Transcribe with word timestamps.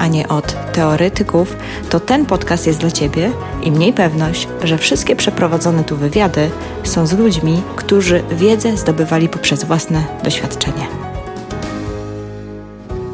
a 0.00 0.06
nie 0.06 0.28
od 0.28 0.72
teoretyków, 0.72 1.56
to 1.90 2.00
ten 2.00 2.26
podcast 2.26 2.66
jest 2.66 2.78
dla 2.78 2.90
Ciebie 2.90 3.30
i 3.62 3.72
mniej 3.72 3.92
pewność, 3.92 4.48
że 4.64 4.78
wszystkie 4.78 5.16
przeprowadzone 5.16 5.84
tu 5.84 5.96
wywiady 5.96 6.50
są 6.84 7.06
z 7.06 7.12
ludźmi, 7.12 7.62
którzy 7.76 8.22
wiedzę 8.30 8.76
zdobywali 8.76 9.28
poprzez 9.28 9.64
własne 9.64 10.04
doświadczenie. 10.24 11.09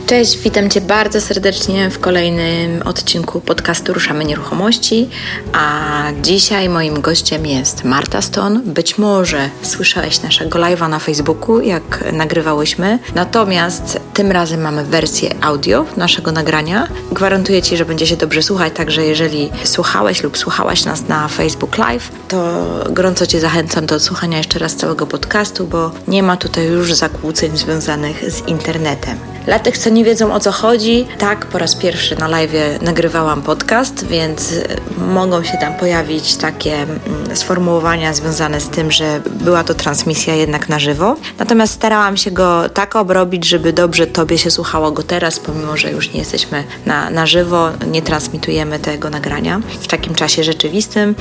Cześć, 0.07 0.39
witam 0.39 0.71
Cię 0.71 0.81
bardzo 0.81 1.21
serdecznie 1.21 1.91
w 1.91 1.99
kolejnym 1.99 2.83
odcinku 2.83 3.41
podcastu 3.41 3.93
Ruszamy 3.93 4.25
Nieruchomości. 4.25 5.09
A 5.53 6.05
dzisiaj 6.23 6.69
moim 6.69 7.01
gościem 7.01 7.47
jest 7.47 7.85
Marta 7.85 8.23
Stone. 8.23 8.61
Być 8.65 8.99
może 8.99 9.51
słyszałeś 9.63 10.23
naszego 10.23 10.59
live'a 10.59 10.89
na 10.89 10.99
Facebooku, 10.99 11.61
jak 11.61 12.13
nagrywałyśmy. 12.13 12.99
Natomiast 13.15 14.01
tym 14.15 14.33
razem 14.33 14.61
mamy 14.61 14.85
wersję 14.85 15.35
audio 15.41 15.85
naszego 15.97 16.33
nagrania. 16.33 16.89
Gwarantuję 17.13 17.63
Ci, 17.63 17.77
że 17.77 17.85
będzie 17.85 18.07
się 18.07 18.17
dobrze 18.17 18.43
słuchać, 18.43 18.73
także 18.77 19.05
jeżeli 19.05 19.51
słuchałeś 19.65 20.23
lub 20.23 20.39
słuchałaś 20.39 20.85
nas 20.85 21.09
na 21.09 21.29
Facebook 21.29 21.79
Live, 21.79 22.11
to 22.29 22.67
gorąco 22.91 23.27
Cię 23.27 23.41
zachęcam 23.41 23.87
do 23.87 23.97
odsłuchania 23.97 24.39
jeszcze 24.39 24.59
raz 24.59 24.77
całego 24.77 25.07
podcastu, 25.07 25.67
bo 25.67 25.91
nie 26.09 26.23
ma 26.23 26.37
tutaj 26.37 26.67
już 26.67 26.95
zakłóceń 26.95 27.57
związanych 27.57 28.31
z 28.31 28.49
internetem. 28.49 29.36
Dla 29.47 29.59
tych, 29.59 29.79
co 29.79 29.91
nie 29.91 30.05
wiedzą 30.05 30.35
o 30.35 30.41
co 30.41 30.53
chodzi, 30.53 31.07
tak, 31.19 31.47
po 31.47 31.59
raz 31.59 31.75
pierwszy 31.75 32.17
na 32.17 32.29
live 32.29 32.53
nagrywałam 32.83 33.43
podcast, 33.43 34.07
więc 34.07 34.55
mogą 34.99 35.45
się 35.45 35.59
tam 35.61 35.75
pojawić 35.75 36.37
takie 36.37 36.75
mm, 36.75 37.37
sformułowania 37.37 38.15
związane 38.15 38.61
z 38.61 38.69
tym, 38.69 38.93
że 38.93 39.21
była 39.31 39.65
to 39.65 39.75
transmisja 39.75 40.35
jednak 40.35 40.69
na 40.69 40.79
żywo. 40.79 41.17
Natomiast 41.39 41.73
starałam 41.73 42.17
się 42.17 42.31
go 42.31 42.69
tak 42.69 42.97
obrobić, 42.97 43.45
żeby 43.49 43.73
dobrze 43.73 44.07
Tobie 44.07 44.39
się 44.39 44.51
słuchało 44.51 44.93
go 44.93 45.03
teraz, 45.03 45.41
pomimo 45.41 45.77
że 45.77 45.93
już 45.93 46.13
nie 46.13 46.19
jesteśmy 46.19 46.65
na, 46.87 47.11
na 47.11 47.27
żywo, 47.27 47.71
nie 47.87 48.03
transmitujemy 48.03 48.79
tego 48.79 49.11
nagrania 49.11 49.61
w 49.81 49.87
takim 49.87 50.15
czasie 50.15 50.45
rzeczywistym, 50.45 51.15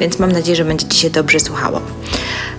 więc 0.00 0.18
mam 0.18 0.32
nadzieję, 0.32 0.56
że 0.56 0.64
będzie 0.64 0.88
Ci 0.88 0.98
się 0.98 1.10
dobrze 1.10 1.40
słuchało. 1.40 1.80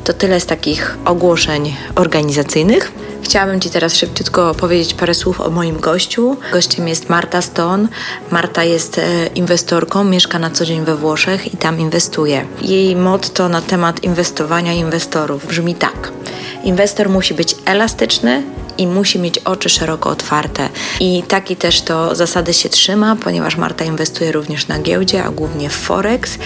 To 0.04 0.14
tyle 0.14 0.39
z 0.39 0.45
takich 0.45 0.98
ogłoszeń 1.06 1.76
organizacyjnych. 1.95 2.92
Chciałabym 3.23 3.61
Ci 3.61 3.70
teraz 3.70 3.95
szybciutko 3.95 4.56
powiedzieć 4.56 4.94
parę 4.94 5.08
słów 5.13 5.41
o 5.41 5.49
moim 5.49 5.79
gościu. 5.79 6.38
Gościem 6.52 6.88
jest 6.88 7.09
Marta 7.09 7.41
Stone. 7.41 7.88
Marta 8.31 8.63
jest 8.63 8.97
e, 8.97 9.27
inwestorką, 9.27 10.03
mieszka 10.03 10.39
na 10.39 10.49
co 10.49 10.65
dzień 10.65 10.85
we 10.85 10.95
Włoszech 10.95 11.53
i 11.53 11.57
tam 11.57 11.79
inwestuje. 11.79 12.45
Jej 12.61 12.95
motto 12.95 13.49
na 13.49 13.61
temat 13.61 14.03
inwestowania 14.03 14.73
inwestorów 14.73 15.47
brzmi 15.47 15.75
tak. 15.75 16.11
Inwestor 16.63 17.09
musi 17.09 17.33
być 17.33 17.55
elastyczny, 17.65 18.43
i 18.80 18.88
musi 18.88 19.19
mieć 19.19 19.38
oczy 19.38 19.69
szeroko 19.69 20.09
otwarte. 20.09 20.69
I 20.99 21.23
taki 21.27 21.55
też 21.55 21.81
to 21.81 22.16
zasady 22.16 22.53
się 22.53 22.69
trzyma, 22.69 23.16
ponieważ 23.16 23.58
Marta 23.58 23.86
inwestuje 23.86 24.31
również 24.31 24.67
na 24.67 24.80
giełdzie, 24.80 25.23
a 25.23 25.30
głównie 25.30 25.69
w 25.69 25.73
Forex, 25.73 26.38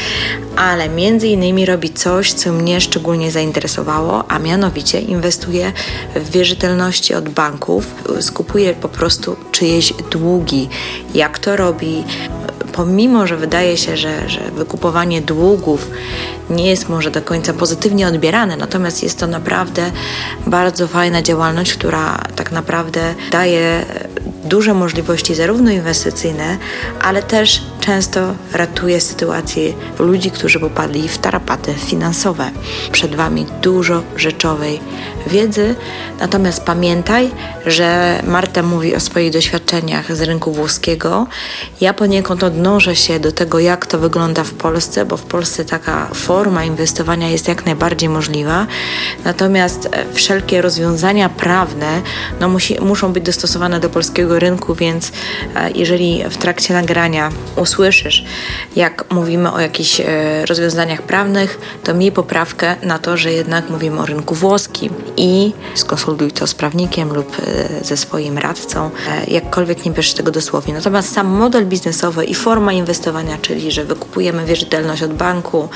ale 0.56 0.90
między 0.90 1.28
innymi 1.28 1.66
robi 1.66 1.90
coś, 1.90 2.34
co 2.34 2.52
mnie 2.52 2.82
szczególnie 2.82 3.32
zainteresowało, 3.32 4.32
a 4.32 4.40
mianowicie 4.40 5.00
inwestuje 5.00 5.72
w 6.16 6.32
wierzytelności 6.32 7.14
od 7.14 7.30
banków, 7.30 7.96
skupuje 8.20 8.74
po 8.74 8.90
prostu 8.90 9.36
czyjeś 9.52 9.94
długi. 10.12 10.70
Jak 11.14 11.40
to 11.40 11.56
robi? 11.56 12.04
Pomimo, 12.74 13.28
że 13.28 13.38
wydaje 13.38 13.78
się, 13.78 13.98
że, 13.98 14.30
że 14.30 14.40
wykupowanie 14.52 15.22
długów 15.22 15.90
nie 16.50 16.70
jest 16.70 16.90
może 16.90 17.12
do 17.12 17.22
końca 17.22 17.54
pozytywnie 17.54 18.08
odbierane, 18.08 18.58
natomiast 18.58 19.04
jest 19.04 19.20
to 19.20 19.28
naprawdę 19.28 19.92
bardzo 20.48 20.88
fajna 20.88 21.22
działalność, 21.22 21.74
która 21.74 22.20
tak 22.36 22.52
naprawdę 22.52 23.16
daje 23.32 23.86
duże 24.44 24.74
możliwości 24.74 25.36
zarówno 25.36 25.72
inwestycyjne, 25.72 26.58
ale 27.02 27.24
też 27.24 27.62
często 27.80 28.36
ratuje 28.54 29.02
sytuację 29.02 29.74
ludzi, 30.00 30.32
którzy 30.32 30.60
popadli 30.60 31.08
w 31.08 31.18
tarapaty 31.18 31.74
finansowe. 31.74 32.52
Przed 32.92 33.16
Wami 33.16 33.46
dużo 33.62 34.04
rzeczowej 34.16 34.80
wiedzy, 35.28 35.76
natomiast 36.20 36.64
pamiętaj, 36.64 37.32
że 37.66 38.20
Marta 38.28 38.64
mówi 38.64 38.96
o 38.96 39.00
swoich 39.00 39.32
doświadczeniach 39.32 40.16
z 40.16 40.22
rynku 40.22 40.52
włoskiego. 40.52 41.28
Ja 41.82 41.94
poniekąd 41.94 42.44
odnoszę 42.44 42.96
się 42.96 43.20
do 43.20 43.32
tego, 43.32 43.60
jak 43.60 43.86
to 43.86 44.00
wygląda 44.00 44.44
w 44.44 44.54
Polsce, 44.54 45.06
bo 45.06 45.18
w 45.18 45.24
Polsce 45.24 45.66
taka 45.66 46.08
forma 46.14 46.64
inwestowania 46.64 47.30
jest 47.30 47.48
jak 47.48 47.66
najbardziej 47.66 48.10
możliwa, 48.10 48.68
natomiast 49.26 49.90
e, 49.92 50.14
wszelkie 50.14 50.62
rozwiązania 50.62 51.30
prawne 51.30 52.02
no, 52.40 52.50
musi, 52.50 52.82
muszą 52.82 53.14
być 53.14 53.24
dostosowane 53.24 53.80
do 53.80 53.90
polskiego 53.90 54.33
rynku, 54.40 54.76
więc 54.76 55.12
e, 55.56 55.72
jeżeli 55.72 56.24
w 56.30 56.38
trakcie 56.38 56.74
nagrania 56.74 57.30
usłyszysz, 57.56 58.26
jak 58.76 59.06
mówimy 59.12 59.52
o 59.52 59.60
jakichś 59.60 60.00
e, 60.00 60.06
rozwiązaniach 60.46 61.02
prawnych, 61.02 61.60
to 61.84 61.94
miej 61.94 62.12
poprawkę 62.12 62.76
na 62.84 63.00
to, 63.00 63.18
że 63.18 63.32
jednak 63.32 63.70
mówimy 63.70 64.00
o 64.00 64.06
rynku 64.06 64.36
włoskim 64.36 64.94
i 65.18 65.54
skonsultuj 65.76 66.32
to 66.32 66.48
z 66.48 66.54
prawnikiem 66.54 67.14
lub 67.14 67.38
e, 67.40 67.86
ze 67.86 67.98
swoim 67.98 68.38
radcą, 68.38 68.90
jakkolwiek 69.28 69.86
nie 69.86 69.92
bierzesz 69.92 70.14
tego 70.14 70.32
dosłownie. 70.32 70.74
Natomiast 70.74 71.14
sam 71.14 71.28
model 71.28 71.66
biznesowy 71.66 72.26
i 72.26 72.36
forma 72.36 72.74
inwestowania, 72.74 73.38
czyli 73.42 73.72
że 73.72 73.86
wykupujemy 73.86 74.46
wierzytelność 74.46 75.04
od 75.04 75.14
banku, 75.14 75.70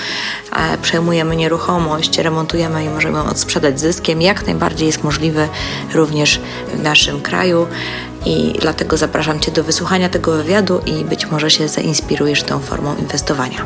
przejmujemy 0.82 1.36
nieruchomość, 1.36 2.18
remontujemy 2.18 2.84
i 2.84 2.90
możemy 2.90 3.18
ją 3.18 3.26
odsprzedać 3.26 3.80
zyskiem, 3.80 4.22
jak 4.22 4.46
najbardziej 4.46 4.88
jest 4.88 5.04
możliwy 5.04 5.50
również 5.94 6.42
w 6.74 6.84
naszym 6.84 7.22
kraju 7.22 7.68
i 8.26 8.54
dlatego 8.62 8.98
zapraszam 8.98 9.40
Cię 9.40 9.52
do 9.52 9.64
wysłuchania 9.64 10.10
tego 10.10 10.32
wywiadu 10.32 10.82
i 10.86 11.06
być 11.06 11.26
może 11.26 11.52
się 11.52 11.68
zainspirujesz 11.68 12.44
tą 12.44 12.60
formą 12.60 12.96
inwestowania. 12.96 13.66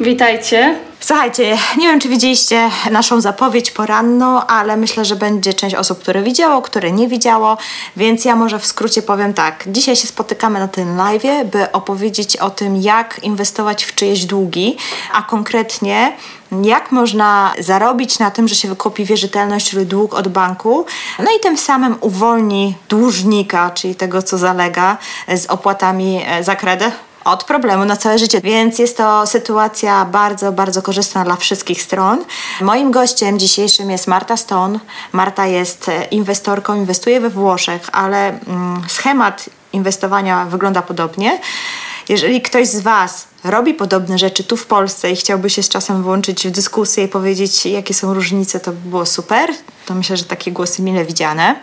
Witajcie. 0.00 0.78
Słuchajcie, 1.00 1.58
nie 1.76 1.88
wiem, 1.88 2.00
czy 2.00 2.08
widzieliście 2.08 2.70
naszą 2.90 3.20
zapowiedź 3.20 3.70
poranną, 3.70 4.46
ale 4.46 4.76
myślę, 4.76 5.04
że 5.04 5.16
będzie 5.16 5.54
część 5.54 5.76
osób, 5.76 5.98
które 5.98 6.22
widziało, 6.22 6.62
które 6.62 6.92
nie 6.92 7.08
widziało, 7.08 7.58
więc 7.96 8.24
ja 8.24 8.36
może 8.36 8.58
w 8.58 8.66
skrócie 8.66 9.02
powiem 9.02 9.34
tak. 9.34 9.64
Dzisiaj 9.66 9.96
się 9.96 10.06
spotykamy 10.06 10.58
na 10.58 10.68
tym 10.68 10.96
live, 10.96 11.50
by 11.52 11.72
opowiedzieć 11.72 12.36
o 12.36 12.50
tym, 12.50 12.76
jak 12.76 13.20
inwestować 13.22 13.84
w 13.84 13.94
czyjeś 13.94 14.24
długi, 14.24 14.76
a 15.12 15.22
konkretnie 15.22 16.12
jak 16.62 16.92
można 16.92 17.52
zarobić 17.58 18.18
na 18.18 18.30
tym, 18.30 18.48
że 18.48 18.54
się 18.54 18.68
wykupi 18.68 19.04
wierzytelność, 19.04 19.70
czyli 19.70 19.86
dług 19.86 20.14
od 20.14 20.28
banku, 20.28 20.86
no 21.18 21.30
i 21.36 21.40
tym 21.40 21.58
samym 21.58 21.96
uwolni 22.00 22.76
dłużnika, 22.88 23.70
czyli 23.70 23.94
tego, 23.94 24.22
co 24.22 24.38
zalega 24.38 24.98
z 25.28 25.46
opłatami 25.46 26.20
za 26.42 26.56
kredyt 26.56 26.94
od 27.24 27.44
problemu 27.44 27.84
na 27.84 27.96
całe 27.96 28.18
życie. 28.18 28.40
Więc 28.40 28.78
jest 28.78 28.96
to 28.96 29.26
sytuacja 29.26 30.04
bardzo, 30.04 30.52
bardzo 30.52 30.82
korzystna 30.82 31.24
dla 31.24 31.36
wszystkich 31.36 31.82
stron. 31.82 32.24
Moim 32.60 32.90
gościem 32.90 33.38
dzisiejszym 33.38 33.90
jest 33.90 34.06
Marta 34.06 34.36
Stone. 34.36 34.78
Marta 35.12 35.46
jest 35.46 35.88
e, 35.88 36.04
inwestorką, 36.04 36.74
inwestuje 36.74 37.20
we 37.20 37.30
Włoszech, 37.30 37.88
ale 37.92 38.28
mm, 38.28 38.82
schemat 38.88 39.50
inwestowania 39.72 40.44
wygląda 40.44 40.82
podobnie. 40.82 41.40
Jeżeli 42.08 42.42
ktoś 42.42 42.68
z 42.68 42.80
Was 42.80 43.29
robi 43.44 43.74
podobne 43.74 44.18
rzeczy 44.18 44.44
tu 44.44 44.56
w 44.56 44.66
Polsce 44.66 45.10
i 45.10 45.16
chciałby 45.16 45.50
się 45.50 45.62
z 45.62 45.68
czasem 45.68 46.02
włączyć 46.02 46.48
w 46.48 46.50
dyskusję 46.50 47.04
i 47.04 47.08
powiedzieć, 47.08 47.66
jakie 47.66 47.94
są 47.94 48.14
różnice, 48.14 48.60
to 48.60 48.72
by 48.72 48.90
było 48.90 49.06
super. 49.06 49.50
To 49.86 49.94
myślę, 49.94 50.16
że 50.16 50.24
takie 50.24 50.52
głosy 50.52 50.82
mile 50.82 51.04
widziane. 51.04 51.56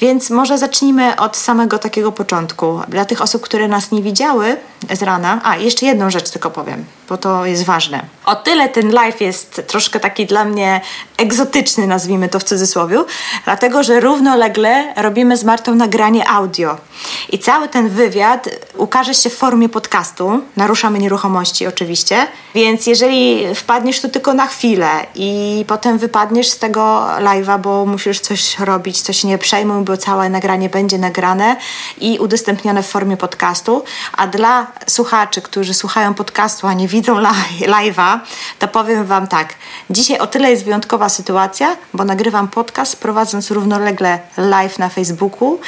Więc 0.00 0.30
może 0.30 0.58
zacznijmy 0.58 1.16
od 1.16 1.36
samego 1.36 1.78
takiego 1.78 2.12
początku. 2.12 2.80
Dla 2.88 3.04
tych 3.04 3.22
osób, 3.22 3.42
które 3.42 3.68
nas 3.68 3.90
nie 3.90 4.02
widziały 4.02 4.56
z 4.94 5.02
rana, 5.02 5.40
a 5.44 5.56
jeszcze 5.56 5.86
jedną 5.86 6.10
rzecz 6.10 6.30
tylko 6.30 6.50
powiem, 6.50 6.84
bo 7.08 7.16
to 7.16 7.46
jest 7.46 7.64
ważne. 7.64 8.04
O 8.24 8.36
tyle 8.36 8.68
ten 8.68 8.90
live 8.90 9.20
jest 9.20 9.62
troszkę 9.66 10.00
taki 10.00 10.26
dla 10.26 10.44
mnie 10.44 10.80
egzotyczny, 11.16 11.86
nazwijmy 11.86 12.28
to 12.28 12.38
w 12.38 12.44
cudzysłowie, 12.44 13.04
dlatego 13.44 13.82
że 13.82 14.00
równolegle 14.00 14.94
robimy 14.96 15.36
z 15.36 15.44
Martą 15.44 15.74
nagranie 15.74 16.28
audio. 16.28 16.76
I 17.32 17.38
cały 17.38 17.68
ten 17.68 17.88
wywiad 17.88 18.48
ukaże 18.76 19.14
się 19.14 19.30
w 19.30 19.36
formie 19.36 19.68
podcastu. 19.68 20.40
Naruszamy 20.56 20.93
Nieruchomości 20.98 21.66
oczywiście. 21.66 22.26
Więc 22.54 22.86
jeżeli 22.86 23.54
wpadniesz 23.54 24.00
tu 24.00 24.08
tylko 24.08 24.34
na 24.34 24.46
chwilę 24.46 24.88
i 25.14 25.64
potem 25.68 25.98
wypadniesz 25.98 26.48
z 26.48 26.58
tego 26.58 27.06
live'a, 27.18 27.60
bo 27.60 27.86
musisz 27.86 28.20
coś 28.20 28.58
robić, 28.58 29.02
coś 29.02 29.24
nie 29.24 29.38
przejmuj, 29.38 29.84
bo 29.84 29.96
całe 29.96 30.30
nagranie 30.30 30.68
będzie 30.68 30.98
nagrane 30.98 31.56
i 31.98 32.18
udostępnione 32.18 32.82
w 32.82 32.86
formie 32.86 33.16
podcastu. 33.16 33.84
A 34.16 34.26
dla 34.26 34.66
słuchaczy, 34.86 35.42
którzy 35.42 35.74
słuchają 35.74 36.14
podcastu, 36.14 36.66
a 36.66 36.72
nie 36.72 36.88
widzą 36.88 37.22
live'a, 37.60 38.18
to 38.58 38.68
powiem 38.68 39.04
Wam 39.04 39.26
tak. 39.26 39.54
Dzisiaj 39.90 40.18
o 40.18 40.26
tyle 40.26 40.50
jest 40.50 40.64
wyjątkowa 40.64 41.08
sytuacja, 41.08 41.76
bo 41.94 42.04
nagrywam 42.04 42.48
podcast 42.48 42.96
prowadząc 42.96 43.50
równolegle 43.50 44.18
live 44.36 44.78
na 44.78 44.88
Facebooku, 44.88 45.58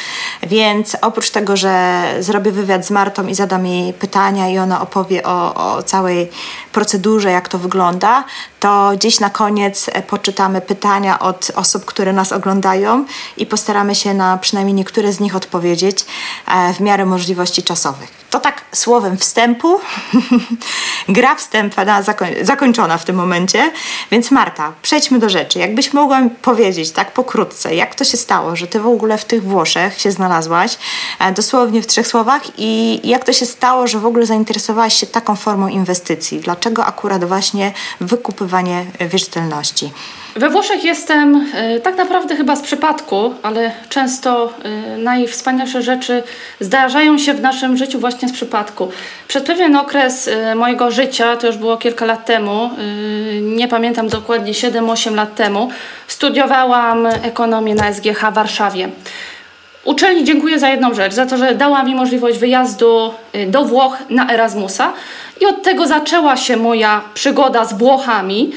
więc 0.42 0.96
oprócz 1.02 1.30
tego, 1.30 1.56
że 1.56 2.04
zrobię 2.20 2.52
wywiad 2.52 2.86
z 2.86 2.90
Martą 2.90 3.26
i 3.26 3.34
zadam 3.34 3.66
jej 3.66 3.92
pytania 3.92 4.48
i 4.48 4.58
ona 4.58 4.80
opowie 4.80 5.15
o, 5.24 5.54
o 5.54 5.82
całej 5.82 6.30
procedurze, 6.72 7.30
jak 7.30 7.48
to 7.48 7.58
wygląda, 7.58 8.24
to 8.60 8.90
gdzieś 8.94 9.20
na 9.20 9.30
koniec 9.30 9.90
e, 9.92 10.02
poczytamy 10.02 10.60
pytania 10.60 11.18
od 11.18 11.50
osób, 11.54 11.84
które 11.84 12.12
nas 12.12 12.32
oglądają 12.32 13.04
i 13.36 13.46
postaramy 13.46 13.94
się 13.94 14.14
na 14.14 14.36
przynajmniej 14.36 14.74
niektóre 14.74 15.12
z 15.12 15.20
nich 15.20 15.36
odpowiedzieć 15.36 16.06
e, 16.46 16.72
w 16.74 16.80
miarę 16.80 17.06
możliwości 17.06 17.62
czasowych. 17.62 18.26
To 18.30 18.40
tak 18.40 18.65
słowem 18.78 19.18
wstępu. 19.18 19.80
Gra 21.08 21.34
wstępna 21.34 22.02
zakoń 22.02 22.28
zakończona 22.42 22.98
w 22.98 23.04
tym 23.04 23.16
momencie. 23.16 23.72
Więc 24.10 24.30
Marta, 24.30 24.72
przejdźmy 24.82 25.18
do 25.18 25.28
rzeczy. 25.28 25.58
Jakbyś 25.58 25.92
mogła 25.92 26.20
powiedzieć 26.42 26.90
tak 26.90 27.12
pokrótce, 27.12 27.74
jak 27.74 27.94
to 27.94 28.04
się 28.04 28.16
stało, 28.16 28.56
że 28.56 28.66
ty 28.66 28.80
w 28.80 28.86
ogóle 28.86 29.18
w 29.18 29.24
tych 29.24 29.42
Włoszech 29.42 30.00
się 30.00 30.10
znalazłaś, 30.10 30.78
e, 31.18 31.32
dosłownie 31.32 31.82
w 31.82 31.86
trzech 31.86 32.06
słowach 32.06 32.42
i 32.58 33.00
jak 33.04 33.24
to 33.24 33.32
się 33.32 33.46
stało, 33.46 33.86
że 33.86 33.98
w 33.98 34.06
ogóle 34.06 34.26
zainteresowałaś 34.26 34.94
się 34.94 35.06
taką 35.06 35.36
formą 35.36 35.68
inwestycji? 35.68 36.40
Dlaczego 36.40 36.84
akurat 36.84 37.24
właśnie 37.24 37.72
wykupywanie 38.00 38.86
wierzytelności? 39.00 39.92
We 40.36 40.50
Włoszech 40.50 40.84
jestem 40.84 41.36
y, 41.76 41.80
tak 41.80 41.96
naprawdę 41.96 42.36
chyba 42.36 42.56
z 42.56 42.62
przypadku, 42.62 43.34
ale 43.42 43.70
często 43.88 44.52
y, 44.94 44.98
najwspanialsze 44.98 45.82
rzeczy 45.82 46.22
zdarzają 46.60 47.18
się 47.18 47.34
w 47.34 47.40
naszym 47.40 47.76
życiu 47.76 48.00
właśnie 48.00 48.28
z 48.28 48.32
przypadku. 48.32 48.90
Przez 49.28 49.42
pewien 49.42 49.76
okres 49.76 50.28
y, 50.28 50.54
mojego 50.54 50.90
życia, 50.90 51.36
to 51.36 51.46
już 51.46 51.56
było 51.56 51.76
kilka 51.76 52.04
lat 52.04 52.24
temu, 52.24 52.70
nie 53.42 53.68
pamiętam 53.68 54.08
dokładnie 54.08 54.52
7-8 54.52 55.14
lat 55.14 55.34
temu, 55.34 55.70
studiowałam 56.08 57.06
ekonomię 57.06 57.74
na 57.74 57.92
SGH 57.92 58.30
w 58.30 58.34
Warszawie. 58.34 58.88
Uczelni 59.84 60.24
dziękuję 60.24 60.58
za 60.58 60.68
jedną 60.68 60.94
rzecz, 60.94 61.14
za 61.14 61.26
to, 61.26 61.36
że 61.36 61.54
dała 61.54 61.82
mi 61.82 61.94
możliwość 61.94 62.38
wyjazdu 62.38 63.14
do 63.46 63.64
Włoch 63.64 63.98
na 64.10 64.32
Erasmusa. 64.32 64.92
I 65.40 65.46
od 65.46 65.62
tego 65.62 65.86
zaczęła 65.86 66.36
się 66.36 66.56
moja 66.56 67.00
przygoda 67.14 67.64
z 67.64 67.78
Włochami. 67.78 68.52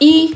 I 0.00 0.30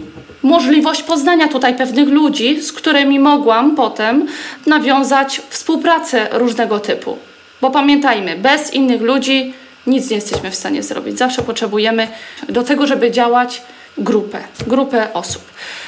możliwość 0.44 1.02
poznania 1.02 1.49
tutaj 1.49 1.75
pewnych 1.75 2.08
ludzi, 2.08 2.62
z 2.62 2.73
którymi 2.73 3.19
mogłam 3.19 3.76
potem 3.76 4.26
nawiązać 4.67 5.43
współpracę 5.49 6.29
różnego 6.32 6.81
typu. 6.81 7.19
Bo 7.61 7.70
pamiętajmy, 7.70 8.37
bez 8.37 8.73
innych 8.75 9.02
ludzi 9.02 9.55
nic 9.87 10.11
nie 10.11 10.17
jesteśmy 10.17 10.50
w 10.50 10.55
stanie 10.55 10.82
zrobić. 10.82 11.19
Zawsze 11.19 11.43
potrzebujemy 11.43 12.08
do 12.49 12.62
tego, 12.62 12.87
żeby 12.87 13.11
działać 13.11 13.62
grupę, 13.99 14.38
grupę 14.67 15.08
osób. 15.14 15.43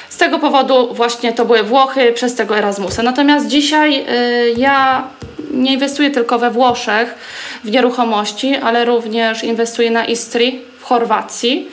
Z 0.09 0.17
tego 0.17 0.39
powodu 0.39 0.93
właśnie 0.93 1.33
to 1.33 1.45
były 1.45 1.63
Włochy 1.63 2.13
przez 2.13 2.35
tego 2.35 2.57
Erasmusa. 2.57 3.03
Natomiast 3.03 3.47
dzisiaj 3.47 4.05
y, 4.09 4.53
ja 4.57 5.07
nie 5.51 5.73
inwestuję 5.73 6.11
tylko 6.11 6.39
we 6.39 6.51
Włoszech 6.51 7.15
w 7.63 7.71
nieruchomości, 7.71 8.55
ale 8.55 8.85
również 8.85 9.43
inwestuję 9.43 9.91
na 9.91 10.05
Istrii 10.05 10.61
w 10.79 10.83
Chorwacji 10.83 11.69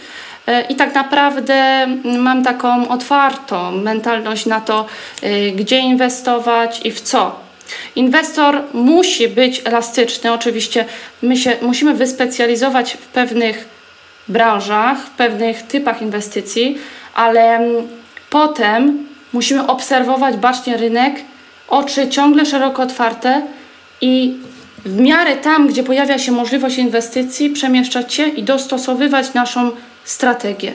I 0.68 0.74
tak 0.74 0.94
naprawdę 0.94 1.86
mam 2.04 2.44
taką 2.44 2.88
otwartą 2.88 3.72
mentalność 3.72 4.46
na 4.46 4.60
to, 4.60 4.86
e, 5.22 5.50
gdzie 5.50 5.78
inwestować 5.78 6.80
i 6.86 6.90
w 6.90 7.00
co. 7.00 7.40
Inwestor 7.96 8.62
musi 8.74 9.28
być 9.28 9.62
elastyczny. 9.64 10.32
Oczywiście 10.32 10.84
my 11.22 11.36
się 11.36 11.56
musimy 11.62 11.94
wyspecjalizować 11.94 12.92
w 12.92 13.06
pewnych 13.06 13.68
branżach, 14.28 14.98
w 14.98 15.10
pewnych 15.10 15.62
typach 15.62 16.02
inwestycji, 16.02 16.78
ale 17.14 17.60
potem 18.30 19.06
musimy 19.32 19.66
obserwować 19.66 20.36
bacznie 20.36 20.76
rynek, 20.76 21.14
oczy 21.68 22.08
ciągle 22.08 22.46
szeroko 22.46 22.82
otwarte 22.82 23.42
i 24.00 24.36
w 24.84 25.00
miarę 25.00 25.36
tam, 25.36 25.68
gdzie 25.68 25.82
pojawia 25.82 26.18
się 26.18 26.32
możliwość 26.32 26.78
inwestycji, 26.78 27.50
przemieszczać 27.50 28.14
się 28.14 28.26
i 28.26 28.42
dostosowywać 28.42 29.34
naszą 29.34 29.70
strategię. 30.04 30.72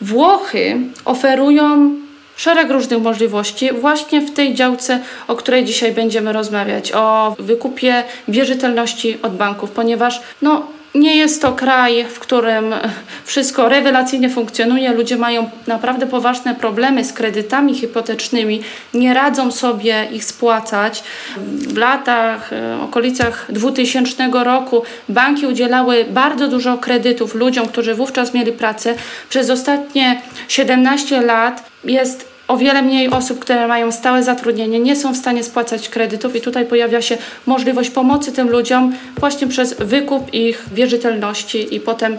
Włochy 0.00 0.76
oferują 1.04 1.94
szereg 2.36 2.70
różnych 2.70 3.02
możliwości 3.02 3.72
właśnie 3.72 4.20
w 4.20 4.34
tej 4.34 4.54
działce, 4.54 5.00
o 5.28 5.36
której 5.36 5.64
dzisiaj 5.64 5.92
będziemy 5.92 6.32
rozmawiać, 6.32 6.92
o 6.92 7.36
wykupie 7.38 8.04
wierzytelności 8.28 9.18
od 9.22 9.36
banków, 9.36 9.70
ponieważ 9.70 10.20
no, 10.42 10.66
nie 10.96 11.16
jest 11.16 11.42
to 11.42 11.52
kraj, 11.52 12.04
w 12.04 12.18
którym 12.18 12.74
wszystko 13.24 13.68
rewelacyjnie 13.68 14.30
funkcjonuje. 14.30 14.92
Ludzie 14.92 15.16
mają 15.16 15.50
naprawdę 15.66 16.06
poważne 16.06 16.54
problemy 16.54 17.04
z 17.04 17.12
kredytami 17.12 17.74
hipotecznymi, 17.74 18.60
nie 18.94 19.14
radzą 19.14 19.52
sobie 19.52 20.08
ich 20.12 20.24
spłacać. 20.24 21.02
W 21.68 21.76
latach, 21.76 22.52
e, 22.52 22.80
okolicach 22.82 23.46
2000 23.48 24.44
roku 24.44 24.82
banki 25.08 25.46
udzielały 25.46 26.04
bardzo 26.10 26.48
dużo 26.48 26.78
kredytów 26.78 27.34
ludziom, 27.34 27.68
którzy 27.68 27.94
wówczas 27.94 28.34
mieli 28.34 28.52
pracę. 28.52 28.94
Przez 29.28 29.50
ostatnie 29.50 30.22
17 30.48 31.20
lat 31.20 31.70
jest 31.84 32.35
o 32.48 32.56
wiele 32.56 32.82
mniej 32.82 33.10
osób, 33.10 33.38
które 33.38 33.68
mają 33.68 33.92
stałe 33.92 34.22
zatrudnienie, 34.22 34.80
nie 34.80 34.96
są 34.96 35.14
w 35.14 35.16
stanie 35.16 35.44
spłacać 35.44 35.88
kredytów 35.88 36.36
i 36.36 36.40
tutaj 36.40 36.66
pojawia 36.66 37.02
się 37.02 37.18
możliwość 37.46 37.90
pomocy 37.90 38.32
tym 38.32 38.50
ludziom 38.50 38.92
właśnie 39.18 39.46
przez 39.46 39.74
wykup 39.74 40.34
ich 40.34 40.64
wierzytelności 40.72 41.74
i 41.74 41.80
potem 41.80 42.18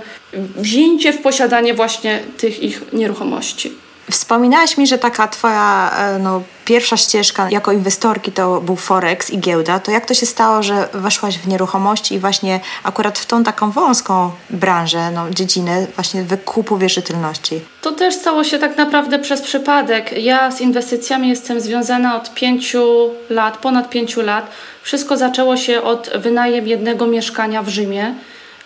wzięcie 0.56 1.13
w 1.13 1.21
posiadanie 1.21 1.74
właśnie 1.74 2.19
tych 2.38 2.63
ich 2.63 2.94
nieruchomości. 2.94 3.87
Wspominałaś 4.12 4.77
mi, 4.77 4.88
że 4.88 4.98
taka 4.98 5.27
twoja 5.27 5.92
e, 5.98 6.19
no, 6.19 6.42
pierwsza 6.65 6.98
ścieżka 6.98 7.50
jako 7.50 7.71
inwestorki 7.71 8.31
to 8.31 8.62
był 8.62 8.75
Forex 8.75 9.30
i 9.30 9.39
giełda. 9.39 9.80
To 9.80 9.92
jak 9.92 10.06
to 10.06 10.13
się 10.13 10.25
stało, 10.25 10.63
że 10.63 10.88
weszłaś 10.94 11.38
w 11.38 11.48
nieruchomości 11.48 12.15
i 12.15 12.19
właśnie 12.19 12.59
akurat 12.83 13.19
w 13.19 13.25
tą 13.25 13.44
taką 13.44 13.71
wąską 13.71 14.31
branżę, 14.50 15.12
no, 15.12 15.30
dziedzinę 15.30 15.88
właśnie 15.95 16.24
wykupu 16.24 16.77
wierzytelności? 16.77 17.62
To 17.81 17.92
też 17.92 18.15
stało 18.15 18.44
się 18.44 18.59
tak 18.59 18.77
naprawdę 18.77 19.19
przez 19.19 19.42
przypadek. 19.42 20.24
Ja 20.24 20.51
z 20.51 20.62
inwestycjami 20.62 21.30
jestem 21.30 21.62
związana 21.62 22.15
od 22.15 22.33
pięciu 22.33 22.86
lat, 23.30 23.57
ponad 23.57 23.89
pięciu 23.89 24.21
lat. 24.21 24.50
Wszystko 24.83 25.18
zaczęło 25.18 25.57
się 25.57 25.81
od 25.81 26.10
wynajem 26.15 26.68
jednego 26.68 27.07
mieszkania 27.07 27.63
w 27.63 27.69
Rzymie. 27.69 28.15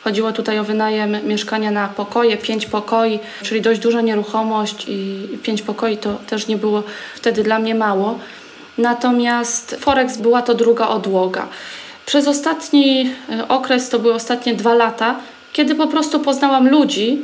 Chodziło 0.04 0.32
tutaj 0.32 0.60
o 0.60 0.64
wynajem 0.64 1.28
mieszkania 1.28 1.72
na 1.72 1.88
pokoje, 1.88 2.38
pięć 2.38 2.66
pokoi, 2.66 3.20
czyli 3.44 3.62
dość 3.62 3.80
duża 3.80 4.02
nieruchomość 4.02 4.86
i 4.88 5.28
pięć 5.44 5.62
pokoi 5.62 5.98
to 5.98 6.14
też 6.28 6.48
nie 6.48 6.58
było 6.58 6.84
wtedy 7.16 7.44
dla 7.44 7.60
mnie 7.60 7.76
mało. 7.76 8.20
Natomiast 8.78 9.76
Forex 9.80 10.18
była 10.18 10.42
to 10.42 10.54
druga 10.54 10.88
odłoga. 10.88 11.48
Przez 12.06 12.28
ostatni 12.28 13.10
e, 13.30 13.48
okres, 13.48 13.90
to 13.90 14.00
były 14.00 14.14
ostatnie 14.14 14.54
dwa 14.54 14.74
lata, 14.74 15.16
kiedy 15.54 15.76
po 15.76 15.88
prostu 15.88 16.20
poznałam 16.20 16.70
ludzi, 16.70 17.22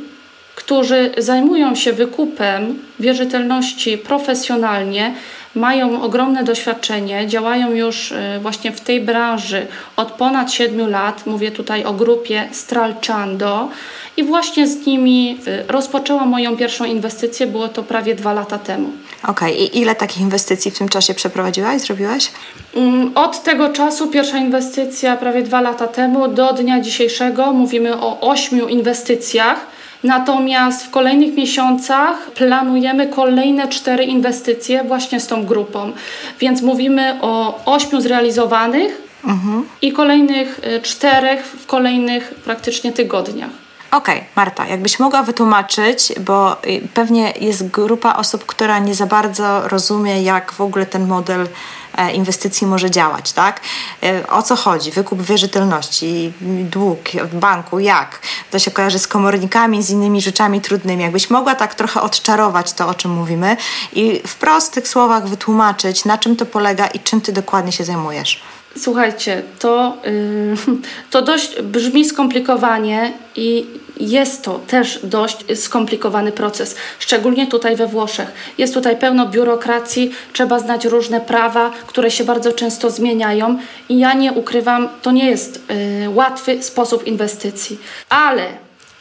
którzy 0.54 1.10
zajmują 1.18 1.74
się 1.74 1.92
wykupem 1.92 2.78
wierzytelności 3.00 3.98
profesjonalnie, 3.98 5.14
mają 5.54 6.02
ogromne 6.02 6.44
doświadczenie, 6.44 7.26
działają 7.26 7.72
już 7.72 8.12
e, 8.12 8.38
właśnie 8.42 8.72
w 8.72 8.80
tej 8.80 9.00
branży 9.00 9.66
od 9.96 10.12
ponad 10.12 10.52
7 10.52 10.90
lat. 10.90 11.26
Mówię 11.26 11.50
tutaj 11.50 11.84
o 11.84 11.92
grupie 11.92 12.48
Stralchando 12.52 13.68
i 14.16 14.24
właśnie 14.24 14.66
z 14.66 14.86
nimi 14.86 15.38
e, 15.46 15.72
rozpoczęłam 15.72 16.28
moją 16.28 16.56
pierwszą 16.56 16.84
inwestycję. 16.84 17.46
Było 17.46 17.68
to 17.68 17.82
prawie 17.82 18.14
dwa 18.14 18.32
lata 18.32 18.58
temu. 18.58 18.88
Okej, 19.22 19.52
okay. 19.52 19.66
i 19.66 19.78
ile 19.78 19.94
takich 19.94 20.20
inwestycji 20.20 20.70
w 20.70 20.78
tym 20.78 20.88
czasie 20.88 21.14
przeprowadziłaś, 21.14 21.80
zrobiłaś? 21.80 22.30
Mm, 22.74 23.12
od 23.14 23.42
tego 23.42 23.68
czasu 23.68 24.06
pierwsza 24.06 24.38
inwestycja 24.38 25.16
prawie 25.16 25.42
dwa 25.42 25.60
lata 25.60 25.86
temu 25.86 26.28
do 26.28 26.52
dnia 26.52 26.80
dzisiejszego 26.80 27.52
mówimy 27.52 28.00
o 28.00 28.20
ośmiu 28.20 28.68
inwestycjach 28.68 29.66
Natomiast 30.04 30.86
w 30.86 30.90
kolejnych 30.90 31.34
miesiącach 31.34 32.30
planujemy 32.30 33.06
kolejne 33.06 33.68
cztery 33.68 34.04
inwestycje 34.04 34.84
właśnie 34.84 35.20
z 35.20 35.26
tą 35.26 35.46
grupą. 35.46 35.92
Więc 36.40 36.62
mówimy 36.62 37.18
o 37.20 37.60
ośmiu 37.64 38.00
zrealizowanych 38.00 39.02
mhm. 39.24 39.64
i 39.82 39.92
kolejnych 39.92 40.60
y, 40.76 40.80
czterech 40.82 41.46
w 41.46 41.66
kolejnych 41.66 42.34
praktycznie 42.44 42.92
tygodniach. 42.92 43.67
Okej, 43.90 44.16
okay, 44.16 44.28
Marta, 44.36 44.66
jakbyś 44.66 44.98
mogła 44.98 45.22
wytłumaczyć, 45.22 46.12
bo 46.20 46.64
y, 46.64 46.88
pewnie 46.94 47.32
jest 47.40 47.68
grupa 47.68 48.14
osób, 48.14 48.46
która 48.46 48.78
nie 48.78 48.94
za 48.94 49.06
bardzo 49.06 49.68
rozumie, 49.68 50.22
jak 50.22 50.52
w 50.52 50.60
ogóle 50.60 50.86
ten 50.86 51.06
model 51.06 51.48
e, 51.96 52.12
inwestycji 52.12 52.66
może 52.66 52.90
działać, 52.90 53.32
tak? 53.32 53.60
E, 54.02 54.26
o 54.30 54.42
co 54.42 54.56
chodzi? 54.56 54.90
Wykup 54.90 55.22
wierzytelności, 55.22 56.32
dług 56.70 56.98
w 57.32 57.38
banku, 57.38 57.78
jak? 57.78 58.20
To 58.50 58.58
się 58.58 58.70
kojarzy 58.70 58.98
z 58.98 59.08
komornikami, 59.08 59.82
z 59.82 59.90
innymi 59.90 60.20
rzeczami 60.20 60.60
trudnymi. 60.60 61.02
Jakbyś 61.02 61.30
mogła 61.30 61.54
tak 61.54 61.74
trochę 61.74 62.00
odczarować 62.00 62.72
to, 62.72 62.88
o 62.88 62.94
czym 62.94 63.10
mówimy 63.10 63.56
i 63.92 64.22
w 64.26 64.34
prostych 64.34 64.88
słowach 64.88 65.28
wytłumaczyć, 65.28 66.04
na 66.04 66.18
czym 66.18 66.36
to 66.36 66.46
polega 66.46 66.86
i 66.86 67.00
czym 67.00 67.20
ty 67.20 67.32
dokładnie 67.32 67.72
się 67.72 67.84
zajmujesz. 67.84 68.42
Słuchajcie, 68.76 69.42
to, 69.58 69.96
yy, 70.04 70.76
to 71.10 71.22
dość 71.22 71.62
brzmi 71.62 72.04
skomplikowanie 72.04 73.12
i 73.36 73.66
jest 74.00 74.42
to 74.42 74.60
też 74.66 75.00
dość 75.02 75.36
skomplikowany 75.54 76.32
proces, 76.32 76.76
szczególnie 76.98 77.46
tutaj 77.46 77.76
we 77.76 77.86
Włoszech. 77.86 78.32
Jest 78.58 78.74
tutaj 78.74 78.96
pełno 78.96 79.28
biurokracji, 79.28 80.12
trzeba 80.32 80.58
znać 80.58 80.84
różne 80.84 81.20
prawa, 81.20 81.70
które 81.86 82.10
się 82.10 82.24
bardzo 82.24 82.52
często 82.52 82.90
zmieniają 82.90 83.58
i 83.88 83.98
ja 83.98 84.12
nie 84.12 84.32
ukrywam, 84.32 84.88
to 85.02 85.10
nie 85.10 85.30
jest 85.30 85.62
yy, 86.00 86.10
łatwy 86.10 86.62
sposób 86.62 87.06
inwestycji. 87.06 87.78
Ale 88.08 88.46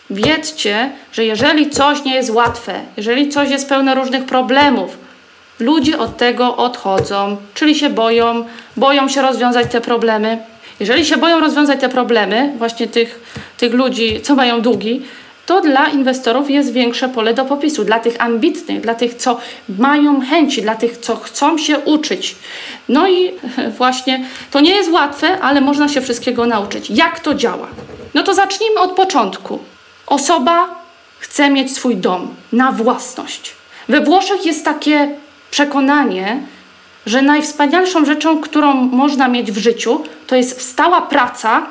wiedzcie, 0.10 0.92
że 1.12 1.26
jeżeli 1.26 1.70
coś 1.70 2.04
nie 2.04 2.16
jest 2.16 2.30
łatwe, 2.30 2.74
jeżeli 2.98 3.30
coś 3.30 3.50
jest 3.50 3.70
pełne 3.70 3.96
różnych 3.96 4.26
problemów, 4.26 5.07
ludzie 5.60 6.00
od 6.00 6.18
tego 6.18 6.58
odchodzą, 6.58 7.38
czyli 7.54 7.76
się 7.76 7.90
boją, 7.90 8.46
boją 8.78 9.10
się 9.10 9.22
rozwiązać 9.22 9.72
te 9.72 9.82
problemy. 9.82 10.38
Jeżeli 10.80 11.06
się 11.06 11.18
boją 11.18 11.40
rozwiązać 11.40 11.80
te 11.80 11.90
problemy, 11.90 12.54
właśnie 12.58 12.88
tych, 12.88 13.20
tych 13.58 13.74
ludzi, 13.74 14.22
co 14.22 14.36
mają 14.36 14.62
długi, 14.62 15.02
to 15.46 15.62
dla 15.62 15.88
inwestorów 15.88 16.50
jest 16.50 16.74
większe 16.74 17.10
pole 17.10 17.34
do 17.34 17.46
popisu. 17.46 17.84
Dla 17.84 18.00
tych 18.00 18.22
ambitnych, 18.22 18.82
dla 18.82 18.96
tych, 18.96 19.14
co 19.14 19.40
mają 19.80 20.22
chęci, 20.22 20.62
dla 20.62 20.76
tych, 20.76 20.98
co 20.98 21.16
chcą 21.16 21.58
się 21.58 21.80
uczyć. 21.80 22.36
No 22.90 23.08
i 23.08 23.32
właśnie 23.78 24.26
to 24.52 24.60
nie 24.60 24.76
jest 24.76 24.92
łatwe, 24.92 25.40
ale 25.42 25.62
można 25.62 25.90
się 25.90 26.02
wszystkiego 26.02 26.46
nauczyć. 26.46 26.90
Jak 26.90 27.20
to 27.20 27.34
działa? 27.34 27.68
No 28.14 28.24
to 28.24 28.34
zacznijmy 28.34 28.80
od 28.80 28.92
początku. 28.92 29.60
Osoba 30.08 30.84
chce 31.20 31.50
mieć 31.50 31.76
swój 31.76 31.96
dom 31.96 32.36
na 32.52 32.72
własność. 32.72 33.52
We 33.90 34.02
Włoszech 34.02 34.46
jest 34.46 34.66
takie 34.66 35.10
przekonanie, 35.51 36.39
że 37.06 37.22
najwspanialszą 37.22 38.06
rzeczą, 38.06 38.42
którą 38.42 38.74
można 38.74 39.27
mieć 39.27 39.51
w 39.51 39.58
życiu, 39.58 40.04
to 40.27 40.36
jest 40.36 40.62
stała 40.70 41.01
praca 41.01 41.66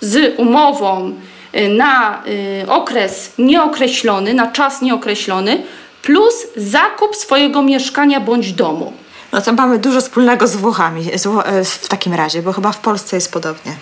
z 0.00 0.38
umową 0.38 1.12
y, 1.54 1.68
na 1.68 2.22
y, 2.64 2.70
okres 2.70 3.32
nieokreślony, 3.38 4.34
na 4.34 4.46
czas 4.46 4.82
nieokreślony, 4.82 5.62
plus 6.02 6.34
zakup 6.56 7.16
swojego 7.16 7.62
mieszkania 7.62 8.20
bądź 8.20 8.52
domu. 8.52 8.92
No 9.32 9.40
to 9.40 9.52
mamy 9.52 9.78
dużo 9.78 10.00
wspólnego 10.00 10.46
z 10.46 10.56
Włochami 10.56 11.10
e, 11.44 11.64
w 11.64 11.88
takim 11.88 12.14
razie, 12.14 12.42
bo 12.42 12.52
chyba 12.52 12.72
w 12.72 12.78
Polsce 12.78 13.16
jest 13.16 13.32
podobnie. 13.32 13.72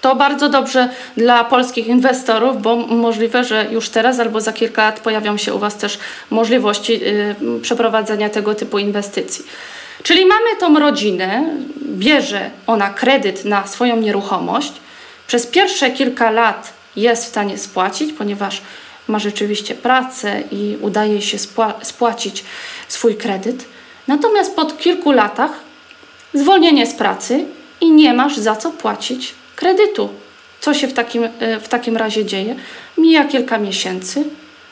To 0.00 0.16
bardzo 0.16 0.48
dobrze 0.48 0.88
dla 1.16 1.44
polskich 1.44 1.86
inwestorów, 1.86 2.62
bo 2.62 2.76
możliwe, 2.76 3.44
że 3.44 3.66
już 3.70 3.88
teraz 3.88 4.20
albo 4.20 4.40
za 4.40 4.52
kilka 4.52 4.82
lat 4.82 5.00
pojawią 5.00 5.36
się 5.36 5.54
u 5.54 5.58
Was 5.58 5.76
też 5.76 5.98
możliwości 6.30 7.00
y, 7.04 7.34
przeprowadzenia 7.62 8.30
tego 8.30 8.54
typu 8.54 8.78
inwestycji. 8.78 9.44
Czyli 10.02 10.26
mamy 10.26 10.56
tą 10.60 10.78
rodzinę, 10.78 11.44
bierze 11.82 12.50
ona 12.66 12.90
kredyt 12.90 13.44
na 13.44 13.66
swoją 13.66 13.96
nieruchomość, 13.96 14.72
przez 15.26 15.46
pierwsze 15.46 15.90
kilka 15.90 16.30
lat 16.30 16.72
jest 16.96 17.24
w 17.24 17.28
stanie 17.28 17.58
spłacić, 17.58 18.12
ponieważ 18.12 18.62
ma 19.08 19.18
rzeczywiście 19.18 19.74
pracę 19.74 20.42
i 20.50 20.76
udaje 20.80 21.22
się 21.22 21.38
spłacić 21.82 22.44
swój 22.88 23.16
kredyt. 23.16 23.64
Natomiast 24.08 24.56
po 24.56 24.66
kilku 24.66 25.12
latach 25.12 25.50
zwolnienie 26.34 26.86
z 26.86 26.94
pracy 26.94 27.44
i 27.80 27.90
nie 27.90 28.14
masz 28.14 28.36
za 28.36 28.56
co 28.56 28.70
płacić 28.70 29.34
kredytu. 29.58 30.08
Co 30.60 30.74
się 30.74 30.88
w 30.88 30.92
takim, 30.92 31.24
e, 31.24 31.60
w 31.60 31.68
takim 31.68 31.96
razie 31.96 32.24
dzieje? 32.24 32.54
Mija 32.98 33.24
kilka 33.24 33.58
miesięcy, 33.58 34.24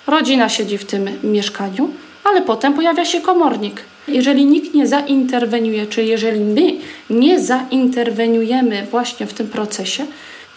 rodzina 0.07 0.49
siedzi 0.49 0.79
w 0.79 0.85
tym 0.85 1.11
mieszkaniu, 1.23 1.91
ale 2.25 2.43
potem 2.43 2.75
pojawia 2.75 3.05
się 3.05 3.21
komornik. 3.21 3.81
Jeżeli 4.09 4.47
nikt 4.47 4.75
nie 4.75 4.87
zainterweniuje, 4.87 5.87
czy 5.87 6.05
jeżeli 6.05 6.41
my 6.41 6.73
nie 7.11 7.41
zainterweniujemy 7.41 8.87
właśnie 8.91 9.27
w 9.27 9.35
tym 9.35 9.49
procesie, 9.49 10.07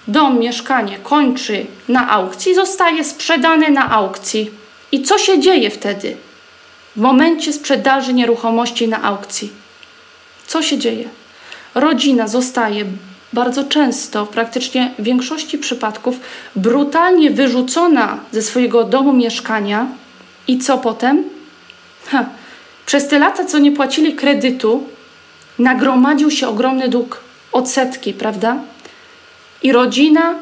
dom, 0.07 0.39
mieszkanie 0.39 0.97
kończy 1.03 1.65
na 1.87 2.09
aukcji, 2.09 2.55
zostaje 2.55 3.03
sprzedane 3.03 3.69
na 3.69 3.91
aukcji. 3.91 4.51
I 4.91 5.01
co 5.01 5.17
się 5.17 5.39
dzieje 5.39 5.69
wtedy? 5.69 6.17
W 6.95 6.99
momencie 7.01 7.53
sprzedaży 7.53 8.13
nieruchomości 8.13 8.87
na 8.87 9.03
aukcji. 9.03 9.49
Co 10.47 10.61
się 10.61 10.77
dzieje? 10.77 11.09
Rodzina 11.75 12.27
zostaje 12.27 12.85
bardzo 13.33 13.63
często, 13.63 14.25
praktycznie 14.25 14.93
w 14.99 15.03
większości 15.03 15.57
przypadków, 15.57 16.19
brutalnie 16.55 17.31
wyrzucona 17.31 18.17
ze 18.31 18.41
swojego 18.41 18.83
domu 18.83 19.13
mieszkania. 19.13 19.87
I 20.47 20.57
co 20.57 20.77
potem? 20.77 21.23
Ha. 22.07 22.25
Przez 22.85 23.07
te 23.07 23.19
lata, 23.19 23.45
co 23.45 23.59
nie 23.59 23.71
płacili 23.71 24.15
kredytu, 24.15 24.83
nagromadził 25.59 26.31
się 26.31 26.47
ogromny 26.47 26.89
dług, 26.89 27.23
odsetki, 27.51 28.13
prawda? 28.13 28.57
I 29.63 29.71
rodzina 29.71 30.35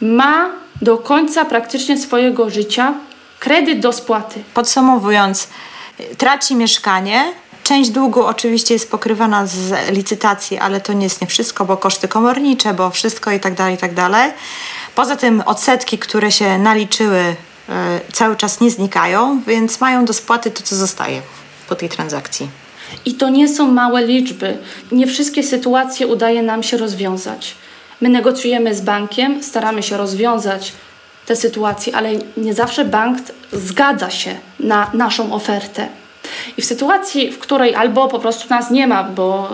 ma 0.00 0.50
do 0.82 0.98
końca 0.98 1.44
praktycznie 1.44 1.98
swojego 1.98 2.50
życia 2.50 2.94
kredyt 3.38 3.80
do 3.80 3.92
spłaty. 3.92 4.42
Podsumowując, 4.54 5.48
traci 6.18 6.56
mieszkanie, 6.56 7.24
Część 7.64 7.90
długu 7.90 8.24
oczywiście 8.24 8.74
jest 8.74 8.90
pokrywana 8.90 9.46
z 9.46 9.90
licytacji, 9.90 10.58
ale 10.58 10.80
to 10.80 10.92
nie 10.92 11.04
jest 11.04 11.20
nie 11.20 11.26
wszystko, 11.26 11.64
bo 11.64 11.76
koszty 11.76 12.08
komornicze, 12.08 12.74
bo 12.74 12.90
wszystko 12.90 13.30
i 13.30 13.40
tak 13.40 13.54
dalej, 13.54 13.74
i 13.74 13.78
tak 13.78 13.94
dalej. 13.94 14.32
Poza 14.94 15.16
tym 15.16 15.42
odsetki, 15.46 15.98
które 15.98 16.32
się 16.32 16.58
naliczyły, 16.58 17.18
e, 17.68 18.00
cały 18.12 18.36
czas 18.36 18.60
nie 18.60 18.70
znikają, 18.70 19.40
więc 19.46 19.80
mają 19.80 20.04
do 20.04 20.12
spłaty 20.12 20.50
to, 20.50 20.62
co 20.62 20.76
zostaje 20.76 21.22
po 21.68 21.74
tej 21.74 21.88
transakcji. 21.88 22.48
I 23.04 23.14
to 23.14 23.28
nie 23.28 23.48
są 23.48 23.72
małe 23.72 24.06
liczby. 24.06 24.58
Nie 24.92 25.06
wszystkie 25.06 25.42
sytuacje 25.42 26.06
udaje 26.06 26.42
nam 26.42 26.62
się 26.62 26.76
rozwiązać. 26.76 27.54
My 28.00 28.08
negocjujemy 28.08 28.74
z 28.74 28.80
bankiem, 28.80 29.42
staramy 29.42 29.82
się 29.82 29.96
rozwiązać 29.96 30.72
te 31.26 31.36
sytuacje, 31.36 31.96
ale 31.96 32.10
nie 32.36 32.54
zawsze 32.54 32.84
bank 32.84 33.18
zgadza 33.52 34.10
się 34.10 34.36
na 34.60 34.90
naszą 34.94 35.32
ofertę. 35.32 36.03
I 36.56 36.62
w 36.62 36.64
sytuacji, 36.64 37.30
w 37.30 37.38
której 37.38 37.74
albo 37.74 38.08
po 38.08 38.18
prostu 38.18 38.48
nas 38.50 38.70
nie 38.70 38.86
ma, 38.86 39.04
bo 39.04 39.48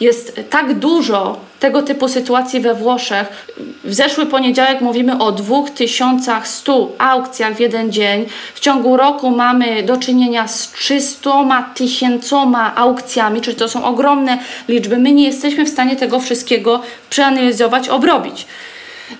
jest 0.00 0.40
tak 0.50 0.78
dużo 0.78 1.36
tego 1.60 1.82
typu 1.82 2.08
sytuacji 2.08 2.60
we 2.60 2.74
Włoszech. 2.74 3.46
W 3.84 3.94
zeszły 3.94 4.26
poniedziałek 4.26 4.80
mówimy 4.80 5.18
o 5.18 5.32
2100 5.32 6.92
aukcjach 6.98 7.54
w 7.54 7.60
jeden 7.60 7.92
dzień. 7.92 8.26
W 8.54 8.60
ciągu 8.60 8.96
roku 8.96 9.30
mamy 9.30 9.82
do 9.82 9.96
czynienia 9.96 10.48
z 10.48 10.72
300 10.72 11.70
tysiącoma 11.74 12.74
aukcjami, 12.76 13.40
czyli 13.40 13.56
to 13.56 13.68
są 13.68 13.84
ogromne 13.84 14.38
liczby. 14.68 14.98
My 14.98 15.12
nie 15.12 15.24
jesteśmy 15.24 15.64
w 15.64 15.68
stanie 15.68 15.96
tego 15.96 16.20
wszystkiego 16.20 16.80
przeanalizować, 17.10 17.88
obrobić. 17.88 18.46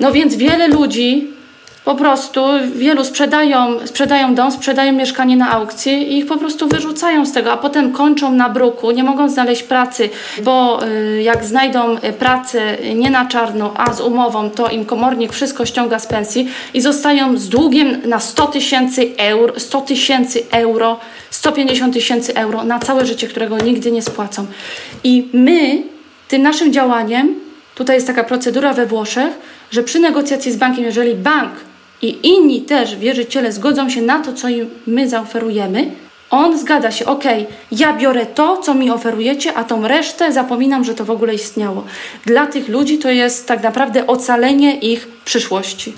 No 0.00 0.12
więc 0.12 0.34
wiele 0.34 0.68
ludzi 0.68 1.34
po 1.84 1.94
prostu 1.94 2.44
wielu 2.74 3.04
sprzedają, 3.04 3.86
sprzedają 3.86 4.34
dom, 4.34 4.52
sprzedają 4.52 4.92
mieszkanie 4.92 5.36
na 5.36 5.50
aukcji 5.50 6.12
i 6.12 6.18
ich 6.18 6.26
po 6.26 6.36
prostu 6.36 6.68
wyrzucają 6.68 7.26
z 7.26 7.32
tego, 7.32 7.52
a 7.52 7.56
potem 7.56 7.92
kończą 7.92 8.32
na 8.32 8.48
bruku, 8.48 8.90
nie 8.90 9.04
mogą 9.04 9.28
znaleźć 9.28 9.62
pracy, 9.62 10.10
bo 10.42 10.86
y, 10.86 11.22
jak 11.22 11.44
znajdą 11.44 11.96
pracę 12.18 12.76
nie 12.94 13.10
na 13.10 13.26
czarno, 13.26 13.74
a 13.76 13.92
z 13.92 14.00
umową, 14.00 14.50
to 14.50 14.68
im 14.68 14.84
komornik 14.84 15.32
wszystko 15.32 15.66
ściąga 15.66 15.98
z 15.98 16.06
pensji 16.06 16.48
i 16.74 16.80
zostają 16.80 17.38
z 17.38 17.48
długiem 17.48 18.00
na 18.04 18.20
100 18.20 18.46
tysięcy 18.46 19.10
euro, 19.18 19.60
100 19.60 19.80
tysięcy 19.80 20.42
euro, 20.50 20.98
150 21.30 21.94
tysięcy 21.94 22.34
euro 22.34 22.64
na 22.64 22.78
całe 22.78 23.06
życie, 23.06 23.28
którego 23.28 23.58
nigdy 23.58 23.92
nie 23.92 24.02
spłacą. 24.02 24.46
I 25.04 25.28
my 25.32 25.82
tym 26.28 26.42
naszym 26.42 26.72
działaniem, 26.72 27.34
tutaj 27.74 27.96
jest 27.96 28.06
taka 28.06 28.24
procedura 28.24 28.72
we 28.72 28.86
Włoszech, 28.86 29.32
że 29.70 29.82
przy 29.82 30.00
negocjacji 30.00 30.52
z 30.52 30.56
bankiem, 30.56 30.84
jeżeli 30.84 31.14
bank 31.14 31.50
i 32.04 32.28
inni 32.28 32.62
też 32.62 32.96
wierzyciele 32.96 33.52
zgodzą 33.52 33.90
się 33.90 34.02
na 34.02 34.18
to, 34.18 34.32
co 34.32 34.48
im 34.48 34.70
my 34.86 35.08
zaoferujemy, 35.08 35.90
on 36.30 36.58
zgadza 36.58 36.90
się, 36.90 37.06
ok, 37.06 37.24
ja 37.72 37.92
biorę 37.92 38.26
to, 38.26 38.56
co 38.56 38.74
mi 38.74 38.90
oferujecie, 38.90 39.54
a 39.54 39.64
tą 39.64 39.88
resztę 39.88 40.32
zapominam, 40.32 40.84
że 40.84 40.94
to 40.94 41.04
w 41.04 41.10
ogóle 41.10 41.34
istniało. 41.34 41.84
Dla 42.26 42.46
tych 42.46 42.68
ludzi 42.68 42.98
to 42.98 43.10
jest 43.10 43.48
tak 43.48 43.62
naprawdę 43.62 44.06
ocalenie 44.06 44.78
ich 44.78 45.08
przyszłości. 45.24 45.92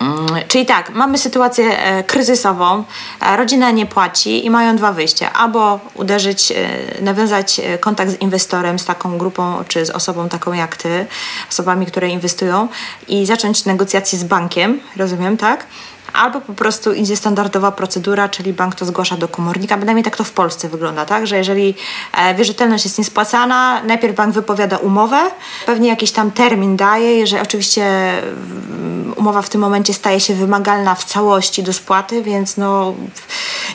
Mm, 0.00 0.26
czyli 0.48 0.66
tak, 0.66 0.90
mamy 0.94 1.18
sytuację 1.18 1.78
e, 1.78 2.04
kryzysową, 2.04 2.84
e, 3.20 3.36
rodzina 3.36 3.70
nie 3.70 3.86
płaci 3.86 4.46
i 4.46 4.50
mają 4.50 4.76
dwa 4.76 4.92
wyjścia. 4.92 5.32
Albo 5.32 5.80
uderzyć, 5.94 6.52
e, 6.52 7.02
nawiązać 7.02 7.60
kontakt 7.80 8.10
z 8.10 8.20
inwestorem, 8.20 8.78
z 8.78 8.84
taką 8.84 9.18
grupą, 9.18 9.64
czy 9.68 9.86
z 9.86 9.90
osobą 9.90 10.28
taką 10.28 10.52
jak 10.52 10.76
ty, 10.76 11.06
osobami, 11.50 11.86
które 11.86 12.08
inwestują 12.08 12.68
i 13.08 13.26
zacząć 13.26 13.64
negocjacje 13.64 14.18
z 14.18 14.24
bankiem, 14.24 14.80
rozumiem, 14.96 15.36
tak? 15.36 15.66
Albo 16.12 16.40
po 16.40 16.52
prostu 16.52 16.92
idzie 16.92 17.16
standardowa 17.16 17.72
procedura, 17.72 18.28
czyli 18.28 18.52
bank 18.52 18.74
to 18.74 18.84
zgłasza 18.84 19.16
do 19.16 19.28
komornika. 19.28 19.76
Bynajmniej 19.76 20.04
tak 20.04 20.16
to 20.16 20.24
w 20.24 20.32
Polsce 20.32 20.68
wygląda, 20.68 21.04
tak? 21.04 21.26
Że 21.26 21.36
jeżeli 21.36 21.74
e, 22.16 22.34
wierzytelność 22.34 22.84
jest 22.84 22.98
niespłacana, 22.98 23.82
najpierw 23.84 24.16
bank 24.16 24.34
wypowiada 24.34 24.76
umowę, 24.76 25.20
pewnie 25.66 25.88
jakiś 25.88 26.12
tam 26.12 26.30
termin 26.30 26.76
daje, 26.76 27.18
jeżeli 27.18 27.42
oczywiście 27.42 27.82
mm, 27.82 29.14
umowa 29.16 29.42
w 29.42 29.48
tym 29.48 29.60
momencie 29.60 29.94
staje 29.94 30.20
się 30.20 30.34
wymagalna 30.34 30.94
w 30.94 31.04
całości 31.04 31.62
do 31.62 31.72
spłaty, 31.72 32.22
więc 32.22 32.56
no 32.56 32.94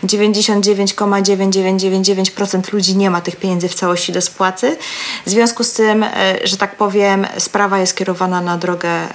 99,9999% 0.04 2.74
ludzi 2.74 2.98
nie 2.98 3.10
ma 3.10 3.22
tych 3.22 3.36
pieniędzy 3.36 3.70
w 3.70 3.76
całości 3.76 4.12
do 4.12 4.22
spłaty. 4.22 4.78
W 5.26 5.30
związku 5.30 5.64
z 5.64 5.74
tym, 5.74 6.04
e, 6.04 6.10
że 6.44 6.58
tak 6.58 6.76
powiem, 6.76 7.28
sprawa 7.38 7.80
jest 7.80 7.98
kierowana 7.98 8.42
na 8.42 8.58
drogę 8.58 8.90
e, 8.90 9.08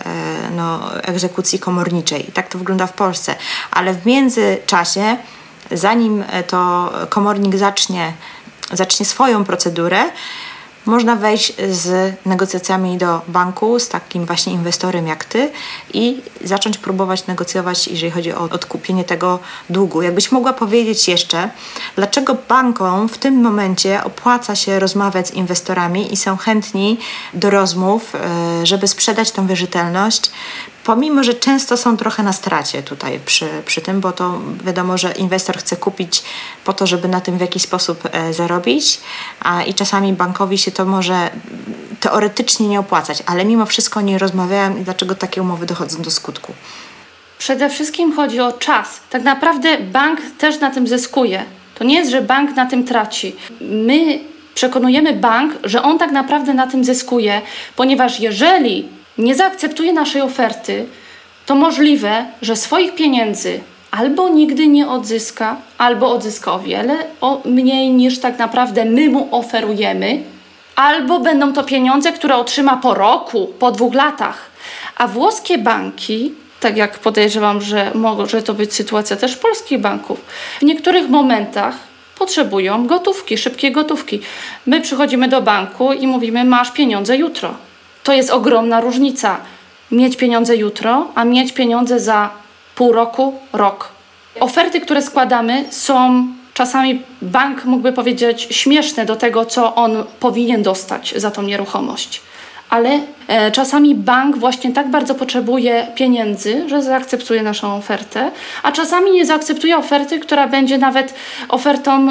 no, 0.57 0.95
egzekucji 1.03 1.59
komorniczej. 1.59 2.31
Tak 2.35 2.49
to 2.49 2.59
wygląda 2.59 2.87
w 2.87 2.93
Polsce. 2.93 3.10
Ale 3.71 3.95
w 3.95 4.07
międzyczasie, 4.07 5.17
zanim 5.71 6.25
to 6.47 6.93
komornik 7.09 7.57
zacznie, 7.57 8.13
zacznie 8.73 9.07
swoją 9.07 9.45
procedurę, 9.45 10.11
można 10.87 11.17
wejść 11.17 11.53
z 11.71 12.15
negocjacjami 12.27 12.99
do 12.99 13.21
banku, 13.29 13.79
z 13.79 13.89
takim 13.89 14.27
właśnie 14.27 14.53
inwestorem 14.53 15.07
jak 15.07 15.25
ty 15.25 15.51
i 15.95 16.23
zacząć 16.45 16.79
próbować 16.79 17.27
negocjować, 17.27 17.89
jeżeli 17.89 18.11
chodzi 18.11 18.33
o 18.33 18.41
odkupienie 18.41 19.05
tego 19.05 19.39
długu. 19.71 20.03
Jakbyś 20.03 20.33
mogła 20.33 20.53
powiedzieć 20.53 21.09
jeszcze, 21.09 21.51
dlaczego 21.97 22.37
bankom 22.49 23.09
w 23.09 23.19
tym 23.19 23.41
momencie 23.43 24.05
opłaca 24.05 24.57
się 24.57 24.79
rozmawiać 24.79 25.29
z 25.29 25.31
inwestorami 25.31 26.13
i 26.13 26.17
są 26.17 26.37
chętni 26.37 26.99
do 27.35 27.51
rozmów, 27.51 28.15
e, 28.15 28.67
żeby 28.67 28.89
sprzedać 28.89 29.31
tą 29.31 29.47
wierzytelność, 29.47 30.31
pomimo, 30.85 31.23
że 31.25 31.35
często 31.35 31.77
są 31.77 31.97
trochę 31.97 32.23
na 32.23 32.33
stracie 32.33 32.83
tutaj 32.83 33.21
przy, 33.27 33.49
przy 33.67 33.81
tym, 33.81 34.01
bo 34.01 34.13
to 34.13 34.41
wiadomo, 34.65 34.99
że 34.99 35.13
inwestor 35.13 35.59
chce 35.59 35.77
kupić 35.77 36.23
po 36.65 36.73
to, 36.73 36.87
żeby 36.87 37.09
na 37.09 37.21
tym 37.21 37.39
w 37.39 37.41
jakiś 37.41 37.63
sposób 37.63 38.09
e, 38.13 38.33
zarobić, 38.33 39.01
a 39.41 39.63
i 39.63 39.75
czasami 39.75 40.13
bankowi 40.13 40.59
się 40.59 40.71
to 40.71 40.85
może 40.85 41.31
teoretycznie 42.01 42.69
nie 42.69 42.81
opłacać, 42.81 43.23
ale 43.27 43.45
mimo 43.45 43.67
wszystko 43.67 44.01
nie 44.01 44.19
rozmawiają 44.19 44.77
i 44.77 44.81
dlaczego 44.81 45.15
takie 45.15 45.43
umowy 45.43 45.67
dochodzą 45.67 46.03
do 46.03 46.11
skutku. 46.11 46.53
Przede 47.39 47.71
wszystkim 47.71 48.13
chodzi 48.13 48.41
o 48.41 48.53
czas. 48.53 49.01
Tak 49.11 49.23
naprawdę 49.23 49.79
bank 49.79 50.21
też 50.39 50.61
na 50.61 50.71
tym 50.71 50.87
zyskuje. 50.87 51.45
To 51.75 51.85
nie 51.85 51.95
jest, 51.95 52.11
że 52.11 52.23
bank 52.23 52.57
na 52.57 52.67
tym 52.67 52.85
traci. 52.85 53.37
My 53.61 54.21
przekonujemy 54.55 55.13
bank, 55.13 55.53
że 55.65 55.83
on 55.83 55.99
tak 55.99 56.13
naprawdę 56.13 56.55
na 56.55 56.67
tym 56.67 56.85
zyskuje, 56.85 57.43
ponieważ 57.77 58.21
jeżeli 58.21 58.89
nie 59.21 59.35
zaakceptuje 59.35 59.93
naszej 59.93 60.23
oferty, 60.23 60.87
to 61.47 61.55
możliwe, 61.55 62.25
że 62.43 62.57
swoich 62.57 62.95
pieniędzy 62.95 63.61
albo 63.91 64.29
nigdy 64.29 64.67
nie 64.67 64.89
odzyska, 64.89 65.57
albo 65.79 66.13
odzyska 66.13 66.53
o 66.53 66.59
wiele 66.59 66.99
o 67.21 67.43
mniej 67.45 67.91
niż 67.91 68.19
tak 68.19 68.39
naprawdę 68.39 68.85
my 68.85 69.09
mu 69.09 69.29
oferujemy, 69.31 70.23
albo 70.77 71.21
będą 71.21 71.53
to 71.53 71.65
pieniądze, 71.65 72.13
które 72.13 72.37
otrzyma 72.37 72.77
po 72.77 72.95
roku, 72.95 73.47
po 73.59 73.73
dwóch 73.73 73.95
latach. 73.95 74.51
A 74.97 75.09
włoskie 75.09 75.59
banki, 75.59 76.35
tak 76.61 76.77
jak 76.77 76.99
podejrzewam, 76.99 77.61
że 77.61 77.91
może 77.95 78.43
to 78.43 78.55
być 78.55 78.75
sytuacja 78.75 79.17
też 79.17 79.37
polskich 79.37 79.81
banków, 79.81 80.21
w 80.61 80.63
niektórych 80.63 81.09
momentach 81.09 81.75
potrzebują 82.19 82.87
gotówki, 82.87 83.39
szybkiej 83.39 83.73
gotówki. 83.73 84.21
My 84.67 84.81
przychodzimy 84.81 85.29
do 85.29 85.43
banku 85.43 85.93
i 85.93 86.07
mówimy: 86.07 86.45
Masz 86.45 86.71
pieniądze 86.73 87.17
jutro. 87.17 87.55
To 88.11 88.15
jest 88.15 88.31
ogromna 88.31 88.81
różnica. 88.81 89.37
Mieć 89.91 90.17
pieniądze 90.17 90.57
jutro, 90.57 91.09
a 91.15 91.25
mieć 91.25 91.53
pieniądze 91.53 92.01
za 92.01 92.31
pół 92.75 92.93
roku, 92.93 93.35
rok. 93.53 93.89
Oferty, 94.41 94.81
które 94.81 95.03
składamy, 95.03 95.65
są 95.71 96.27
czasami 96.55 97.03
bank 97.23 97.65
mógłby 97.65 97.93
powiedzieć 97.93 98.49
śmieszne 98.51 99.07
do 99.07 99.17
tego, 99.17 99.47
co 99.47 99.75
on 99.75 100.05
powinien 100.21 100.63
dostać 100.63 101.15
za 101.17 101.31
tą 101.31 101.43
nieruchomość 101.43 102.23
ale 102.71 103.01
e, 103.29 103.51
czasami 103.51 103.95
bank 103.95 104.37
właśnie 104.37 104.73
tak 104.73 104.91
bardzo 104.91 105.15
potrzebuje 105.15 105.87
pieniędzy, 105.95 106.69
że 106.69 106.83
zaakceptuje 106.83 107.43
naszą 107.43 107.77
ofertę, 107.77 108.31
a 108.63 108.73
czasami 108.73 109.11
nie 109.11 109.27
zaakceptuje 109.27 109.77
oferty, 109.77 110.19
która 110.19 110.47
będzie 110.49 110.79
nawet 110.79 111.15
ofertą 111.49 112.09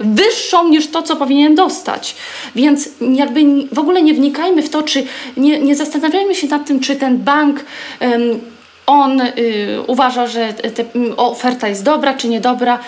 wyższą 0.00 0.68
niż 0.68 0.90
to, 0.90 1.02
co 1.02 1.16
powinien 1.16 1.54
dostać. 1.54 2.16
Więc 2.54 2.88
jakby 3.00 3.40
w 3.72 3.78
ogóle 3.78 4.02
nie 4.02 4.14
wnikajmy 4.14 4.62
w 4.62 4.70
to, 4.70 4.82
czy 4.82 5.06
nie, 5.36 5.60
nie 5.60 5.76
zastanawiajmy 5.76 6.34
się 6.34 6.46
nad 6.46 6.66
tym, 6.66 6.80
czy 6.80 6.96
ten 6.96 7.18
bank. 7.18 7.64
on 8.86 9.20
y, 9.20 9.26
uważa, 9.86 10.26
że 10.26 10.52
te, 10.52 10.84
oferta 11.16 11.68
jest 11.68 11.84
dobra 11.84 12.14
czy 12.14 12.28
niedobra. 12.28 12.78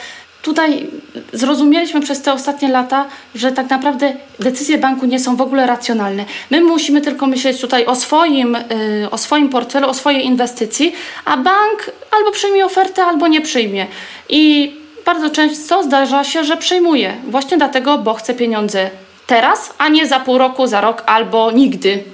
Tutaj 0.42 0.86
zrozumieliśmy 1.32 2.00
przez 2.00 2.22
te 2.22 2.32
ostatnie 2.32 2.68
lata, 2.68 3.06
że 3.34 3.52
tak 3.52 3.70
naprawdę 3.70 4.12
decyzje 4.40 4.78
banku 4.78 5.06
nie 5.06 5.20
są 5.20 5.36
w 5.36 5.40
ogóle 5.40 5.66
racjonalne. 5.66 6.24
My 6.50 6.60
musimy 6.60 7.00
tylko 7.00 7.26
myśleć 7.26 7.60
tutaj 7.60 7.86
o 7.86 7.96
swoim, 7.96 8.56
y, 8.56 9.10
o 9.10 9.18
swoim 9.18 9.48
portfelu, 9.48 9.88
o 9.88 9.94
swojej 9.94 10.26
inwestycji, 10.26 10.92
a 11.24 11.36
bank 11.36 11.90
albo 12.10 12.30
przyjmie 12.30 12.66
ofertę, 12.66 13.04
albo 13.04 13.28
nie 13.28 13.40
przyjmie. 13.40 13.86
I 14.28 14.72
bardzo 15.06 15.30
często 15.30 15.82
zdarza 15.82 16.24
się, 16.24 16.44
że 16.44 16.56
przyjmuje. 16.56 17.12
Właśnie 17.26 17.56
dlatego, 17.56 17.98
bo 17.98 18.14
chce 18.14 18.34
pieniądze 18.34 18.90
teraz, 19.26 19.74
a 19.78 19.88
nie 19.88 20.06
za 20.06 20.20
pół 20.20 20.38
roku, 20.38 20.66
za 20.66 20.80
rok 20.80 21.02
albo 21.06 21.50
nigdy. 21.50 22.04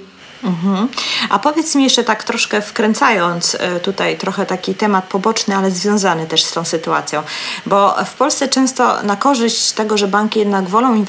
Mhm. 0.43 0.87
A 1.29 1.39
powiedz 1.39 1.75
mi 1.75 1.83
jeszcze 1.83 2.03
tak 2.03 2.23
troszkę 2.23 2.61
wkręcając 2.61 3.55
e, 3.59 3.79
tutaj 3.79 4.17
trochę 4.17 4.45
taki 4.45 4.75
temat 4.75 5.05
poboczny, 5.05 5.55
ale 5.55 5.71
związany 5.71 6.27
też 6.27 6.43
z 6.43 6.51
tą 6.51 6.65
sytuacją, 6.65 7.23
bo 7.65 7.95
w 8.05 8.13
Polsce 8.13 8.47
często 8.47 9.03
na 9.03 9.15
korzyść 9.15 9.71
tego, 9.71 9.97
że 9.97 10.07
banki 10.07 10.39
jednak 10.39 10.67
wolą 10.67 11.05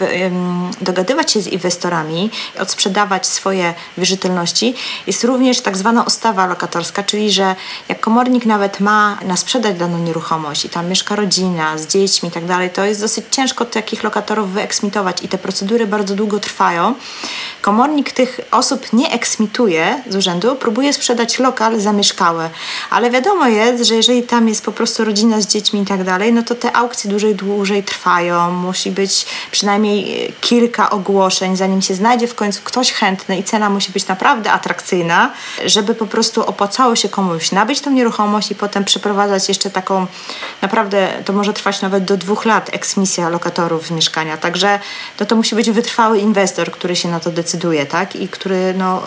dogadywać 0.80 1.32
się 1.32 1.40
z 1.40 1.46
inwestorami, 1.46 2.30
odsprzedawać 2.60 3.26
swoje 3.26 3.74
wierzytelności, 3.98 4.74
jest 5.06 5.24
również 5.24 5.60
tak 5.60 5.76
zwana 5.76 6.02
ustawa 6.02 6.46
lokatorska, 6.46 7.02
czyli 7.02 7.32
że 7.32 7.56
jak 7.88 8.00
komornik 8.00 8.46
nawet 8.46 8.80
ma 8.80 9.18
na 9.22 9.36
sprzedać 9.36 9.78
daną 9.78 9.98
nieruchomość 9.98 10.64
i 10.64 10.68
tam 10.68 10.88
mieszka 10.88 11.16
rodzina 11.16 11.78
z 11.78 11.86
dziećmi 11.86 12.28
i 12.28 12.32
tak 12.32 12.46
dalej, 12.46 12.70
to 12.70 12.84
jest 12.84 13.00
dosyć 13.00 13.24
ciężko 13.30 13.64
takich 13.64 14.04
lokatorów 14.04 14.52
wyeksmitować 14.52 15.22
i 15.22 15.28
te 15.28 15.38
procedury 15.38 15.86
bardzo 15.86 16.14
długo 16.14 16.40
trwają. 16.40 16.94
Komornik 17.60 18.12
tych 18.12 18.40
osób 18.50 18.92
nie 18.92 19.12
eksmituje 19.20 20.02
z 20.08 20.16
urzędu, 20.16 20.56
próbuje 20.56 20.92
sprzedać 20.92 21.38
lokal 21.38 21.80
zamieszkały. 21.80 22.50
Ale 22.90 23.10
wiadomo 23.10 23.46
jest, 23.46 23.84
że 23.84 23.94
jeżeli 23.94 24.22
tam 24.22 24.48
jest 24.48 24.64
po 24.64 24.72
prostu 24.72 25.04
rodzina 25.04 25.40
z 25.40 25.46
dziećmi 25.46 25.80
i 25.80 25.86
tak 25.86 26.04
dalej, 26.04 26.32
no 26.32 26.42
to 26.42 26.54
te 26.54 26.76
aukcje 26.76 27.10
dłużej, 27.10 27.34
dłużej 27.34 27.84
trwają. 27.84 28.50
Musi 28.50 28.90
być 28.90 29.26
przynajmniej 29.50 30.26
e, 30.26 30.32
kilka 30.40 30.90
ogłoszeń, 30.90 31.56
zanim 31.56 31.82
się 31.82 31.94
znajdzie 31.94 32.26
w 32.26 32.34
końcu 32.34 32.60
ktoś 32.64 32.92
chętny 32.92 33.38
i 33.38 33.44
cena 33.44 33.70
musi 33.70 33.92
być 33.92 34.06
naprawdę 34.06 34.52
atrakcyjna, 34.52 35.32
żeby 35.64 35.94
po 35.94 36.06
prostu 36.06 36.46
opłacało 36.46 36.96
się 36.96 37.08
komuś 37.08 37.52
nabyć 37.52 37.80
tą 37.80 37.90
nieruchomość 37.90 38.50
i 38.50 38.54
potem 38.54 38.84
przeprowadzać 38.84 39.48
jeszcze 39.48 39.70
taką, 39.70 40.06
naprawdę 40.62 41.08
to 41.24 41.32
może 41.32 41.52
trwać 41.52 41.82
nawet 41.82 42.04
do 42.04 42.16
dwóch 42.16 42.44
lat 42.44 42.70
eksmisja 42.72 43.28
lokatorów 43.28 43.86
z 43.86 43.90
mieszkania. 43.90 44.36
Także 44.36 44.80
no 45.20 45.26
to 45.26 45.36
musi 45.36 45.54
być 45.54 45.70
wytrwały 45.70 46.18
inwestor, 46.18 46.70
który 46.70 46.96
się 46.96 47.08
na 47.08 47.20
to 47.20 47.30
decyduje, 47.30 47.86
tak? 47.86 48.16
I 48.16 48.28
który 48.28 48.74
no, 48.74 49.02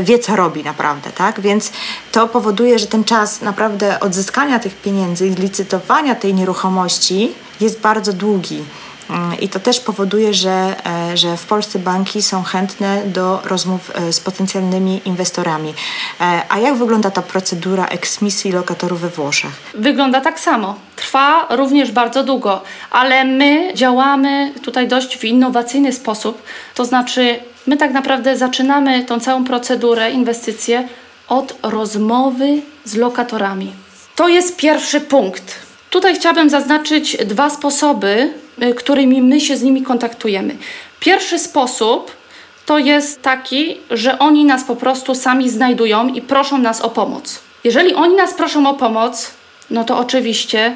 wie, 0.00 0.18
co 0.18 0.36
robi 0.36 0.64
naprawdę, 0.64 1.10
tak? 1.10 1.40
Więc 1.40 1.72
to 2.12 2.28
powoduje, 2.28 2.78
że 2.78 2.86
ten 2.86 3.04
czas 3.04 3.42
naprawdę 3.42 4.00
odzyskania 4.00 4.58
tych 4.58 4.74
pieniędzy 4.74 5.26
i 5.26 5.34
licytowania 5.34 6.14
tej 6.14 6.34
nieruchomości 6.34 7.32
jest 7.60 7.80
bardzo 7.80 8.12
długi. 8.12 8.62
Mm, 9.10 9.40
I 9.40 9.48
to 9.48 9.60
też 9.60 9.80
powoduje, 9.80 10.34
że, 10.34 10.74
e, 10.86 11.16
że 11.16 11.36
w 11.36 11.46
Polsce 11.46 11.78
banki 11.78 12.22
są 12.22 12.42
chętne 12.42 13.02
do 13.06 13.40
rozmów 13.44 13.90
e, 13.94 14.12
z 14.12 14.20
potencjalnymi 14.20 15.00
inwestorami. 15.04 15.74
A 16.48 16.58
jak 16.58 16.74
wygląda 16.74 17.10
ta 17.10 17.22
procedura 17.22 17.86
eksmisji 17.86 18.52
lokatorów 18.52 19.00
we 19.00 19.08
Włoszech? 19.08 19.50
Wygląda 19.74 20.20
tak 20.20 20.40
samo. 20.40 20.74
Trwa 20.96 21.46
również 21.50 21.92
bardzo 21.92 22.24
długo, 22.24 22.62
ale 22.90 23.24
my 23.24 23.74
działamy 23.74 24.52
tutaj 24.62 24.88
dość 24.88 25.16
w 25.16 25.24
innowacyjny 25.24 25.92
sposób. 25.92 26.42
To 26.74 26.84
znaczy, 26.84 27.40
My 27.66 27.76
tak 27.76 27.92
naprawdę 27.92 28.36
zaczynamy 28.36 29.04
tą 29.04 29.20
całą 29.20 29.44
procedurę, 29.44 30.10
inwestycje 30.10 30.88
od 31.28 31.54
rozmowy 31.62 32.62
z 32.84 32.96
lokatorami. 32.96 33.72
To 34.16 34.28
jest 34.28 34.56
pierwszy 34.56 35.00
punkt. 35.00 35.56
Tutaj 35.90 36.14
chciałabym 36.14 36.50
zaznaczyć 36.50 37.16
dwa 37.16 37.50
sposoby, 37.50 38.34
y, 38.62 38.74
którymi 38.74 39.22
my 39.22 39.40
się 39.40 39.56
z 39.56 39.62
nimi 39.62 39.82
kontaktujemy. 39.82 40.56
Pierwszy 41.00 41.38
sposób 41.38 42.12
to 42.66 42.78
jest 42.78 43.22
taki, 43.22 43.76
że 43.90 44.18
oni 44.18 44.44
nas 44.44 44.64
po 44.64 44.76
prostu 44.76 45.14
sami 45.14 45.50
znajdują 45.50 46.08
i 46.08 46.22
proszą 46.22 46.58
nas 46.58 46.80
o 46.80 46.90
pomoc. 46.90 47.40
Jeżeli 47.64 47.94
oni 47.94 48.14
nas 48.14 48.34
proszą 48.34 48.66
o 48.66 48.74
pomoc, 48.74 49.30
no 49.70 49.84
to 49.84 49.98
oczywiście 49.98 50.74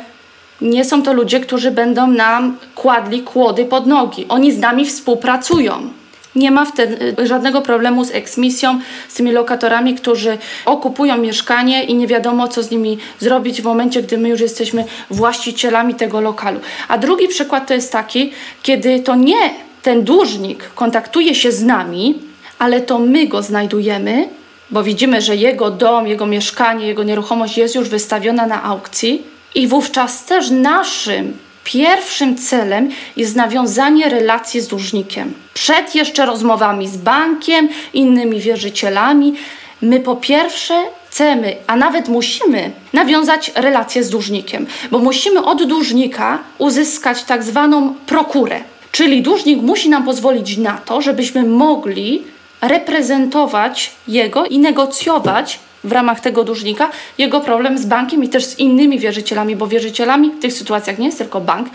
nie 0.61 0.85
są 0.85 1.03
to 1.03 1.13
ludzie, 1.13 1.41
którzy 1.41 1.71
będą 1.71 2.07
nam 2.07 2.59
kładli 2.75 3.23
kłody 3.23 3.65
pod 3.65 3.87
nogi. 3.87 4.27
Oni 4.29 4.53
z 4.53 4.59
nami 4.59 4.87
współpracują. 4.87 6.00
Nie 6.35 6.51
ma 6.51 6.65
wtedy 6.65 7.15
y, 7.21 7.27
żadnego 7.27 7.63
problemu 7.63 8.05
z 8.05 8.11
eksmisją, 8.11 8.81
z 9.09 9.15
tymi 9.15 9.33
lokatorami, 9.33 9.95
którzy 9.95 10.39
okupują 10.65 11.19
mieszkanie 11.19 11.85
i 11.85 11.95
nie 11.95 12.07
wiadomo, 12.07 12.49
co 12.49 12.63
z 12.63 12.71
nimi 12.71 12.99
zrobić 13.19 13.63
w 13.63 13.65
momencie, 13.65 14.03
gdy 14.03 14.19
my 14.19 14.29
już 14.29 14.41
jesteśmy 14.41 14.85
właścicielami 15.11 15.95
tego 15.95 16.21
lokalu. 16.21 16.61
A 16.89 16.99
drugi 16.99 17.29
przykład 17.29 17.67
to 17.67 17.75
jest 17.75 17.93
taki, 17.93 18.33
kiedy 18.63 19.01
to 19.01 19.15
nie 19.15 19.55
ten 19.83 20.05
dłużnik 20.05 20.71
kontaktuje 20.75 21.35
się 21.35 21.53
z 21.53 21.63
nami, 21.63 22.19
ale 22.59 22.81
to 22.81 22.99
my 22.99 23.27
go 23.27 23.43
znajdujemy, 23.43 24.29
bo 24.71 24.83
widzimy, 24.83 25.21
że 25.23 25.37
jego 25.37 25.71
dom, 25.71 26.07
jego 26.07 26.27
mieszkanie, 26.27 26.87
jego 26.87 27.03
nieruchomość 27.03 27.59
jest 27.59 27.75
już 27.75 27.89
wystawiona 27.89 28.47
na 28.47 28.63
aukcji 28.63 29.23
i 29.55 29.67
wówczas 29.67 30.25
też 30.25 30.51
naszym 30.51 31.39
pierwszym 31.73 32.37
celem 32.37 32.91
jest 33.17 33.37
nawiązanie 33.37 34.09
relacji 34.09 34.61
z 34.61 34.69
dłużnikiem. 34.69 35.35
Przed 35.55 35.95
jeszcze 35.95 36.27
rozmowami 36.27 36.89
z 36.89 36.97
bankiem, 36.97 37.69
innymi 37.95 38.41
wierzycielami, 38.41 39.35
my 39.83 40.01
po 40.01 40.17
pierwsze 40.17 40.85
chcemy, 41.09 41.57
a 41.67 41.77
nawet 41.77 42.09
musimy 42.09 42.71
nawiązać 42.93 43.53
relację 43.55 44.05
z 44.05 44.11
dłużnikiem, 44.11 44.67
bo 44.91 44.99
musimy 44.99 45.45
od 45.45 45.65
dłużnika 45.65 46.39
uzyskać 46.59 47.23
tak 47.23 47.43
zwaną 47.43 47.95
prokurę. 48.07 48.61
Czyli 48.93 49.23
dłużnik 49.23 49.63
musi 49.63 49.89
nam 49.89 50.05
pozwolić 50.05 50.57
na 50.57 50.73
to, 50.73 51.03
żebyśmy 51.03 51.43
mogli 51.45 52.23
reprezentować 52.61 53.93
jego 54.09 54.47
i 54.47 54.59
negocjować 54.59 55.59
w 55.85 55.93
ramach 55.93 56.21
tego 56.21 56.45
dłużnika 56.45 56.91
jego 57.19 57.41
problem 57.41 57.79
z 57.79 57.87
bankiem 57.87 58.25
i 58.25 58.29
też 58.29 58.45
z 58.45 58.59
innymi 58.59 58.99
wierzycielami, 58.99 59.57
bo 59.57 59.67
wierzycielami 59.67 60.31
w 60.31 60.41
tych 60.41 60.53
sytuacjach 60.53 60.99
nie 60.99 61.07
jest 61.07 61.19
tylko 61.19 61.41
bank, 61.41 61.69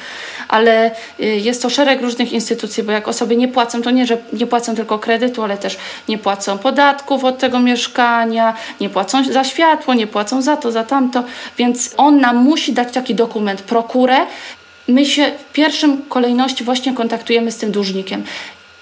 ale 0.48 0.92
y, 1.20 1.26
jest 1.26 1.62
to 1.62 1.70
szereg 1.70 2.02
różnych 2.02 2.34
instytucji, 2.34 2.84
bo 2.84 2.92
jak 2.92 3.08
osoby 3.08 3.36
nie 3.36 3.48
płacą, 3.48 3.82
to 3.82 3.92
nie, 3.92 4.06
że 4.06 4.18
nie 4.34 4.48
płacą 4.48 4.76
tylko 4.76 5.00
kredytu, 5.00 5.44
ale 5.44 5.58
też 5.58 5.78
nie 6.10 6.18
płacą 6.18 6.58
podatków 6.58 7.24
od 7.24 7.38
tego 7.38 7.60
mieszkania, 7.60 8.54
nie 8.82 8.90
płacą 8.90 9.24
za 9.24 9.44
światło, 9.44 9.94
nie 9.94 10.08
płacą 10.08 10.42
za 10.42 10.58
to, 10.58 10.72
za 10.72 10.84
tamto, 10.84 11.24
więc 11.58 11.94
on 11.98 12.20
nam 12.20 12.38
musi 12.38 12.74
dać 12.74 12.94
taki 12.94 13.16
dokument, 13.16 13.62
prokurę, 13.62 14.18
my 14.88 15.06
się 15.06 15.32
w 15.50 15.54
pierwszym 15.54 16.02
kolejności 16.10 16.64
właśnie 16.64 16.94
kontaktujemy 16.94 17.52
z 17.52 17.58
tym 17.58 17.72
dłużnikiem 17.72 18.24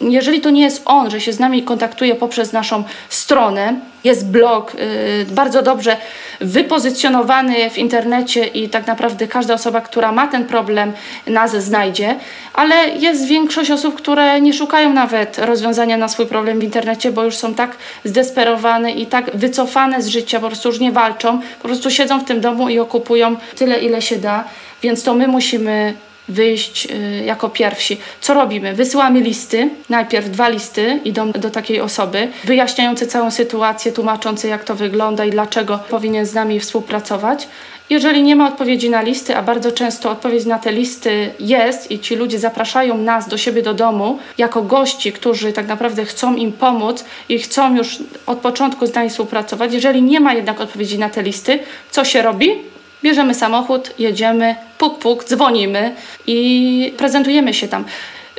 jeżeli 0.01 0.41
to 0.41 0.49
nie 0.49 0.61
jest 0.61 0.81
on, 0.85 1.09
że 1.09 1.21
się 1.21 1.33
z 1.33 1.39
nami 1.39 1.63
kontaktuje 1.63 2.15
poprzez 2.15 2.53
naszą 2.53 2.83
stronę, 3.09 3.73
jest 4.03 4.27
blog 4.27 4.73
yy, 4.73 5.25
bardzo 5.25 5.61
dobrze 5.61 5.97
wypozycjonowany 6.41 7.69
w 7.69 7.77
internecie 7.77 8.45
i 8.45 8.69
tak 8.69 8.87
naprawdę 8.87 9.27
każda 9.27 9.53
osoba, 9.53 9.81
która 9.81 10.11
ma 10.11 10.27
ten 10.27 10.45
problem, 10.45 10.93
nas 11.27 11.51
znajdzie, 11.51 12.15
ale 12.53 12.75
jest 12.89 13.27
większość 13.27 13.71
osób, 13.71 13.95
które 13.95 14.41
nie 14.41 14.53
szukają 14.53 14.93
nawet 14.93 15.37
rozwiązania 15.37 15.97
na 15.97 16.07
swój 16.07 16.25
problem 16.25 16.59
w 16.59 16.63
internecie, 16.63 17.11
bo 17.11 17.23
już 17.23 17.35
są 17.35 17.53
tak 17.53 17.77
zdesperowane 18.05 18.91
i 18.91 19.05
tak 19.05 19.37
wycofane 19.37 20.01
z 20.01 20.07
życia, 20.07 20.39
po 20.39 20.47
prostu 20.47 20.69
już 20.69 20.79
nie 20.79 20.91
walczą, 20.91 21.41
po 21.61 21.67
prostu 21.67 21.91
siedzą 21.91 22.19
w 22.19 22.25
tym 22.25 22.41
domu 22.41 22.69
i 22.69 22.79
okupują 22.79 23.35
tyle, 23.55 23.79
ile 23.79 24.01
się 24.01 24.15
da, 24.15 24.43
więc 24.81 25.03
to 25.03 25.13
my 25.13 25.27
musimy 25.27 25.93
wyjść 26.27 26.85
y, 26.85 27.23
jako 27.25 27.49
pierwsi. 27.49 27.97
Co 28.21 28.33
robimy? 28.33 28.73
Wysyłamy 28.73 29.21
listy, 29.21 29.69
najpierw 29.89 30.29
dwa 30.29 30.49
listy 30.49 30.99
idą 31.05 31.31
do 31.31 31.49
takiej 31.49 31.81
osoby, 31.81 32.27
wyjaśniające 32.43 33.07
całą 33.07 33.31
sytuację, 33.31 33.91
tłumaczące 33.91 34.47
jak 34.47 34.63
to 34.63 34.75
wygląda 34.75 35.25
i 35.25 35.31
dlaczego 35.31 35.79
powinien 35.89 36.25
z 36.25 36.33
nami 36.33 36.59
współpracować. 36.59 37.47
Jeżeli 37.89 38.23
nie 38.23 38.35
ma 38.35 38.47
odpowiedzi 38.47 38.89
na 38.89 39.01
listy, 39.01 39.37
a 39.37 39.41
bardzo 39.41 39.71
często 39.71 40.09
odpowiedź 40.09 40.45
na 40.45 40.59
te 40.59 40.71
listy 40.71 41.31
jest 41.39 41.91
i 41.91 41.99
ci 41.99 42.15
ludzie 42.15 42.39
zapraszają 42.39 42.97
nas 42.97 43.27
do 43.27 43.37
siebie 43.37 43.61
do 43.61 43.73
domu 43.73 44.19
jako 44.37 44.61
gości, 44.61 45.11
którzy 45.11 45.53
tak 45.53 45.67
naprawdę 45.67 46.05
chcą 46.05 46.35
im 46.35 46.51
pomóc 46.51 47.05
i 47.29 47.39
chcą 47.39 47.75
już 47.75 47.97
od 48.25 48.37
początku 48.37 48.87
z 48.87 48.93
nami 48.95 49.09
współpracować, 49.09 49.73
jeżeli 49.73 50.01
nie 50.01 50.19
ma 50.19 50.33
jednak 50.33 50.61
odpowiedzi 50.61 50.99
na 50.99 51.09
te 51.09 51.23
listy, 51.23 51.59
co 51.91 52.05
się 52.05 52.21
robi? 52.21 52.72
Bierzemy 53.03 53.35
samochód, 53.35 53.93
jedziemy, 53.99 54.55
puk, 54.77 54.99
puk, 54.99 55.23
dzwonimy 55.23 55.95
i 56.27 56.93
prezentujemy 56.97 57.53
się 57.53 57.67
tam. 57.67 57.85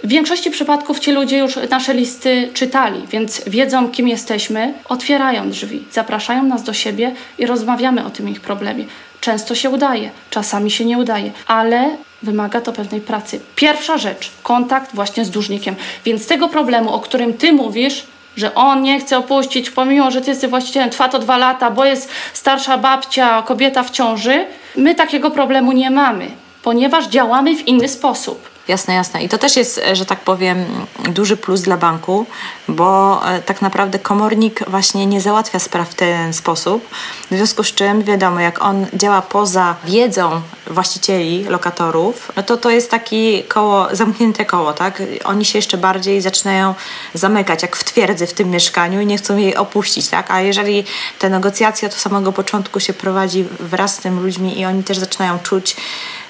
W 0.04 0.08
większości 0.08 0.50
przypadków 0.50 1.00
ci 1.00 1.12
ludzie 1.12 1.38
już 1.38 1.58
nasze 1.70 1.94
listy 1.94 2.48
czytali, 2.54 3.02
więc 3.10 3.42
wiedzą, 3.46 3.90
kim 3.90 4.08
jesteśmy, 4.08 4.74
otwierają 4.88 5.50
drzwi, 5.50 5.84
zapraszają 5.92 6.44
nas 6.44 6.62
do 6.62 6.72
siebie 6.72 7.12
i 7.38 7.46
rozmawiamy 7.46 8.04
o 8.04 8.10
tym 8.10 8.28
ich 8.28 8.40
problemie. 8.40 8.84
Często 9.20 9.54
się 9.54 9.70
udaje, 9.70 10.10
czasami 10.30 10.70
się 10.70 10.84
nie 10.84 10.98
udaje, 10.98 11.30
ale 11.46 11.96
wymaga 12.22 12.60
to 12.60 12.72
pewnej 12.72 13.00
pracy. 13.00 13.40
Pierwsza 13.56 13.98
rzecz 13.98 14.30
kontakt 14.42 14.94
właśnie 14.94 15.24
z 15.24 15.30
dłużnikiem. 15.30 15.74
Więc 16.04 16.26
tego 16.26 16.48
problemu, 16.48 16.94
o 16.94 17.00
którym 17.00 17.34
ty 17.34 17.52
mówisz, 17.52 18.04
że 18.36 18.54
on 18.54 18.82
nie 18.82 19.00
chce 19.00 19.18
opuścić, 19.18 19.70
pomimo, 19.70 20.10
że 20.10 20.20
ty 20.20 20.30
jesteś 20.30 20.50
właścicielem, 20.50 20.90
trwa 20.90 21.08
to 21.08 21.18
dwa 21.18 21.36
lata, 21.36 21.70
bo 21.70 21.84
jest 21.84 22.10
starsza 22.32 22.78
babcia, 22.78 23.42
kobieta 23.42 23.82
w 23.82 23.90
ciąży. 23.90 24.46
My 24.76 24.94
takiego 24.94 25.30
problemu 25.30 25.72
nie 25.72 25.90
mamy, 25.90 26.26
ponieważ 26.62 27.06
działamy 27.06 27.56
w 27.56 27.68
inny 27.68 27.88
sposób. 27.88 28.53
Jasne, 28.68 28.94
jasne. 28.94 29.24
I 29.24 29.28
to 29.28 29.38
też 29.38 29.56
jest, 29.56 29.80
że 29.92 30.06
tak 30.06 30.20
powiem, 30.20 30.64
duży 31.08 31.36
plus 31.36 31.60
dla 31.60 31.76
banku, 31.76 32.26
bo 32.68 33.20
e, 33.28 33.42
tak 33.42 33.62
naprawdę 33.62 33.98
komornik 33.98 34.60
właśnie 34.68 35.06
nie 35.06 35.20
załatwia 35.20 35.58
spraw 35.58 35.90
w 35.90 35.94
ten 35.94 36.32
sposób. 36.32 36.88
W 37.30 37.36
związku 37.36 37.64
z 37.64 37.74
czym 37.74 38.02
wiadomo, 38.02 38.40
jak 38.40 38.62
on 38.62 38.86
działa 38.94 39.22
poza 39.22 39.76
wiedzą 39.84 40.40
właścicieli, 40.66 41.44
lokatorów, 41.44 42.32
no 42.36 42.42
to 42.42 42.56
to 42.56 42.70
jest 42.70 42.90
takie 42.90 43.42
koło, 43.42 43.88
zamknięte 43.92 44.44
koło, 44.44 44.72
tak? 44.72 45.02
Oni 45.24 45.44
się 45.44 45.58
jeszcze 45.58 45.78
bardziej 45.78 46.20
zaczynają 46.20 46.74
zamykać, 47.14 47.62
jak 47.62 47.76
w 47.76 47.84
twierdzy 47.84 48.26
w 48.26 48.34
tym 48.34 48.50
mieszkaniu 48.50 49.00
i 49.00 49.06
nie 49.06 49.18
chcą 49.18 49.36
jej 49.36 49.56
opuścić, 49.56 50.08
tak? 50.08 50.30
A 50.30 50.40
jeżeli 50.40 50.84
te 51.18 51.30
negocjacje 51.30 51.88
od 51.88 51.94
samego 51.94 52.32
początku 52.32 52.80
się 52.80 52.92
prowadzi 52.92 53.44
wraz 53.60 53.94
z 53.94 53.98
tym 53.98 54.22
ludźmi 54.22 54.60
i 54.60 54.64
oni 54.64 54.84
też 54.84 54.98
zaczynają 54.98 55.38
czuć, 55.38 55.76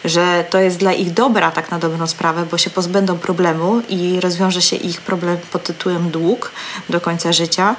że 0.05 0.45
to 0.51 0.59
jest 0.59 0.79
dla 0.79 0.93
ich 0.93 1.13
dobra 1.13 1.51
tak 1.51 1.71
na 1.71 1.79
dobrą 1.79 2.07
sprawę, 2.07 2.47
bo 2.51 2.59
się 2.59 2.71
pozbędą 2.71 3.19
problemu 3.19 3.83
i 3.89 4.21
rozwiąże 4.21 4.63
się 4.63 4.77
ich 4.77 5.01
problem 5.01 5.37
pod 5.53 5.63
tytułem 5.63 6.11
dług 6.11 6.53
do 6.89 7.01
końca 7.01 7.33
życia, 7.33 7.77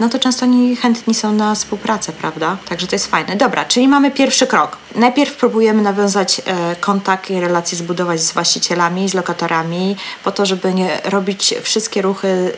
no 0.00 0.08
to 0.08 0.18
często 0.18 0.46
oni 0.46 0.76
chętni 0.76 1.14
są 1.14 1.32
na 1.32 1.54
współpracę, 1.54 2.12
prawda? 2.12 2.56
Także 2.68 2.86
to 2.86 2.94
jest 2.94 3.06
fajne. 3.06 3.36
Dobra, 3.36 3.64
czyli 3.64 3.88
mamy 3.88 4.10
pierwszy 4.10 4.46
krok. 4.46 4.76
Najpierw 4.94 5.36
próbujemy 5.36 5.82
nawiązać 5.82 6.42
e, 6.44 6.76
kontakt 6.76 7.30
i 7.30 7.40
relacje 7.40 7.78
zbudować 7.78 8.20
z 8.20 8.32
właścicielami, 8.32 9.08
z 9.08 9.14
lokatorami, 9.14 9.96
po 10.24 10.32
to, 10.32 10.46
żeby 10.46 10.74
nie 10.74 11.00
robić 11.04 11.54
wszystkie 11.62 12.02
ruchy 12.02 12.52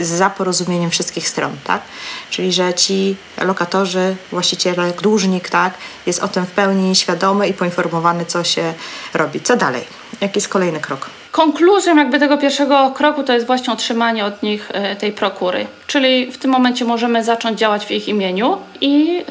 za 0.00 0.30
porozumieniem 0.30 0.90
wszystkich 0.90 1.28
stron, 1.28 1.56
tak? 1.64 1.82
Czyli, 2.30 2.52
że 2.52 2.74
ci 2.74 3.16
lokatorzy, 3.42 4.16
właściciele, 4.30 4.92
dłużnik, 5.02 5.48
tak, 5.48 5.74
jest 6.06 6.22
o 6.22 6.28
tym 6.28 6.46
w 6.46 6.50
pełni 6.50 6.96
świadomy 6.96 7.48
i 7.48 7.54
poinformowany, 7.54 8.26
co 8.26 8.44
się 8.44 8.74
robi. 9.14 9.40
Co 9.40 9.56
dalej? 9.56 9.99
Jaki 10.20 10.38
jest 10.38 10.48
kolejny 10.48 10.80
krok? 10.80 11.10
Konkluzją 11.32 11.96
jakby 11.96 12.18
tego 12.18 12.38
pierwszego 12.38 12.90
kroku 12.90 13.22
to 13.22 13.32
jest 13.32 13.46
właśnie 13.46 13.72
otrzymanie 13.72 14.24
od 14.24 14.42
nich 14.42 14.70
e, 14.74 14.96
tej 14.96 15.12
prokury. 15.12 15.66
Czyli 15.86 16.32
w 16.32 16.38
tym 16.38 16.50
momencie 16.50 16.84
możemy 16.84 17.24
zacząć 17.24 17.58
działać 17.58 17.86
w 17.86 17.90
ich 17.90 18.08
imieniu 18.08 18.58
i 18.80 19.14
yy, 19.14 19.24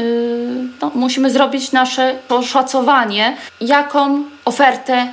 no, 0.81 0.91
musimy 0.95 1.31
zrobić 1.31 1.71
nasze 1.71 2.15
oszacowanie, 2.29 3.37
jaką 3.61 4.23
ofertę 4.45 5.07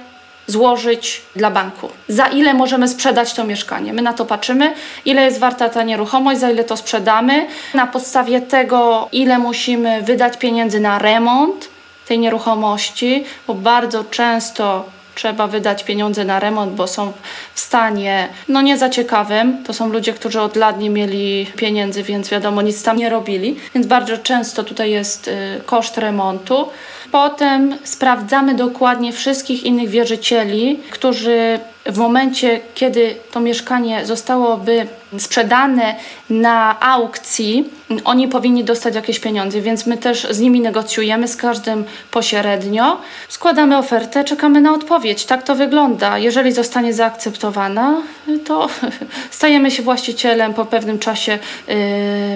złożyć 0.47 1.23
dla 1.37 1.51
banku. 1.51 1.89
Za 2.09 2.27
ile 2.27 2.55
możemy 2.55 2.89
sprzedać 2.89 3.35
to 3.35 3.45
mieszkanie? 3.45 3.93
My 3.93 4.03
na 4.03 4.13
to 4.13 4.27
patrzymy, 4.27 4.75
ile 5.05 5.23
jest 5.23 5.39
warta 5.39 5.69
ta 5.69 5.83
nieruchomość, 5.83 6.41
za 6.41 6.51
ile 6.51 6.65
to 6.65 6.77
sprzedamy. 6.77 7.47
Na 7.75 7.87
podstawie 7.87 8.41
tego, 8.41 9.09
ile 9.13 9.39
musimy 9.39 10.03
wydać 10.03 10.37
pieniędzy 10.39 10.81
na 10.81 10.99
remont 10.99 11.69
tej 12.09 12.19
nieruchomości, 12.19 13.25
bo 13.47 13.55
bardzo 13.55 14.05
często 14.05 14.85
trzeba 15.17 15.47
wydać 15.47 15.85
pieniądze 15.85 16.25
na 16.25 16.41
remont, 16.41 16.73
bo 16.73 16.87
są 16.87 17.13
w 17.55 17.61
stanie 17.61 18.29
no 18.49 18.63
nie 18.63 18.79
za 18.79 18.89
ciekawym. 18.91 19.65
To 19.65 19.73
są 19.73 19.89
ludzie, 19.89 20.13
którzy 20.13 20.41
od 20.41 20.57
lat 20.57 20.81
nie 20.81 20.91
mieli 20.91 21.47
pieniędzy, 21.57 22.03
więc 22.03 22.31
wiadomo, 22.31 22.63
nic 22.63 22.83
tam 22.83 22.97
nie 22.97 23.11
robili. 23.11 23.57
Więc 23.75 23.87
bardzo 23.87 24.19
często 24.19 24.65
tutaj 24.65 24.91
jest 24.91 25.29
y, 25.29 25.61
koszt 25.67 25.99
remontu. 25.99 26.69
Potem 27.17 27.75
sprawdzamy 27.85 28.55
dokładnie 28.55 29.13
wszystkich 29.13 29.65
innych 29.65 29.89
wierzycieli, 29.89 30.81
którzy 30.91 31.61
w 31.87 31.99
momencie, 31.99 32.61
kiedy 32.75 33.15
to 33.33 33.41
mieszkanie 33.41 34.07
zostałoby 34.07 34.87
sprzedane 35.19 35.95
na 36.31 36.81
aukcji, 36.81 37.65
oni 38.05 38.29
powinni 38.29 38.65
dostać 38.65 38.95
jakieś 38.95 39.21
pieniądze, 39.21 39.61
więc 39.61 39.87
my 39.87 39.97
też 39.97 40.27
z 40.31 40.41
nimi 40.41 40.61
negocjujemy, 40.61 41.29
z 41.29 41.37
każdym 41.37 41.85
pośrednio. 42.11 43.01
Składamy 43.29 43.79
ofertę, 43.79 44.25
czekamy 44.25 44.61
na 44.61 44.75
odpowiedź. 44.75 45.25
Tak 45.25 45.43
to 45.43 45.55
wygląda. 45.55 46.19
Jeżeli 46.19 46.53
zostanie 46.53 46.95
zaakceptowana, 46.95 48.03
to 48.45 48.69
stajemy 49.31 49.71
się 49.71 49.83
właścicielem 49.83 50.55
po 50.55 50.65
pewnym 50.65 50.99
czasie 50.99 51.39
yy, 51.69 51.77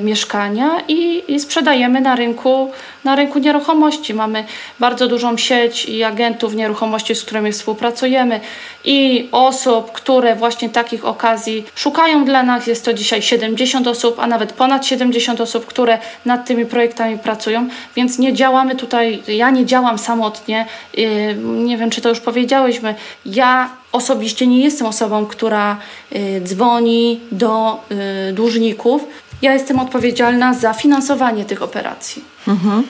mieszkania 0.02 0.70
i, 0.88 1.22
i 1.28 1.40
sprzedajemy 1.40 2.00
na 2.00 2.16
rynku, 2.16 2.70
na 3.04 3.16
rynku 3.16 3.38
nieruchomości. 3.38 4.14
Mamy 4.14 4.44
bardzo 4.80 5.08
dużą 5.08 5.36
sieć 5.36 5.84
i 5.84 6.04
agentów 6.04 6.54
nieruchomości, 6.54 7.14
z 7.14 7.24
którymi 7.24 7.52
współpracujemy 7.52 8.40
i 8.84 9.28
osób, 9.32 9.92
które 9.92 10.36
właśnie 10.36 10.68
takich 10.68 11.04
okazji 11.04 11.64
szukają 11.74 12.24
dla 12.24 12.42
nas. 12.42 12.66
Jest 12.66 12.84
to 12.84 12.94
dzisiaj 12.94 13.22
70 13.22 13.86
osób, 13.86 14.18
a 14.18 14.26
nawet 14.26 14.52
ponad 14.52 14.86
70 14.86 15.40
osób, 15.40 15.66
które 15.66 15.98
nad 16.24 16.46
tymi 16.46 16.66
projektami 16.66 17.18
pracują, 17.18 17.68
więc 17.96 18.18
nie 18.18 18.32
działamy 18.32 18.74
tutaj, 18.74 19.22
ja 19.28 19.50
nie 19.50 19.66
działam 19.66 19.98
samotnie. 19.98 20.66
Yy, 20.94 21.06
nie 21.44 21.76
wiem, 21.76 21.90
czy 21.90 22.00
to 22.00 22.08
już 22.08 22.20
powiedziałyśmy. 22.20 22.94
Ja 23.26 23.70
osobiście 23.92 24.46
nie 24.46 24.60
jestem 24.60 24.86
osobą, 24.86 25.26
która 25.26 25.76
yy, 26.12 26.40
dzwoni 26.40 27.20
do 27.32 27.80
yy, 27.90 28.32
dłużników. 28.32 29.04
Ja 29.42 29.52
jestem 29.52 29.78
odpowiedzialna 29.78 30.54
za 30.54 30.74
finansowanie 30.74 31.44
tych 31.44 31.62
operacji. 31.62 32.24
Mhm. 32.48 32.84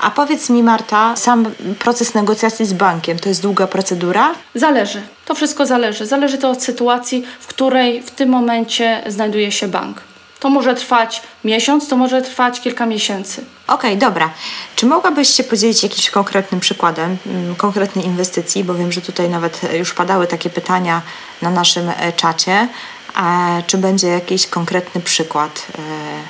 A 0.00 0.10
powiedz 0.10 0.50
mi, 0.50 0.62
Marta, 0.62 1.16
sam 1.16 1.46
proces 1.78 2.14
negocjacji 2.14 2.66
z 2.66 2.72
bankiem 2.72 3.18
to 3.18 3.28
jest 3.28 3.42
długa 3.42 3.66
procedura? 3.66 4.34
Zależy. 4.54 5.02
To 5.24 5.34
wszystko 5.34 5.66
zależy. 5.66 6.06
Zależy 6.06 6.38
to 6.38 6.50
od 6.50 6.62
sytuacji, 6.62 7.24
w 7.40 7.46
której 7.46 8.02
w 8.02 8.10
tym 8.10 8.28
momencie 8.28 9.02
znajduje 9.06 9.52
się 9.52 9.68
bank. 9.68 10.00
To 10.40 10.50
może 10.50 10.74
trwać 10.74 11.22
miesiąc, 11.44 11.88
to 11.88 11.96
może 11.96 12.22
trwać 12.22 12.60
kilka 12.60 12.86
miesięcy. 12.86 13.44
Okej, 13.66 13.90
okay, 13.90 14.08
dobra. 14.08 14.30
Czy 14.76 14.86
mogłabyś 14.86 15.28
się 15.28 15.44
podzielić 15.44 15.82
jakimś 15.82 16.10
konkretnym 16.10 16.60
przykładem, 16.60 17.16
mm, 17.26 17.54
konkretnej 17.54 18.04
inwestycji, 18.04 18.64
bo 18.64 18.74
wiem, 18.74 18.92
że 18.92 19.00
tutaj 19.00 19.28
nawet 19.28 19.60
już 19.78 19.94
padały 19.94 20.26
takie 20.26 20.50
pytania 20.50 21.02
na 21.42 21.50
naszym 21.50 21.88
e, 21.88 22.12
czacie. 22.12 22.68
A 23.14 23.48
czy 23.66 23.78
będzie 23.78 24.06
jakiś 24.06 24.46
konkretny 24.46 25.00
przykład, 25.00 25.66
e, 25.78 25.80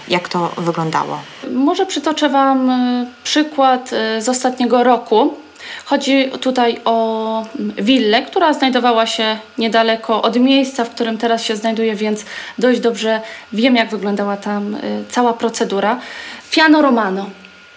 jak 0.08 0.28
to 0.28 0.50
wyglądało? 0.56 1.18
Może 1.50 1.86
przytoczę 1.86 2.28
Wam 2.28 2.70
e, 2.70 3.06
przykład 3.24 3.90
z 4.18 4.28
ostatniego 4.28 4.84
roku. 4.84 5.34
Chodzi 5.84 6.30
tutaj 6.40 6.80
o 6.84 7.44
willę, 7.76 8.22
która 8.22 8.52
znajdowała 8.52 9.06
się 9.06 9.38
niedaleko 9.58 10.22
od 10.22 10.36
miejsca, 10.36 10.84
w 10.84 10.90
którym 10.90 11.18
teraz 11.18 11.42
się 11.42 11.56
znajduje, 11.56 11.94
więc 11.94 12.24
dość 12.58 12.80
dobrze 12.80 13.20
wiem, 13.52 13.76
jak 13.76 13.90
wyglądała 13.90 14.36
tam 14.36 14.76
cała 15.10 15.32
procedura. 15.32 16.00
Fiano 16.50 16.82
Romano, 16.82 17.30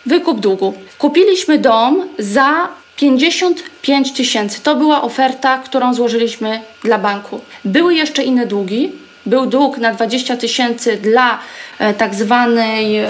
wykup 0.06 0.40
długu. 0.40 0.74
Kupiliśmy 0.98 1.58
dom 1.58 2.08
za 2.20 2.68
55 2.96 4.12
tysięcy. 4.12 4.62
To 4.62 4.76
była 4.76 5.02
oferta, 5.02 5.58
którą 5.58 5.94
złożyliśmy 5.94 6.62
dla 6.84 6.98
banku. 6.98 7.42
Były 7.66 7.96
jeszcze 7.96 8.24
inne 8.24 8.48
długi, 8.48 8.92
był 9.26 9.46
dług 9.46 9.78
na 9.78 9.94
20 9.94 10.38
tysięcy 10.38 10.98
dla 10.98 11.40
e, 11.80 11.94
tak 11.94 12.16
zwanej 12.16 12.98
e, 12.98 13.08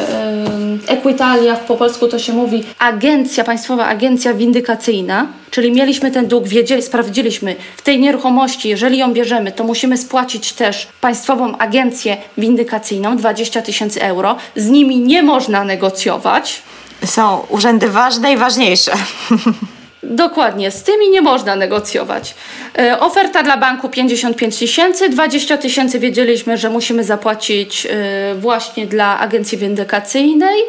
Equitalia, 0.87 1.55
po 1.55 1.77
polsku 1.77 2.07
to 2.07 2.19
się 2.19 2.33
mówi 2.33 2.63
agencja, 2.79 3.43
państwowa 3.43 3.85
agencja 3.85 4.33
windykacyjna, 4.33 5.27
czyli 5.51 5.71
mieliśmy 5.71 6.11
ten 6.11 6.27
dług, 6.27 6.47
wiedzieli, 6.47 6.81
sprawdziliśmy 6.81 7.55
w 7.77 7.81
tej 7.81 7.99
nieruchomości, 7.99 8.69
jeżeli 8.69 8.97
ją 8.97 9.13
bierzemy, 9.13 9.51
to 9.51 9.63
musimy 9.63 9.97
spłacić 9.97 10.53
też 10.53 10.87
państwową 11.01 11.57
agencję 11.57 12.17
windykacyjną 12.37 13.17
20 13.17 13.61
tysięcy 13.61 14.03
euro. 14.03 14.35
Z 14.55 14.69
nimi 14.69 14.99
nie 14.99 15.23
można 15.23 15.63
negocjować. 15.63 16.61
Są 17.05 17.45
urzędy 17.49 17.89
ważne 17.89 18.33
i 18.33 18.37
ważniejsze. 18.37 18.91
Dokładnie, 20.03 20.71
z 20.71 20.83
tymi 20.83 21.09
nie 21.09 21.21
można 21.21 21.55
negocjować. 21.55 22.35
E, 22.77 22.99
oferta 22.99 23.43
dla 23.43 23.57
banku 23.57 23.89
55 23.89 24.59
tysięcy, 24.59 25.09
20 25.09 25.57
tysięcy 25.57 25.99
wiedzieliśmy, 25.99 26.57
że 26.57 26.69
musimy 26.69 27.03
zapłacić 27.03 27.85
e, 27.85 28.35
właśnie 28.35 28.87
dla 28.87 29.19
agencji 29.19 29.57
windykacyjnej. 29.57 30.61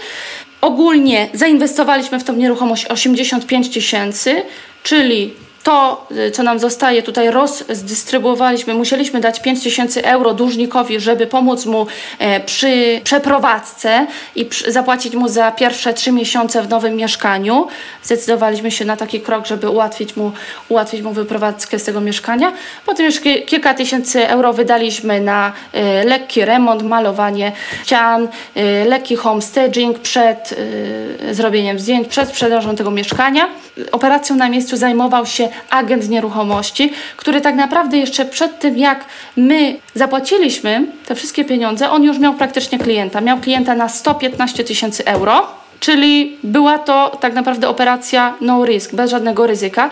Ogólnie 0.61 1.29
zainwestowaliśmy 1.35 2.19
w 2.19 2.25
tą 2.25 2.33
nieruchomość 2.33 2.87
85 2.87 3.69
tysięcy, 3.69 4.43
czyli 4.83 5.35
to, 5.63 6.07
y, 6.11 6.31
co 6.31 6.43
nam 6.43 6.59
zostaje, 6.59 7.03
tutaj 7.03 7.31
rozdystrybuowaliśmy, 7.31 8.75
musieliśmy 8.75 9.21
dać 9.21 9.41
5 9.41 9.63
tysięcy 9.63 10.05
euro 10.05 10.35
dłużnikowi, 10.35 11.01
żeby 11.01 11.27
pomóc 11.27 11.67
mu 11.67 11.87
e, 12.19 12.41
przy 12.41 13.01
przeprowadzce 13.05 14.07
i 14.37 14.49
zapłacić 14.69 15.15
mu 15.15 15.29
za 15.29 15.53
pierwsze 15.53 15.95
trzy 15.95 16.13
miesiące 16.13 16.63
w 16.63 16.69
nowym 16.69 16.97
mieszkaniu. 16.97 17.67
Zdecydowaliśmy 18.03 18.71
się 18.71 18.85
na 18.85 18.97
taki 18.97 19.21
krok, 19.21 19.47
żeby 19.47 19.71
ułatwić 19.71 20.17
mu, 20.17 20.33
ułatwić 20.69 21.03
mu 21.03 21.13
wyprowadzkę 21.13 21.79
z 21.79 21.85
tego 21.85 22.01
mieszkania. 22.01 22.53
Potem 22.87 23.07
już 23.07 23.21
kilka 23.47 23.75
tysięcy 23.75 24.29
euro 24.29 24.53
wydaliśmy 24.53 25.21
na 25.21 25.53
e, 25.73 26.05
lekki 26.05 26.45
remont, 26.45 26.83
malowanie 26.83 27.53
ścian, 27.83 28.29
e, 28.55 28.85
lekki 28.85 29.17
homestaging 29.17 29.99
przed 29.99 30.55
zrobieniem 31.31 31.79
zdjęć, 31.79 32.09
przed 32.09 32.29
sprzedażą 32.29 32.77
tego 32.77 32.91
mieszkania. 32.91 33.49
Operacją 33.93 34.37
na 34.37 34.49
miejscu 34.49 34.77
zajmował 34.77 35.27
się 35.27 35.49
agent 35.71 36.09
nieruchomości, 36.09 36.93
który 37.17 37.41
tak 37.41 37.55
naprawdę 37.55 37.99
jeszcze 37.99 38.25
przed 38.25 38.59
tym, 38.59 38.79
jak 38.79 39.05
my 39.37 39.77
zapłaciliśmy 39.95 40.87
te 41.07 41.15
wszystkie 41.15 41.45
pieniądze, 41.45 41.91
on 41.91 42.03
już 42.03 42.19
miał 42.19 42.35
praktycznie 42.35 42.79
klienta. 42.79 43.21
Miał 43.21 43.39
klienta 43.39 43.75
na 43.75 43.89
115 43.89 44.65
tysięcy 44.65 45.07
euro 45.07 45.62
Czyli 45.83 46.37
była 46.45 46.79
to 46.79 47.19
tak 47.21 47.35
naprawdę 47.35 47.69
operacja 47.69 48.35
no 48.41 48.65
risk, 48.65 48.95
bez 48.95 49.11
żadnego 49.11 49.47
ryzyka, 49.47 49.91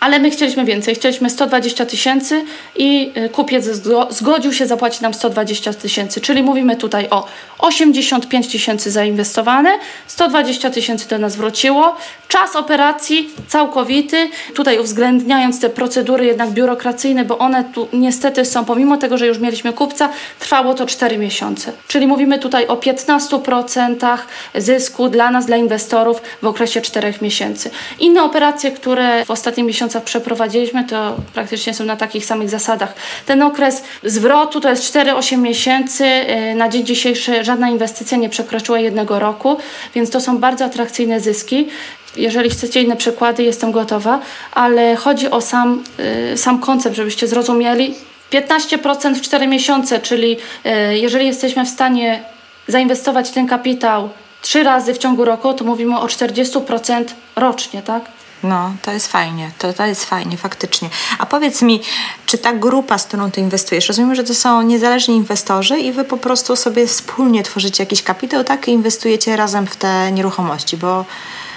ale 0.00 0.18
my 0.18 0.30
chcieliśmy 0.30 0.64
więcej. 0.64 0.94
Chcieliśmy 0.94 1.30
120 1.30 1.86
tysięcy 1.86 2.44
i 2.76 3.12
y, 3.16 3.28
kupiec 3.28 3.64
zgodził 4.10 4.52
się 4.52 4.66
zapłacić 4.66 5.00
nam 5.00 5.14
120 5.14 5.74
tysięcy. 5.74 6.20
Czyli 6.20 6.42
mówimy 6.42 6.76
tutaj 6.76 7.08
o 7.10 7.26
85 7.58 8.52
tysięcy 8.52 8.90
zainwestowane, 8.90 9.70
120 10.06 10.70
tysięcy 10.70 11.08
do 11.08 11.18
nas 11.18 11.36
wróciło. 11.36 11.96
Czas 12.28 12.56
operacji 12.56 13.30
całkowity, 13.48 14.28
tutaj 14.54 14.78
uwzględniając 14.78 15.60
te 15.60 15.70
procedury 15.70 16.26
jednak 16.26 16.50
biurokracyjne, 16.50 17.24
bo 17.24 17.38
one 17.38 17.64
tu 17.64 17.88
niestety 17.92 18.44
są, 18.44 18.64
pomimo 18.64 18.96
tego, 18.96 19.18
że 19.18 19.26
już 19.26 19.38
mieliśmy 19.38 19.72
kupca, 19.72 20.08
trwało 20.38 20.74
to 20.74 20.86
4 20.86 21.18
miesiące. 21.18 21.72
Czyli 21.88 22.06
mówimy 22.06 22.38
tutaj 22.38 22.66
o 22.66 22.76
15% 22.76 24.18
zysku 24.54 25.08
dla 25.08 25.31
nas, 25.32 25.46
dla 25.46 25.56
inwestorów 25.56 26.22
w 26.42 26.46
okresie 26.46 26.80
4 26.80 27.14
miesięcy. 27.22 27.70
Inne 28.00 28.22
operacje, 28.22 28.70
które 28.70 29.24
w 29.24 29.30
ostatnich 29.30 29.66
miesiącach 29.66 30.04
przeprowadziliśmy, 30.04 30.84
to 30.84 31.16
praktycznie 31.34 31.74
są 31.74 31.84
na 31.84 31.96
takich 31.96 32.24
samych 32.24 32.50
zasadach. 32.50 32.94
Ten 33.26 33.42
okres 33.42 33.82
zwrotu 34.04 34.60
to 34.60 34.70
jest 34.70 34.94
4-8 34.94 35.38
miesięcy. 35.38 36.04
Y, 36.04 36.54
na 36.54 36.68
dzień 36.68 36.86
dzisiejszy 36.86 37.44
żadna 37.44 37.68
inwestycja 37.68 38.18
nie 38.18 38.28
przekroczyła 38.28 38.78
jednego 38.78 39.18
roku, 39.18 39.56
więc 39.94 40.10
to 40.10 40.20
są 40.20 40.38
bardzo 40.38 40.64
atrakcyjne 40.64 41.20
zyski. 41.20 41.68
Jeżeli 42.16 42.50
chcecie 42.50 42.82
inne 42.82 42.96
przykłady, 42.96 43.42
jestem 43.42 43.72
gotowa, 43.72 44.20
ale 44.52 44.96
chodzi 44.96 45.30
o 45.30 45.40
sam, 45.40 45.84
y, 46.32 46.38
sam 46.38 46.60
koncept, 46.60 46.96
żebyście 46.96 47.28
zrozumieli. 47.28 47.94
15% 48.30 49.14
w 49.14 49.20
4 49.20 49.46
miesiące, 49.46 50.00
czyli 50.00 50.36
y, 50.66 50.98
jeżeli 50.98 51.26
jesteśmy 51.26 51.64
w 51.64 51.68
stanie 51.68 52.22
zainwestować 52.68 53.30
ten 53.30 53.46
kapitał 53.46 54.08
trzy 54.42 54.62
razy 54.62 54.94
w 54.94 54.98
ciągu 54.98 55.24
roku, 55.24 55.54
to 55.54 55.64
mówimy 55.64 55.98
o 55.98 56.06
40% 56.06 57.04
rocznie, 57.36 57.82
tak? 57.82 58.04
No, 58.42 58.72
to 58.82 58.92
jest 58.92 59.06
fajnie, 59.06 59.50
to, 59.58 59.72
to 59.72 59.86
jest 59.86 60.04
fajnie, 60.04 60.36
faktycznie. 60.36 60.88
A 61.18 61.26
powiedz 61.26 61.62
mi, 61.62 61.80
czy 62.26 62.38
ta 62.38 62.52
grupa, 62.52 62.98
z 62.98 63.04
którą 63.04 63.30
ty 63.30 63.40
inwestujesz, 63.40 63.88
rozumiem, 63.88 64.14
że 64.14 64.24
to 64.24 64.34
są 64.34 64.62
niezależni 64.62 65.16
inwestorzy 65.16 65.78
i 65.78 65.92
wy 65.92 66.04
po 66.04 66.16
prostu 66.16 66.56
sobie 66.56 66.86
wspólnie 66.86 67.42
tworzycie 67.42 67.82
jakiś 67.82 68.02
kapitał, 68.02 68.44
tak? 68.44 68.68
I 68.68 68.70
inwestujecie 68.70 69.36
razem 69.36 69.66
w 69.66 69.76
te 69.76 70.12
nieruchomości, 70.12 70.76
bo, 70.76 71.04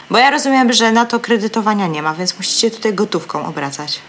bo 0.09 0.17
ja 0.17 0.31
rozumiem, 0.31 0.73
że 0.73 0.91
na 0.91 1.05
to 1.05 1.19
kredytowania 1.19 1.87
nie 1.87 2.01
ma, 2.01 2.13
więc 2.13 2.37
musicie 2.37 2.71
tutaj 2.71 2.93
gotówką 2.93 3.45
obracać. 3.45 3.99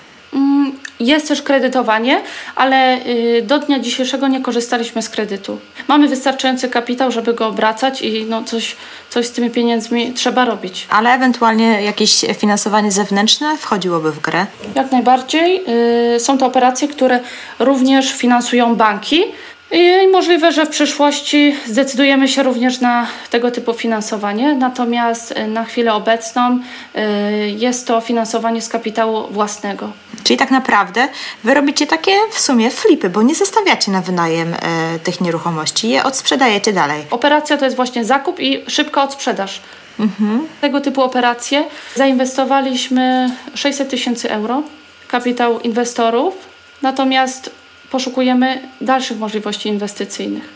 Jest 1.00 1.28
też 1.28 1.42
kredytowanie, 1.42 2.22
ale 2.56 3.06
y, 3.06 3.42
do 3.42 3.58
dnia 3.58 3.78
dzisiejszego 3.78 4.28
nie 4.28 4.40
korzystaliśmy 4.40 5.02
z 5.02 5.08
kredytu. 5.08 5.58
Mamy 5.88 6.08
wystarczający 6.08 6.68
kapitał, 6.68 7.10
żeby 7.10 7.34
go 7.34 7.46
obracać 7.46 8.02
i 8.02 8.24
no 8.24 8.44
coś, 8.44 8.76
coś 9.10 9.26
z 9.26 9.30
tymi 9.30 9.50
pieniędzmi 9.50 10.12
trzeba 10.12 10.44
robić. 10.44 10.86
Ale 10.90 11.10
ewentualnie 11.10 11.82
jakieś 11.82 12.20
finansowanie 12.38 12.92
zewnętrzne 12.92 13.56
wchodziłoby 13.56 14.12
w 14.12 14.20
grę? 14.20 14.46
Jak 14.74 14.92
najbardziej. 14.92 15.64
Y, 16.16 16.20
są 16.20 16.38
to 16.38 16.46
operacje, 16.46 16.88
które 16.88 17.20
również 17.58 18.12
finansują 18.12 18.74
banki. 18.74 19.24
I 19.72 20.08
możliwe, 20.12 20.52
że 20.52 20.66
w 20.66 20.68
przyszłości 20.68 21.56
zdecydujemy 21.66 22.28
się 22.28 22.42
również 22.42 22.80
na 22.80 23.06
tego 23.30 23.50
typu 23.50 23.72
finansowanie, 23.72 24.54
natomiast 24.54 25.30
y, 25.32 25.46
na 25.46 25.64
chwilę 25.64 25.94
obecną 25.94 26.58
jest 27.56 27.86
to 27.86 28.00
finansowanie 28.00 28.62
z 28.62 28.68
kapitału 28.68 29.28
własnego. 29.30 29.92
Czyli 30.26 30.36
tak 30.36 30.50
naprawdę 30.50 31.08
wy 31.44 31.54
robicie 31.54 31.86
takie 31.86 32.12
w 32.30 32.40
sumie 32.40 32.70
flipy, 32.70 33.10
bo 33.10 33.22
nie 33.22 33.34
zostawiacie 33.34 33.92
na 33.92 34.02
wynajem 34.02 34.54
e, 34.54 34.58
tych 34.98 35.20
nieruchomości, 35.20 35.88
je 35.88 36.04
odsprzedajecie 36.04 36.72
dalej. 36.72 37.04
Operacja 37.10 37.56
to 37.56 37.64
jest 37.64 37.76
właśnie 37.76 38.04
zakup 38.04 38.40
i 38.40 38.64
szybka 38.70 39.02
odsprzedaż. 39.02 39.60
Mhm. 40.00 40.46
Tego 40.60 40.80
typu 40.80 41.02
operacje 41.02 41.64
zainwestowaliśmy 41.94 43.30
600 43.54 43.90
tysięcy 43.90 44.30
euro, 44.30 44.62
kapitał 45.08 45.60
inwestorów, 45.60 46.34
natomiast 46.82 47.50
poszukujemy 47.90 48.68
dalszych 48.80 49.18
możliwości 49.18 49.68
inwestycyjnych. 49.68 50.55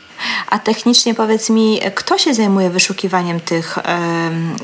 A 0.50 0.59
technicznie 0.59 1.14
powiedz 1.14 1.50
mi, 1.50 1.80
kto 1.94 2.18
się 2.18 2.35
zajmuje 2.35 2.70
wyszukiwaniem 2.70 3.40
tych, 3.40 3.78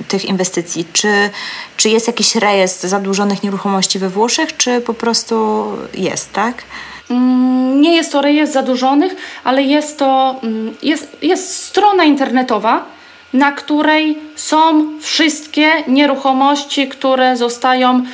tych 0.09 0.25
inwestycji? 0.25 0.85
Czy, 0.93 1.31
czy 1.77 1.89
jest 1.89 2.07
jakiś 2.07 2.37
rejestr 2.37 2.89
zadłużonych 2.89 3.43
nieruchomości 3.43 3.99
we 3.99 4.09
Włoszech, 4.09 4.57
czy 4.57 4.81
po 4.81 4.95
prostu 4.95 5.67
jest, 5.95 6.33
tak? 6.33 6.63
Mm, 7.11 7.81
nie 7.81 7.97
jest 7.97 8.13
to 8.13 8.23
rejestr 8.23 8.55
zadłużonych, 8.55 9.17
ale 9.45 9.63
jest 9.63 9.99
to 9.99 10.37
mm, 10.43 10.75
jest, 10.83 11.17
jest 11.23 11.65
strona 11.65 12.05
internetowa, 12.05 12.85
na 13.33 13.53
której 13.53 14.19
są 14.37 14.87
wszystkie 15.01 15.71
nieruchomości, 15.89 16.89
które 16.89 17.37
zostają 17.37 18.05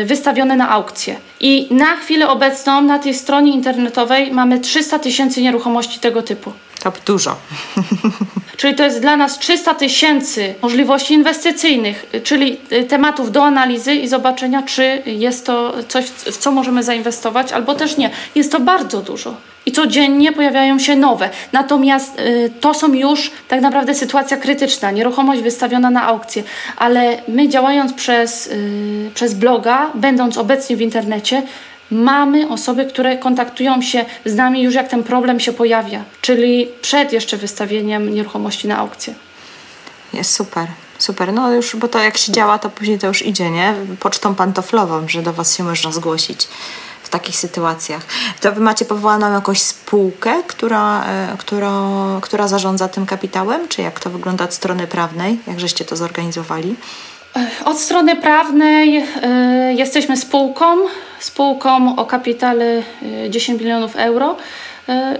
y, 0.00 0.04
wystawione 0.04 0.56
na 0.56 0.70
aukcję. 0.70 1.16
I 1.40 1.66
na 1.70 1.96
chwilę 1.96 2.28
obecną 2.28 2.80
na 2.80 2.98
tej 2.98 3.14
stronie 3.14 3.52
internetowej 3.52 4.32
mamy 4.32 4.60
300 4.60 4.98
tysięcy 4.98 5.42
nieruchomości 5.42 6.00
tego 6.00 6.22
typu. 6.22 6.52
To 6.82 6.92
dużo. 7.06 7.36
Czyli 8.56 8.74
to 8.74 8.84
jest 8.84 9.00
dla 9.00 9.16
nas 9.16 9.38
300 9.38 9.74
tysięcy 9.74 10.54
możliwości 10.62 11.14
inwestycyjnych, 11.14 12.06
czyli 12.24 12.56
y, 12.72 12.84
tematów 12.84 13.32
do 13.32 13.44
analizy 13.44 13.94
i 13.94 14.08
zobaczenia, 14.08 14.62
czy 14.62 15.02
jest 15.06 15.46
to 15.46 15.74
coś, 15.88 16.04
w 16.04 16.36
co 16.36 16.52
możemy 16.52 16.82
zainwestować, 16.82 17.52
albo 17.52 17.74
też 17.74 17.96
nie. 17.96 18.10
Jest 18.34 18.52
to 18.52 18.60
bardzo 18.60 19.00
dużo. 19.00 19.34
I 19.66 19.72
codziennie 19.72 20.32
pojawiają 20.32 20.78
się 20.78 20.96
nowe. 20.96 21.30
Natomiast 21.52 22.20
y, 22.20 22.50
to 22.60 22.74
są 22.74 22.92
już 22.92 23.30
tak 23.48 23.60
naprawdę 23.60 23.94
sytuacja 23.94 24.36
krytyczna, 24.36 24.90
nieruchomość 24.90 25.42
wystawiona 25.42 25.90
na 25.90 26.02
aukcję. 26.02 26.42
Ale 26.76 27.22
my 27.28 27.48
działając 27.48 27.92
przez, 27.92 28.46
y, 28.46 29.10
przez 29.14 29.34
bloga, 29.34 29.90
będąc 29.94 30.38
obecni 30.38 30.76
w 30.76 30.80
internecie, 30.80 31.42
mamy 31.92 32.48
osoby, 32.48 32.86
które 32.86 33.18
kontaktują 33.18 33.82
się 33.82 34.04
z 34.24 34.34
nami 34.34 34.62
już 34.62 34.74
jak 34.74 34.88
ten 34.88 35.02
problem 35.02 35.40
się 35.40 35.52
pojawia, 35.52 36.04
czyli 36.20 36.68
przed 36.82 37.12
jeszcze 37.12 37.36
wystawieniem 37.36 38.14
nieruchomości 38.14 38.68
na 38.68 38.78
aukcję. 38.78 39.14
Jest 40.12 40.34
super. 40.34 40.68
Super, 40.98 41.32
no 41.32 41.52
już, 41.52 41.76
bo 41.76 41.88
to 41.88 41.98
jak 41.98 42.18
się 42.18 42.32
działa, 42.32 42.58
to 42.58 42.70
później 42.70 42.98
to 42.98 43.06
już 43.06 43.26
idzie, 43.26 43.50
nie? 43.50 43.74
Pocztą 44.00 44.34
pantoflową, 44.34 45.08
że 45.08 45.22
do 45.22 45.32
Was 45.32 45.56
się 45.56 45.64
można 45.64 45.92
zgłosić 45.92 46.48
w 47.02 47.08
takich 47.08 47.36
sytuacjach. 47.36 48.02
To 48.40 48.52
Wy 48.52 48.60
macie 48.60 48.84
powołaną 48.84 49.32
jakąś 49.32 49.60
spółkę, 49.62 50.42
która, 50.46 51.04
e, 51.04 51.36
która, 51.38 51.82
która 52.20 52.48
zarządza 52.48 52.88
tym 52.88 53.06
kapitałem? 53.06 53.68
Czy 53.68 53.82
jak 53.82 54.00
to 54.00 54.10
wygląda 54.10 54.44
od 54.44 54.54
strony 54.54 54.86
prawnej? 54.86 55.40
Jak 55.46 55.60
żeście 55.60 55.84
to 55.84 55.96
zorganizowali? 55.96 56.76
Od 57.64 57.80
strony 57.80 58.16
prawnej 58.16 58.98
y, 58.98 59.04
jesteśmy 59.74 60.16
spółką, 60.16 60.76
spółką 61.20 61.96
o 61.96 62.06
kapitale 62.06 62.82
10 63.30 63.60
y, 63.60 63.64
milionów 63.64 63.96
euro 63.96 64.36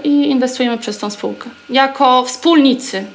i 0.03 0.29
inwestujemy 0.29 0.77
przez 0.77 0.97
tą 0.97 1.09
spółkę. 1.09 1.49
Jako 1.69 2.23
wspólnicy. 2.23 3.05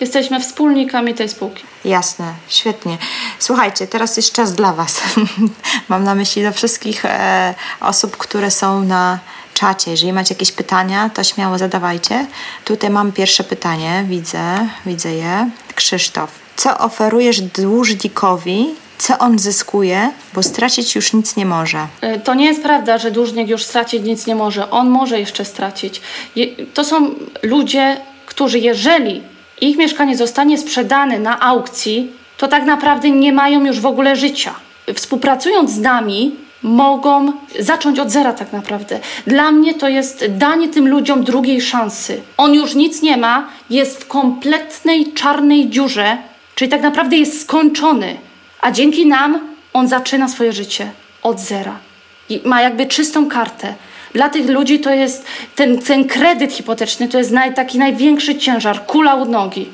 Jesteśmy 0.00 0.40
wspólnikami 0.40 1.14
tej 1.14 1.28
spółki. 1.28 1.64
Jasne, 1.84 2.34
świetnie. 2.48 2.98
Słuchajcie, 3.38 3.86
teraz 3.86 4.16
jest 4.16 4.32
czas 4.32 4.54
dla 4.54 4.72
Was. 4.72 5.02
Mam 5.88 6.04
na 6.04 6.14
myśli 6.14 6.42
do 6.42 6.52
wszystkich 6.52 7.04
e, 7.04 7.54
osób, 7.80 8.16
które 8.16 8.50
są 8.50 8.82
na 8.82 9.18
czacie. 9.54 9.90
Jeżeli 9.90 10.12
macie 10.12 10.34
jakieś 10.34 10.52
pytania, 10.52 11.10
to 11.14 11.24
śmiało 11.24 11.58
zadawajcie. 11.58 12.26
Tutaj 12.64 12.90
mam 12.90 13.12
pierwsze 13.12 13.44
pytanie, 13.44 14.04
widzę, 14.08 14.68
widzę 14.86 15.12
je. 15.12 15.50
Krzysztof 15.74 16.41
co 16.56 16.78
oferujesz 16.78 17.40
dłużnikowi, 17.40 18.66
co 18.98 19.18
on 19.18 19.38
zyskuje, 19.38 20.10
bo 20.34 20.42
stracić 20.42 20.94
już 20.94 21.12
nic 21.12 21.36
nie 21.36 21.46
może. 21.46 21.86
E, 22.00 22.20
to 22.20 22.34
nie 22.34 22.46
jest 22.46 22.62
prawda, 22.62 22.98
że 22.98 23.10
dłużnik 23.10 23.48
już 23.48 23.64
stracić 23.64 24.02
nic 24.02 24.26
nie 24.26 24.34
może. 24.34 24.70
On 24.70 24.88
może 24.90 25.20
jeszcze 25.20 25.44
stracić. 25.44 26.00
To 26.74 26.84
są 26.84 27.14
ludzie, 27.42 27.96
którzy 28.26 28.58
jeżeli 28.58 29.22
ich 29.60 29.76
mieszkanie 29.76 30.16
zostanie 30.16 30.58
sprzedane 30.58 31.18
na 31.18 31.40
aukcji, 31.40 32.12
to 32.36 32.48
tak 32.48 32.64
naprawdę 32.64 33.10
nie 33.10 33.32
mają 33.32 33.64
już 33.64 33.80
w 33.80 33.86
ogóle 33.86 34.16
życia. 34.16 34.54
Współpracując 34.94 35.70
z 35.70 35.78
nami, 35.78 36.36
mogą 36.62 37.32
zacząć 37.58 37.98
od 37.98 38.10
zera 38.10 38.32
tak 38.32 38.52
naprawdę. 38.52 39.00
Dla 39.26 39.52
mnie 39.52 39.74
to 39.74 39.88
jest 39.88 40.24
danie 40.28 40.68
tym 40.68 40.88
ludziom 40.88 41.24
drugiej 41.24 41.60
szansy. 41.60 42.20
On 42.36 42.54
już 42.54 42.74
nic 42.74 43.02
nie 43.02 43.16
ma, 43.16 43.48
jest 43.70 44.00
w 44.00 44.06
kompletnej 44.06 45.12
czarnej 45.12 45.70
dziurze, 45.70 46.18
Czyli 46.54 46.70
tak 46.70 46.82
naprawdę 46.82 47.16
jest 47.16 47.40
skończony, 47.42 48.16
a 48.60 48.70
dzięki 48.70 49.06
nam 49.06 49.40
on 49.72 49.88
zaczyna 49.88 50.28
swoje 50.28 50.52
życie 50.52 50.90
od 51.22 51.40
zera. 51.40 51.78
I 52.28 52.40
ma 52.44 52.62
jakby 52.62 52.86
czystą 52.86 53.28
kartę. 53.28 53.74
Dla 54.12 54.28
tych 54.28 54.48
ludzi 54.48 54.80
to 54.80 54.90
jest 54.90 55.24
ten, 55.54 55.78
ten 55.78 56.08
kredyt 56.08 56.52
hipoteczny, 56.52 57.08
to 57.08 57.18
jest 57.18 57.30
naj, 57.30 57.54
taki 57.54 57.78
największy 57.78 58.34
ciężar, 58.34 58.86
kula 58.86 59.14
u 59.14 59.24
nogi. 59.24 59.68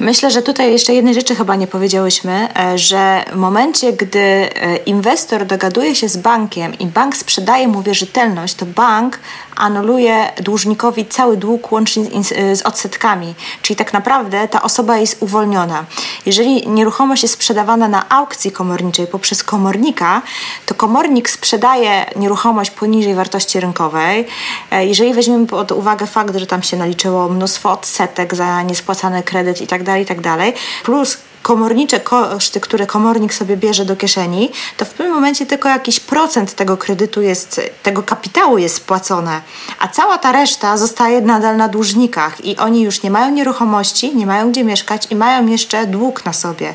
Myślę, 0.00 0.30
że 0.30 0.42
tutaj 0.42 0.72
jeszcze 0.72 0.94
jednej 0.94 1.14
rzeczy 1.14 1.34
chyba 1.34 1.56
nie 1.56 1.66
powiedziałyśmy, 1.66 2.48
e, 2.58 2.78
że 2.78 3.24
w 3.32 3.36
momencie, 3.36 3.92
gdy 3.92 4.20
e, 4.20 4.76
inwestor 4.76 5.46
dogaduje 5.46 5.94
się 5.94 6.08
z 6.08 6.16
bankiem 6.16 6.78
i 6.78 6.86
bank 6.86 7.16
sprzedaje 7.16 7.68
mu 7.68 7.82
wierzytelność, 7.82 8.54
to 8.54 8.66
bank 8.66 9.18
anuluje 9.56 10.32
dłużnikowi 10.42 11.06
cały 11.06 11.36
dług 11.36 11.72
łącznie 11.72 12.04
z 12.52 12.62
odsetkami, 12.62 13.34
czyli 13.62 13.76
tak 13.76 13.92
naprawdę 13.92 14.48
ta 14.48 14.62
osoba 14.62 14.98
jest 14.98 15.22
uwolniona. 15.22 15.84
Jeżeli 16.26 16.68
nieruchomość 16.68 17.22
jest 17.22 17.34
sprzedawana 17.34 17.88
na 17.88 18.08
aukcji 18.08 18.52
komorniczej 18.52 19.06
poprzez 19.06 19.44
komornika, 19.44 20.22
to 20.66 20.74
komornik 20.74 21.30
sprzedaje 21.30 22.06
nieruchomość 22.16 22.70
poniżej 22.70 23.14
wartości 23.14 23.60
rynkowej. 23.60 24.26
E, 24.70 24.86
jeżeli 24.86 25.14
weźmiemy 25.14 25.46
pod 25.46 25.72
uwagę 25.72 26.06
fakt, 26.06 26.36
że 26.36 26.46
tam 26.46 26.62
się 26.62 26.76
naliczyło 26.76 27.28
mnóstwo 27.28 27.72
odsetek 27.72 28.34
za 28.34 28.62
niespłacany 28.62 29.22
kredyt 29.50 29.62
i 29.62 29.66
tak 29.66 29.82
dalej, 29.82 30.02
i 30.02 30.06
tak 30.06 30.20
dalej, 30.20 30.52
plus 30.84 31.18
komornicze 31.42 32.00
koszty, 32.00 32.60
które 32.60 32.86
komornik 32.86 33.34
sobie 33.34 33.56
bierze 33.56 33.84
do 33.84 33.96
kieszeni, 33.96 34.50
to 34.76 34.84
w 34.84 34.90
pewnym 34.90 35.14
momencie 35.14 35.46
tylko 35.46 35.68
jakiś 35.68 36.00
procent 36.00 36.54
tego 36.54 36.76
kredytu 36.76 37.22
jest, 37.22 37.60
tego 37.82 38.02
kapitału 38.02 38.58
jest 38.58 38.74
spłacone, 38.74 39.40
a 39.78 39.88
cała 39.88 40.18
ta 40.18 40.32
reszta 40.32 40.76
zostaje 40.76 41.20
nadal 41.20 41.56
na 41.56 41.68
dłużnikach 41.68 42.44
i 42.44 42.56
oni 42.56 42.82
już 42.82 43.02
nie 43.02 43.10
mają 43.10 43.30
nieruchomości, 43.30 44.16
nie 44.16 44.26
mają 44.26 44.50
gdzie 44.50 44.64
mieszkać 44.64 45.06
i 45.10 45.16
mają 45.16 45.46
jeszcze 45.46 45.86
dług 45.86 46.24
na 46.24 46.32
sobie. 46.32 46.74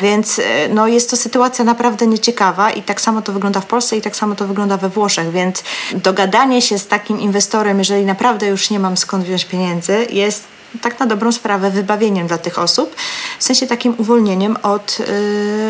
Więc 0.00 0.38
e, 0.38 0.68
no, 0.68 0.86
jest 0.86 1.10
to 1.10 1.16
sytuacja 1.16 1.64
naprawdę 1.64 2.06
nieciekawa 2.06 2.70
i 2.70 2.82
tak 2.82 3.00
samo 3.00 3.22
to 3.22 3.32
wygląda 3.32 3.60
w 3.60 3.66
Polsce 3.66 3.96
i 3.96 4.02
tak 4.02 4.16
samo 4.16 4.34
to 4.34 4.46
wygląda 4.46 4.76
we 4.76 4.88
Włoszech, 4.88 5.30
więc 5.30 5.62
dogadanie 5.92 6.62
się 6.62 6.78
z 6.78 6.86
takim 6.86 7.20
inwestorem, 7.20 7.78
jeżeli 7.78 8.04
naprawdę 8.04 8.46
już 8.46 8.70
nie 8.70 8.78
mam 8.78 8.96
skąd 8.96 9.24
wziąć 9.24 9.44
pieniędzy, 9.44 10.06
jest 10.10 10.53
tak 10.82 11.00
na 11.00 11.06
dobrą 11.06 11.32
sprawę 11.32 11.70
wybawieniem 11.70 12.26
dla 12.26 12.38
tych 12.38 12.58
osób, 12.58 12.96
w 13.38 13.44
sensie 13.44 13.66
takim 13.66 13.94
uwolnieniem 13.98 14.56
od 14.62 14.98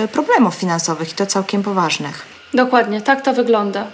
y, 0.04 0.08
problemów 0.08 0.54
finansowych 0.54 1.12
i 1.12 1.14
to 1.14 1.26
całkiem 1.26 1.62
poważnych. 1.62 2.26
Dokładnie, 2.54 3.00
tak 3.00 3.22
to 3.22 3.34
wygląda. 3.34 3.86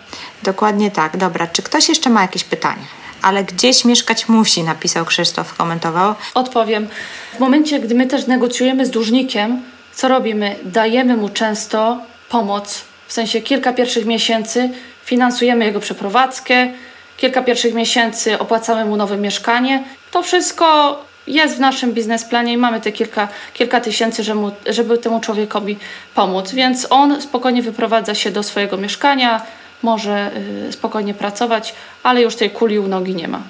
Dokładnie 0.43 0.91
tak. 0.91 1.17
Dobra, 1.17 1.47
czy 1.47 1.63
ktoś 1.63 1.89
jeszcze 1.89 2.11
ma 2.11 2.23
jakieś 2.23 2.45
pytania? 2.45 2.85
Ale 3.23 3.45
gdzieś 3.45 3.85
mieszkać 3.85 4.29
musi, 4.29 4.63
napisał 4.63 5.05
Krzysztof, 5.05 5.57
komentował. 5.57 6.15
Odpowiem. 6.35 6.89
W 7.37 7.39
momencie, 7.39 7.81
gdy 7.81 7.95
my 7.95 8.07
też 8.07 8.27
negocjujemy 8.27 8.87
z 8.87 8.91
dłużnikiem, 8.91 9.63
co 9.95 10.09
robimy? 10.09 10.57
Dajemy 10.65 11.17
mu 11.17 11.29
często 11.29 11.99
pomoc, 12.29 12.85
w 13.07 13.13
sensie 13.13 13.41
kilka 13.41 13.73
pierwszych 13.73 14.07
miesięcy 14.07 14.71
finansujemy 15.05 15.65
jego 15.65 15.81
przeprowadzkę, 15.81 16.73
kilka 17.21 17.43
pierwszych 17.43 17.75
miesięcy 17.75 18.39
opłacamy 18.39 18.85
mu 18.85 18.97
nowe 18.97 19.17
mieszkanie. 19.17 19.85
To 20.11 20.23
wszystko 20.23 20.99
jest 21.27 21.57
w 21.57 21.61
naszym 21.61 21.93
biznesplanie 21.93 22.53
i 22.53 22.57
mamy 22.57 22.81
te 22.81 22.93
kilka, 22.93 23.29
kilka 23.55 23.81
tysięcy, 23.81 24.23
żeby, 24.25 24.41
żeby 24.67 24.99
temu 24.99 25.21
człowiekowi 25.21 25.79
pomóc. 26.15 26.53
Więc 26.53 26.87
on 26.91 27.23
spokojnie 27.23 27.63
wyprowadza 27.63 28.15
się 28.15 28.31
do 28.31 28.43
swojego 28.43 28.77
mieszkania, 28.77 29.43
może 29.83 30.31
y, 30.69 30.73
spokojnie 30.73 31.15
pracować, 31.15 31.75
ale 32.03 32.23
już 32.23 32.37
tej 32.37 32.51
kuli 32.51 32.79
u 32.79 32.89
nogi 32.89 33.15
nie 33.15 33.29
ma. 33.29 33.43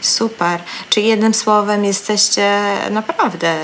Super. 0.00 0.60
Czyli 0.90 1.06
jednym 1.06 1.34
słowem 1.34 1.84
jesteście 1.84 2.60
naprawdę 2.90 3.56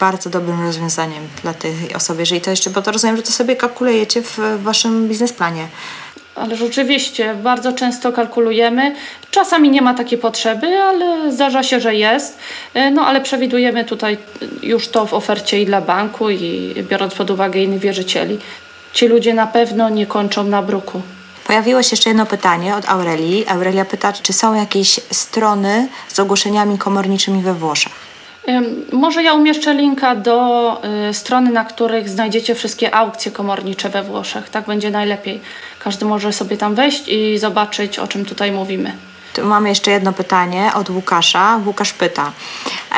bardzo 0.00 0.30
dobrym 0.30 0.62
rozwiązaniem 0.62 1.28
dla 1.42 1.54
tej 1.54 1.94
osoby, 1.94 2.22
jeżeli 2.22 2.40
to 2.40 2.50
jeszcze, 2.50 2.70
bo 2.70 2.82
to 2.82 2.92
rozumiem, 2.92 3.16
że 3.16 3.22
to 3.22 3.32
sobie 3.32 3.56
kalkulujecie 3.56 4.22
w 4.22 4.38
waszym 4.62 5.08
biznesplanie. 5.08 5.68
Ale 6.34 6.56
rzeczywiście 6.56 7.34
bardzo 7.34 7.72
często 7.72 8.12
kalkulujemy. 8.12 8.94
Czasami 9.30 9.70
nie 9.70 9.82
ma 9.82 9.94
takiej 9.94 10.18
potrzeby, 10.18 10.78
ale 10.78 11.32
zdarza 11.32 11.62
się, 11.62 11.80
że 11.80 11.94
jest. 11.94 12.38
E, 12.74 12.90
no 12.90 13.06
ale 13.06 13.20
przewidujemy 13.20 13.84
tutaj 13.84 14.18
już 14.62 14.88
to 14.88 15.06
w 15.06 15.14
ofercie 15.14 15.60
i 15.60 15.66
dla 15.66 15.80
banku, 15.80 16.30
i 16.30 16.74
biorąc 16.90 17.14
pod 17.14 17.30
uwagę 17.30 17.60
innych 17.60 17.80
wierzycieli. 17.80 18.38
Ci 18.92 19.08
ludzie 19.08 19.34
na 19.34 19.46
pewno 19.46 19.88
nie 19.88 20.06
kończą 20.06 20.44
na 20.44 20.62
bruku. 20.62 21.02
Pojawiło 21.46 21.82
się 21.82 21.88
jeszcze 21.90 22.10
jedno 22.10 22.26
pytanie 22.26 22.76
od 22.76 22.88
Aurelii. 22.88 23.48
Aurelia 23.48 23.84
pyta, 23.84 24.12
czy 24.12 24.32
są 24.32 24.54
jakieś 24.54 25.00
strony 25.10 25.88
z 26.08 26.20
ogłoszeniami 26.20 26.78
komorniczymi 26.78 27.42
we 27.42 27.54
Włoszech? 27.54 28.13
Może 28.92 29.22
ja 29.22 29.34
umieszczę 29.34 29.74
linka 29.74 30.14
do 30.14 30.80
y, 31.10 31.14
strony, 31.14 31.50
na 31.50 31.64
których 31.64 32.08
znajdziecie 32.08 32.54
wszystkie 32.54 32.94
aukcje 32.94 33.32
komornicze 33.32 33.88
we 33.88 34.02
Włoszech. 34.02 34.48
Tak 34.48 34.66
będzie 34.66 34.90
najlepiej. 34.90 35.40
Każdy 35.78 36.04
może 36.04 36.32
sobie 36.32 36.56
tam 36.56 36.74
wejść 36.74 37.08
i 37.08 37.38
zobaczyć, 37.38 37.98
o 37.98 38.06
czym 38.06 38.24
tutaj 38.24 38.52
mówimy. 38.52 38.92
Tu 39.34 39.44
mamy 39.44 39.68
jeszcze 39.68 39.90
jedno 39.90 40.12
pytanie 40.12 40.70
od 40.74 40.90
Łukasza. 40.90 41.60
Łukasz 41.66 41.92
pyta, 41.92 42.32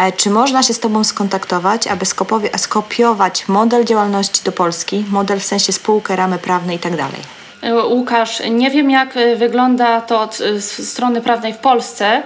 e, 0.00 0.12
czy 0.12 0.30
można 0.30 0.62
się 0.62 0.74
z 0.74 0.80
Tobą 0.80 1.04
skontaktować, 1.04 1.86
aby 1.86 2.06
skopiować 2.56 3.48
model 3.48 3.84
działalności 3.84 4.44
do 4.44 4.52
Polski, 4.52 5.04
model 5.10 5.40
w 5.40 5.44
sensie 5.44 5.72
spółkę, 5.72 6.16
ramy 6.16 6.38
prawne 6.38 6.74
i 6.74 6.78
tak 6.78 6.96
dalej? 6.96 7.20
E, 7.62 7.86
Łukasz, 7.86 8.42
nie 8.50 8.70
wiem 8.70 8.90
jak 8.90 9.16
e, 9.16 9.36
wygląda 9.36 10.00
to 10.00 10.20
od 10.20 10.38
strony 10.60 11.20
prawnej 11.20 11.54
w 11.54 11.58
Polsce. 11.58 12.22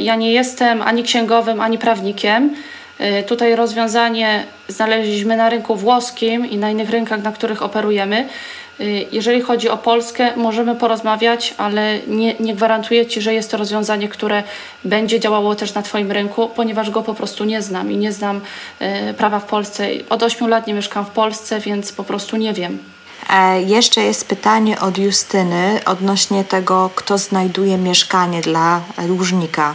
Ja 0.00 0.16
nie 0.16 0.32
jestem 0.32 0.82
ani 0.82 1.02
księgowym, 1.02 1.60
ani 1.60 1.78
prawnikiem. 1.78 2.54
Tutaj 3.26 3.56
rozwiązanie 3.56 4.44
znaleźliśmy 4.68 5.36
na 5.36 5.50
rynku 5.50 5.76
włoskim 5.76 6.50
i 6.50 6.56
na 6.56 6.70
innych 6.70 6.90
rynkach, 6.90 7.22
na 7.22 7.32
których 7.32 7.62
operujemy. 7.62 8.28
Y, 8.80 9.06
jeżeli 9.12 9.40
chodzi 9.40 9.68
o 9.68 9.76
Polskę, 9.76 10.36
możemy 10.36 10.74
porozmawiać, 10.74 11.54
ale 11.58 11.98
nie, 12.06 12.34
nie 12.40 12.54
gwarantuję 12.54 13.06
Ci, 13.06 13.20
że 13.20 13.34
jest 13.34 13.50
to 13.50 13.56
rozwiązanie, 13.56 14.08
które 14.08 14.42
będzie 14.84 15.20
działało 15.20 15.54
też 15.54 15.74
na 15.74 15.82
Twoim 15.82 16.12
rynku, 16.12 16.48
ponieważ 16.48 16.90
go 16.90 17.02
po 17.02 17.14
prostu 17.14 17.44
nie 17.44 17.62
znam 17.62 17.92
i 17.92 17.96
nie 17.96 18.12
znam 18.12 18.40
prawa 19.16 19.40
w 19.40 19.44
Polsce. 19.44 19.88
Od 20.10 20.22
8 20.22 20.48
lat 20.48 20.66
nie 20.66 20.74
mieszkam 20.74 21.04
w 21.04 21.10
Polsce, 21.10 21.60
więc 21.60 21.92
po 21.92 22.04
prostu 22.04 22.36
nie 22.36 22.52
wiem. 22.52 22.93
E, 23.30 23.62
jeszcze 23.62 24.00
jest 24.00 24.28
pytanie 24.28 24.80
od 24.80 24.98
Justyny 24.98 25.80
odnośnie 25.86 26.44
tego, 26.44 26.90
kto 26.94 27.18
znajduje 27.18 27.78
mieszkanie 27.78 28.40
dla 28.40 28.80
dłużnika. 29.06 29.74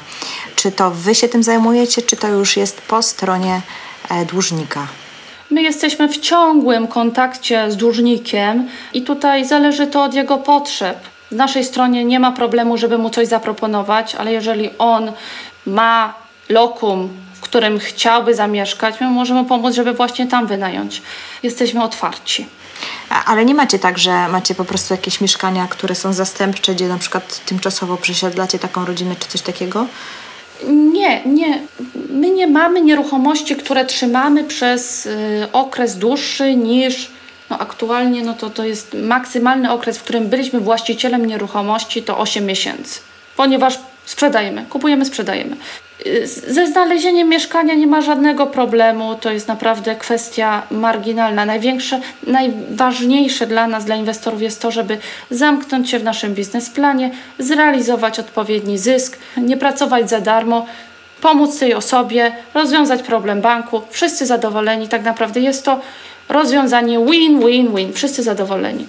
Czy 0.55 0.71
to 0.71 0.91
Wy 0.91 1.15
się 1.15 1.29
tym 1.29 1.43
zajmujecie, 1.43 2.01
czy 2.01 2.15
to 2.15 2.27
już 2.27 2.57
jest 2.57 2.81
po 2.81 3.01
stronie 3.01 3.61
e, 4.09 4.25
dłużnika? 4.25 4.87
My 5.51 5.61
jesteśmy 5.61 6.09
w 6.09 6.17
ciągłym 6.17 6.87
kontakcie 6.87 7.71
z 7.71 7.77
dłużnikiem 7.77 8.67
i 8.93 9.01
tutaj 9.01 9.45
zależy 9.45 9.87
to 9.87 10.03
od 10.03 10.13
jego 10.13 10.37
potrzeb. 10.37 10.97
Z 11.31 11.35
naszej 11.35 11.63
stronie 11.63 12.05
nie 12.05 12.19
ma 12.19 12.31
problemu, 12.31 12.77
żeby 12.77 12.97
mu 12.97 13.09
coś 13.09 13.27
zaproponować, 13.27 14.15
ale 14.15 14.33
jeżeli 14.33 14.69
on 14.77 15.11
ma 15.65 16.13
lokum, 16.49 17.09
w 17.33 17.41
którym 17.41 17.79
chciałby 17.79 18.35
zamieszkać, 18.35 18.95
my 19.01 19.09
możemy 19.09 19.45
pomóc, 19.45 19.75
żeby 19.75 19.93
właśnie 19.93 20.27
tam 20.27 20.47
wynająć. 20.47 21.01
Jesteśmy 21.43 21.83
otwarci. 21.83 22.47
Ale 23.25 23.45
nie 23.45 23.55
macie 23.55 23.79
tak, 23.79 23.97
że 23.97 24.27
macie 24.27 24.55
po 24.55 24.65
prostu 24.65 24.93
jakieś 24.93 25.21
mieszkania, 25.21 25.67
które 25.67 25.95
są 25.95 26.13
zastępcze, 26.13 26.75
gdzie 26.75 26.87
na 26.87 26.97
przykład 26.97 27.45
tymczasowo 27.45 27.97
przesiedlacie 27.97 28.59
taką 28.59 28.85
rodzinę 28.85 29.15
czy 29.19 29.27
coś 29.27 29.41
takiego? 29.41 29.85
Nie, 30.67 31.23
nie. 31.25 31.61
My 32.09 32.29
nie 32.29 32.47
mamy 32.47 32.81
nieruchomości, 32.81 33.55
które 33.55 33.85
trzymamy 33.85 34.43
przez 34.43 35.05
y, 35.05 35.47
okres 35.53 35.97
dłuższy 35.97 36.55
niż 36.55 37.11
no 37.49 37.59
aktualnie 37.59 38.21
no 38.21 38.33
to, 38.33 38.49
to 38.49 38.65
jest 38.65 38.93
maksymalny 38.93 39.71
okres, 39.71 39.97
w 39.97 40.03
którym 40.03 40.27
byliśmy 40.27 40.59
właścicielem 40.59 41.25
nieruchomości 41.25 42.03
to 42.03 42.17
8 42.17 42.45
miesięcy. 42.45 42.99
Ponieważ 43.35 43.79
sprzedajemy, 44.05 44.65
kupujemy, 44.69 45.05
sprzedajemy. 45.05 45.55
Ze 46.47 46.67
znalezieniem 46.67 47.29
mieszkania 47.29 47.73
nie 47.73 47.87
ma 47.87 48.01
żadnego 48.01 48.47
problemu, 48.47 49.15
to 49.15 49.31
jest 49.31 49.47
naprawdę 49.47 49.95
kwestia 49.95 50.61
marginalna. 50.71 51.45
Największe, 51.45 51.99
najważniejsze 52.27 53.47
dla 53.47 53.67
nas, 53.67 53.85
dla 53.85 53.95
inwestorów 53.95 54.41
jest 54.41 54.61
to, 54.61 54.71
żeby 54.71 54.97
zamknąć 55.31 55.89
się 55.89 55.99
w 55.99 56.03
naszym 56.03 56.33
biznesplanie, 56.33 57.11
zrealizować 57.39 58.19
odpowiedni 58.19 58.77
zysk, 58.77 59.17
nie 59.37 59.57
pracować 59.57 60.09
za 60.09 60.21
darmo, 60.21 60.65
pomóc 61.21 61.59
tej 61.59 61.73
osobie, 61.73 62.31
rozwiązać 62.53 63.03
problem 63.03 63.41
banku. 63.41 63.81
Wszyscy 63.89 64.25
zadowoleni, 64.25 64.87
tak 64.87 65.03
naprawdę 65.03 65.39
jest 65.39 65.65
to 65.65 65.79
rozwiązanie 66.29 66.99
win-win-win, 67.05 67.93
wszyscy 67.93 68.23
zadowoleni. 68.23 68.87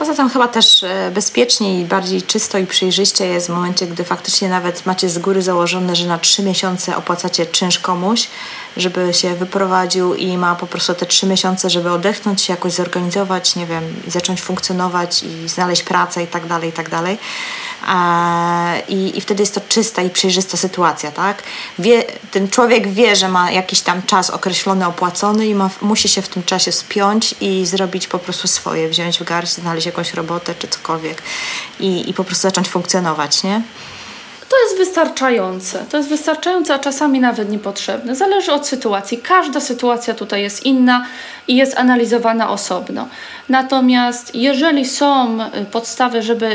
Poza 0.00 0.14
tym 0.14 0.28
chyba 0.28 0.48
też 0.48 0.82
e, 0.82 1.10
bezpieczniej 1.14 1.80
i 1.80 1.84
bardziej 1.84 2.22
czysto 2.22 2.58
i 2.58 2.66
przejrzyście 2.66 3.26
jest 3.26 3.46
w 3.46 3.50
momencie, 3.50 3.86
gdy 3.86 4.04
faktycznie 4.04 4.48
nawet 4.48 4.86
macie 4.86 5.08
z 5.08 5.18
góry 5.18 5.42
założone, 5.42 5.96
że 5.96 6.06
na 6.06 6.18
trzy 6.18 6.42
miesiące 6.42 6.96
opłacacie 6.96 7.46
czynsz 7.46 7.78
komuś, 7.78 8.28
żeby 8.76 9.14
się 9.14 9.34
wyprowadził 9.34 10.14
i 10.14 10.38
ma 10.38 10.54
po 10.54 10.66
prostu 10.66 10.94
te 10.94 11.06
trzy 11.06 11.26
miesiące, 11.26 11.70
żeby 11.70 11.90
odetchnąć 11.90 12.42
się, 12.42 12.52
jakoś 12.52 12.72
zorganizować, 12.72 13.56
nie 13.56 13.66
wiem, 13.66 13.94
zacząć 14.06 14.42
funkcjonować 14.42 15.22
i 15.22 15.48
znaleźć 15.48 15.82
pracę 15.82 16.22
i 16.22 16.26
tak 16.26 16.46
dalej, 16.46 16.70
i 16.70 16.72
tak 16.72 16.90
dalej. 16.90 17.18
I, 18.88 19.18
I 19.18 19.20
wtedy 19.20 19.42
jest 19.42 19.54
to 19.54 19.60
czysta 19.68 20.02
i 20.02 20.10
przejrzysta 20.10 20.56
sytuacja, 20.56 21.10
tak? 21.10 21.42
Wie, 21.78 22.02
ten 22.30 22.48
człowiek 22.48 22.88
wie, 22.88 23.16
że 23.16 23.28
ma 23.28 23.50
jakiś 23.50 23.80
tam 23.80 24.02
czas 24.02 24.30
określony, 24.30 24.86
opłacony 24.86 25.46
i 25.46 25.54
ma, 25.54 25.70
musi 25.82 26.08
się 26.08 26.22
w 26.22 26.28
tym 26.28 26.42
czasie 26.42 26.72
spiąć 26.72 27.34
i 27.40 27.66
zrobić 27.66 28.08
po 28.08 28.18
prostu 28.18 28.48
swoje, 28.48 28.88
wziąć 28.88 29.18
w 29.18 29.24
garść, 29.24 29.52
znaleźć 29.52 29.86
jakąś 29.86 30.14
robotę 30.14 30.54
czy 30.54 30.68
cokolwiek 30.68 31.22
i, 31.80 32.10
i 32.10 32.14
po 32.14 32.24
prostu 32.24 32.42
zacząć 32.42 32.68
funkcjonować, 32.68 33.42
nie? 33.42 33.62
To 34.50 34.56
jest 34.62 34.78
wystarczające. 34.78 35.84
To 35.90 35.96
jest 35.96 36.08
wystarczające, 36.08 36.74
a 36.74 36.78
czasami 36.78 37.20
nawet 37.20 37.50
niepotrzebne. 37.50 38.16
Zależy 38.16 38.52
od 38.52 38.66
sytuacji. 38.66 39.18
Każda 39.18 39.60
sytuacja 39.60 40.14
tutaj 40.14 40.42
jest 40.42 40.66
inna 40.66 41.06
i 41.48 41.56
jest 41.56 41.78
analizowana 41.78 42.50
osobno. 42.50 43.08
Natomiast 43.48 44.34
jeżeli 44.34 44.86
są 44.86 45.38
y, 45.42 45.64
podstawy, 45.64 46.22
żeby 46.22 46.46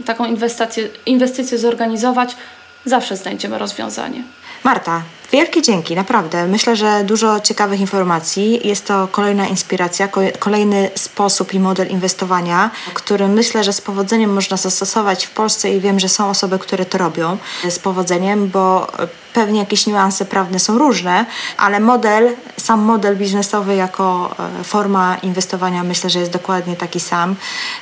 y, 0.00 0.04
taką 0.04 0.24
inwestycję, 0.24 0.88
inwestycję 1.06 1.58
zorganizować, 1.58 2.36
zawsze 2.84 3.16
znajdziemy 3.16 3.58
rozwiązanie. 3.58 4.22
Marta, 4.64 5.02
wielkie 5.32 5.62
dzięki, 5.62 5.94
naprawdę. 5.94 6.46
Myślę, 6.46 6.76
że 6.76 7.04
dużo 7.04 7.40
ciekawych 7.40 7.80
informacji. 7.80 8.68
Jest 8.68 8.86
to 8.86 9.08
kolejna 9.08 9.46
inspiracja, 9.46 10.08
kolejny 10.38 10.90
sposób 10.94 11.54
i 11.54 11.60
model 11.60 11.88
inwestowania, 11.88 12.70
który 12.94 13.28
myślę, 13.28 13.64
że 13.64 13.72
z 13.72 13.80
powodzeniem 13.80 14.32
można 14.32 14.56
zastosować 14.56 15.26
w 15.26 15.30
Polsce 15.30 15.70
i 15.70 15.80
wiem, 15.80 16.00
że 16.00 16.08
są 16.08 16.30
osoby, 16.30 16.58
które 16.58 16.84
to 16.84 16.98
robią 16.98 17.38
z 17.68 17.78
powodzeniem, 17.78 18.48
bo 18.48 18.92
pewnie 19.34 19.60
jakieś 19.60 19.86
niuanse 19.86 20.24
prawne 20.24 20.58
są 20.58 20.78
różne, 20.78 21.26
ale 21.56 21.80
model, 21.80 22.36
sam 22.56 22.80
model 22.80 23.16
biznesowy 23.16 23.74
jako 23.74 24.34
e, 24.60 24.64
forma 24.64 25.16
inwestowania 25.16 25.84
myślę, 25.84 26.10
że 26.10 26.18
jest 26.18 26.32
dokładnie 26.32 26.76
taki 26.76 27.00
sam 27.00 27.36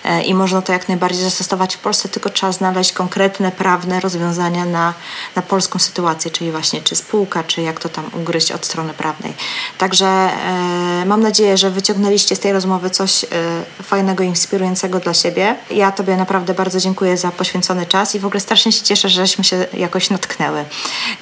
e, 0.05 0.22
i 0.22 0.34
można 0.34 0.62
to 0.62 0.72
jak 0.72 0.88
najbardziej 0.88 1.24
zastosować 1.24 1.76
w 1.76 1.78
Polsce, 1.78 2.09
tylko 2.09 2.30
trzeba 2.30 2.53
znaleźć 2.53 2.92
konkretne 2.92 3.53
prawne 3.53 4.00
rozwiązania 4.00 4.64
na, 4.64 4.94
na 5.36 5.42
polską 5.42 5.78
sytuację, 5.78 6.30
czyli 6.30 6.50
właśnie 6.50 6.80
czy 6.80 6.96
spółka, 6.96 7.44
czy 7.44 7.62
jak 7.62 7.80
to 7.80 7.88
tam 7.88 8.05
ugryźć 8.20 8.53
od 8.53 8.66
strony 8.66 8.94
prawnej. 8.94 9.32
Także 9.78 10.07
e, 10.07 11.05
mam 11.07 11.22
nadzieję, 11.22 11.57
że 11.57 11.70
wyciągnęliście 11.70 12.36
z 12.36 12.40
tej 12.40 12.53
rozmowy 12.53 12.90
coś 12.90 13.24
fajnego, 13.82 14.24
inspirującego 14.24 15.00
dla 15.00 15.14
siebie. 15.14 15.57
Ja 15.70 15.92
Tobie 15.92 16.16
naprawdę 16.16 16.55
bardzo 16.55 16.80
dziękuję 16.80 17.16
za 17.16 17.30
poświęcony 17.30 17.86
czas 17.86 18.14
i 18.14 18.18
w 18.18 18.26
ogóle 18.26 18.40
strasznie 18.40 18.72
się 18.72 18.82
cieszę, 18.82 19.09
żeśmy 19.09 19.44
się 19.44 19.66
jakoś 19.72 20.11
natknęły. 20.11 20.64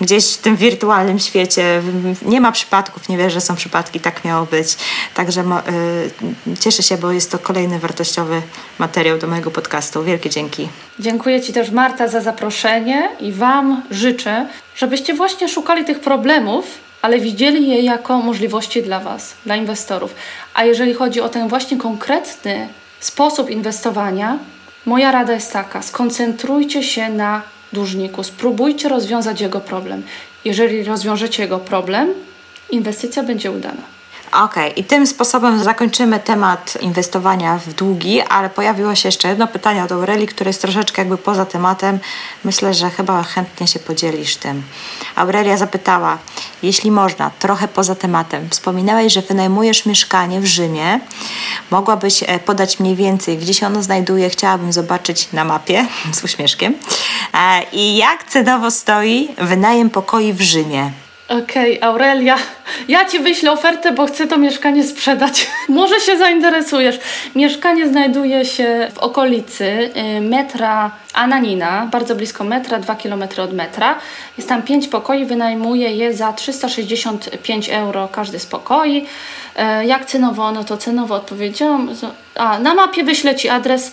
Gdzieś 0.01 0.20
w 0.29 0.39
tym 0.39 0.57
wirtualnym 0.57 1.19
świecie 1.19 1.83
nie 2.23 2.41
ma 2.41 2.53
przypadków, 2.53 3.09
nie 3.09 3.19
wierzę, 3.19 3.31
że 3.31 3.41
są 3.41 3.55
przypadki, 3.57 4.01
tak 4.01 4.25
miało 4.25 4.47
być. 4.47 4.77
Także 5.15 5.41
e, 5.41 6.57
cieszę 6.61 6.83
się, 6.83 6.99
bo 6.99 7.13
jest 7.13 7.31
to 7.31 7.39
kolejny 7.39 7.79
wartościowy 7.79 8.43
materiał 8.79 9.19
do 9.19 9.27
mojego 9.27 9.51
podcastu. 9.51 10.05
Wielkie 10.05 10.31
dzięki. 10.31 10.69
Dziękuję 10.99 11.41
Ci 11.41 11.53
też 11.53 11.71
Marta 11.71 12.09
za 12.09 12.21
zaproszenie 12.21 13.09
i 13.21 13.33
Wam 13.33 13.83
życzę, 13.91 14.47
żebyście 14.77 15.15
właśnie 15.15 15.49
szukali 15.49 15.85
tych 15.85 16.01
problemów, 16.01 16.65
ale 17.03 17.21
widzieli 17.21 17.69
je 17.69 17.83
jako 17.83 18.19
możliwości 18.19 18.83
dla 18.83 19.01
Was, 19.01 19.35
dla 19.47 19.57
inwestorów. 19.57 20.15
A 20.55 20.65
jeżeli 20.65 20.95
chodzi 20.95 21.21
o 21.21 21.29
ten 21.29 21.49
właśnie 21.49 21.77
konkretny 21.77 22.69
sposób 23.01 23.51
inwestowania, 23.51 24.39
moja 24.87 25.13
rada 25.13 25.33
jest 25.33 25.53
taka: 25.53 25.83
skoncentrujcie 25.83 26.83
się 26.83 27.09
na 27.09 27.43
dłużniku, 27.73 28.23
spróbujcie 28.23 28.89
rozwiązać 28.89 29.41
jego 29.41 29.61
problem. 29.61 30.03
Jeżeli 30.45 30.85
rozwiążecie 30.85 31.43
jego 31.43 31.59
problem, 31.59 32.15
inwestycja 32.71 33.23
będzie 33.23 33.51
udana. 33.51 34.00
Okay. 34.33 34.69
i 34.69 34.85
tym 34.85 35.07
sposobem 35.07 35.65
zakończymy 35.65 36.21
temat 36.21 36.79
inwestowania 36.81 37.59
w 37.59 37.73
długi, 37.73 38.23
ale 38.23 38.51
pojawiło 38.51 38.95
się 38.95 39.09
jeszcze 39.09 39.29
jedno 39.29 39.47
pytanie 39.47 39.85
od 39.85 39.93
Aurelii, 39.93 40.27
które 40.27 40.49
jest 40.49 40.63
troszeczkę 40.63 41.03
jakby 41.03 41.19
poza 41.19 41.47
tematem. 41.47 41.99
Myślę, 42.45 42.75
że 42.75 42.91
chyba 42.91 43.23
chętnie 43.23 43.67
się 43.67 43.79
podzielisz 43.79 44.37
tym. 44.37 44.63
Aurelia 45.17 45.57
zapytała, 45.57 46.19
jeśli 46.63 46.91
można, 46.91 47.31
trochę 47.39 47.69
poza 47.69 47.95
tematem. 47.95 48.51
Wspominałeś, 48.51 49.13
że 49.13 49.23
wynajmujesz 49.23 49.87
mieszkanie 49.87 50.41
w 50.41 50.47
Rzymie. 50.47 51.01
Mogłabyś 51.71 52.23
e, 52.23 52.39
podać 52.39 52.81
mniej 52.81 52.97
więcej, 52.97 53.39
gdzie 53.39 53.55
się 53.55 53.67
ono 53.67 53.83
znajduje? 53.83 54.31
Chciałabym 54.31 54.73
zobaczyć 54.73 55.33
na 55.33 55.45
mapie 55.45 55.87
z 56.17 56.25
uśmieszkiem. 56.25 56.75
E, 57.35 57.63
I 57.73 57.97
jak 57.97 58.25
cenowo 58.25 58.71
stoi 58.71 59.29
wynajem 59.39 59.91
pokoi 59.91 60.33
w 60.33 60.41
Rzymie? 60.41 60.93
Okej, 61.31 61.77
okay, 61.79 61.89
Aurelia, 61.89 62.37
ja 62.89 63.05
Ci 63.05 63.19
wyślę 63.19 63.53
ofertę, 63.53 63.93
bo 63.93 64.07
chcę 64.07 64.27
to 64.27 64.39
mieszkanie 64.39 64.85
sprzedać. 64.85 65.47
Może 65.69 66.01
się 66.01 66.19
zainteresujesz. 66.19 66.99
Mieszkanie 67.35 67.89
znajduje 67.89 68.45
się 68.45 68.89
w 68.95 68.99
okolicy 68.99 69.65
y, 69.65 70.21
metra 70.21 70.91
Ananina, 71.15 71.89
bardzo 71.93 72.15
blisko 72.15 72.45
metra, 72.45 72.79
2 72.79 72.95
km 72.95 73.25
od 73.43 73.53
metra. 73.53 73.99
Jest 74.37 74.49
tam 74.49 74.63
5 74.63 74.89
pokoi, 74.89 75.25
wynajmuje 75.25 75.91
je 75.91 76.15
za 76.15 76.33
365 76.33 77.69
euro 77.69 78.09
każdy 78.13 78.39
z 78.39 78.47
pokoi. 78.47 79.07
E, 79.57 79.87
jak 79.87 80.07
cenowo? 80.07 80.53
No 80.53 80.65
to 80.65 80.77
cenowo 80.77 81.15
odpowiedziałam. 81.15 81.91
A, 82.35 82.59
na 82.59 82.75
mapie 82.75 83.05
wyślę 83.05 83.35
Ci 83.35 83.49
adres. 83.49 83.93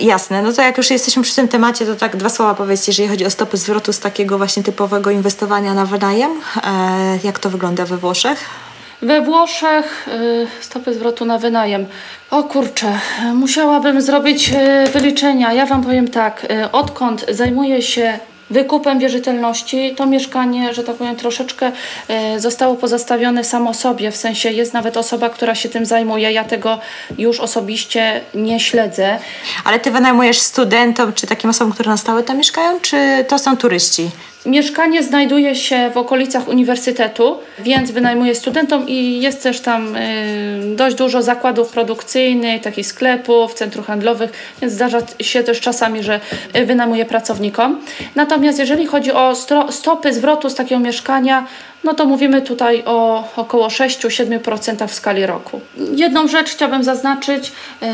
Jasne, 0.00 0.42
no 0.42 0.52
to 0.52 0.62
jak 0.62 0.76
już 0.76 0.90
jesteśmy 0.90 1.22
przy 1.22 1.34
tym 1.34 1.48
temacie, 1.48 1.86
to 1.86 1.94
tak 1.94 2.16
dwa 2.16 2.28
słowa 2.28 2.54
powiedzcie, 2.54 2.90
jeżeli 2.90 3.08
chodzi 3.08 3.26
o 3.26 3.30
stopy 3.30 3.56
zwrotu 3.56 3.92
z 3.92 4.00
takiego 4.00 4.38
właśnie 4.38 4.62
typowego 4.62 5.10
inwestowania 5.10 5.74
na 5.74 5.86
wynajem. 5.86 6.30
E, 6.64 7.18
jak 7.24 7.38
to 7.38 7.50
wygląda 7.50 7.84
we 7.84 7.96
Włoszech? 7.96 8.65
We 9.06 9.20
Włoszech 9.20 10.08
y, 10.08 10.46
stopy 10.60 10.94
zwrotu 10.94 11.24
na 11.24 11.38
wynajem. 11.38 11.86
O 12.30 12.42
kurczę, 12.42 12.98
musiałabym 13.34 14.02
zrobić 14.02 14.50
y, 14.52 14.90
wyliczenia. 14.90 15.52
Ja 15.52 15.66
Wam 15.66 15.82
powiem 15.84 16.08
tak, 16.08 16.46
y, 16.64 16.70
odkąd 16.72 17.26
zajmuję 17.28 17.82
się 17.82 18.18
wykupem 18.50 18.98
wierzytelności 18.98 19.94
to 19.96 20.06
mieszkanie, 20.06 20.74
że 20.74 20.84
tak 20.84 20.96
powiem, 20.96 21.16
troszeczkę 21.16 21.72
zostało 22.36 22.74
pozostawione 22.74 23.44
samo 23.44 23.74
sobie. 23.74 24.10
W 24.10 24.16
sensie 24.16 24.50
jest 24.50 24.72
nawet 24.72 24.96
osoba, 24.96 25.30
która 25.30 25.54
się 25.54 25.68
tym 25.68 25.86
zajmuje. 25.86 26.32
Ja 26.32 26.44
tego 26.44 26.78
już 27.18 27.40
osobiście 27.40 28.20
nie 28.34 28.60
śledzę. 28.60 29.18
Ale 29.64 29.78
ty 29.78 29.90
wynajmujesz 29.90 30.38
studentom, 30.38 31.12
czy 31.12 31.26
takim 31.26 31.50
osobom, 31.50 31.72
które 31.72 31.90
na 31.90 31.96
stałe 31.96 32.22
tam 32.22 32.36
mieszkają, 32.36 32.80
czy 32.80 33.24
to 33.28 33.38
są 33.38 33.56
turyści? 33.56 34.10
Mieszkanie 34.46 35.02
znajduje 35.02 35.54
się 35.54 35.90
w 35.94 35.96
okolicach 35.96 36.48
uniwersytetu, 36.48 37.38
więc 37.58 37.90
wynajmuję 37.90 38.34
studentom 38.34 38.88
i 38.88 39.20
jest 39.20 39.42
też 39.42 39.60
tam 39.60 39.96
y, 39.96 40.76
dość 40.76 40.96
dużo 40.96 41.22
zakładów 41.22 41.68
produkcyjnych, 41.68 42.62
takich 42.62 42.86
sklepów, 42.86 43.54
centrów 43.54 43.86
handlowych, 43.86 44.30
więc 44.60 44.72
zdarza 44.72 44.98
się 45.20 45.42
też 45.42 45.60
czasami, 45.60 46.02
że 46.02 46.20
y, 46.56 46.66
wynajmuję 46.66 47.04
pracownikom. 47.04 47.80
Natomiast 48.14 48.58
jeżeli 48.58 48.86
chodzi 48.86 49.12
o 49.12 49.34
stopy 49.70 50.12
zwrotu 50.12 50.50
z 50.50 50.54
takiego 50.54 50.80
mieszkania, 50.80 51.46
no 51.84 51.94
to 51.94 52.04
mówimy 52.04 52.42
tutaj 52.42 52.82
o 52.86 53.28
około 53.36 53.68
6-7% 53.68 54.88
w 54.88 54.94
skali 54.94 55.26
roku. 55.26 55.60
Jedną 55.94 56.28
rzecz 56.28 56.50
chciałabym 56.50 56.84
zaznaczyć, 56.84 57.52
y, 57.82 57.86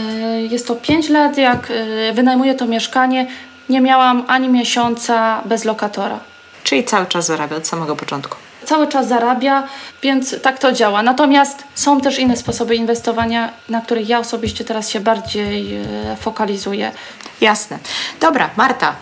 jest 0.50 0.66
to 0.66 0.74
5 0.74 1.09
lat, 1.09 1.38
jak 1.38 1.72
wynajmuję 2.12 2.55
to 2.55 2.66
mieszkanie, 2.66 3.26
nie 3.68 3.80
miałam 3.80 4.24
ani 4.28 4.48
miesiąca 4.48 5.42
bez 5.44 5.64
lokatora. 5.64 6.32
Czyli 6.64 6.84
cały 6.84 7.06
czas 7.06 7.26
zarabia 7.26 7.56
od 7.56 7.66
samego 7.66 7.96
początku. 7.96 8.36
Cały 8.64 8.88
czas 8.88 9.08
zarabia, 9.08 9.68
więc 10.02 10.42
tak 10.42 10.58
to 10.58 10.72
działa. 10.72 11.02
Natomiast 11.02 11.64
są 11.74 12.00
też 12.00 12.18
inne 12.18 12.36
sposoby 12.36 12.76
inwestowania, 12.76 13.52
na 13.68 13.80
których 13.80 14.08
ja 14.08 14.18
osobiście 14.18 14.64
teraz 14.64 14.90
się 14.90 15.00
bardziej 15.00 15.76
e, 15.76 16.16
fokalizuję. 16.16 16.92
Jasne. 17.40 17.78
Dobra, 18.20 18.50
Marta, 18.56 18.94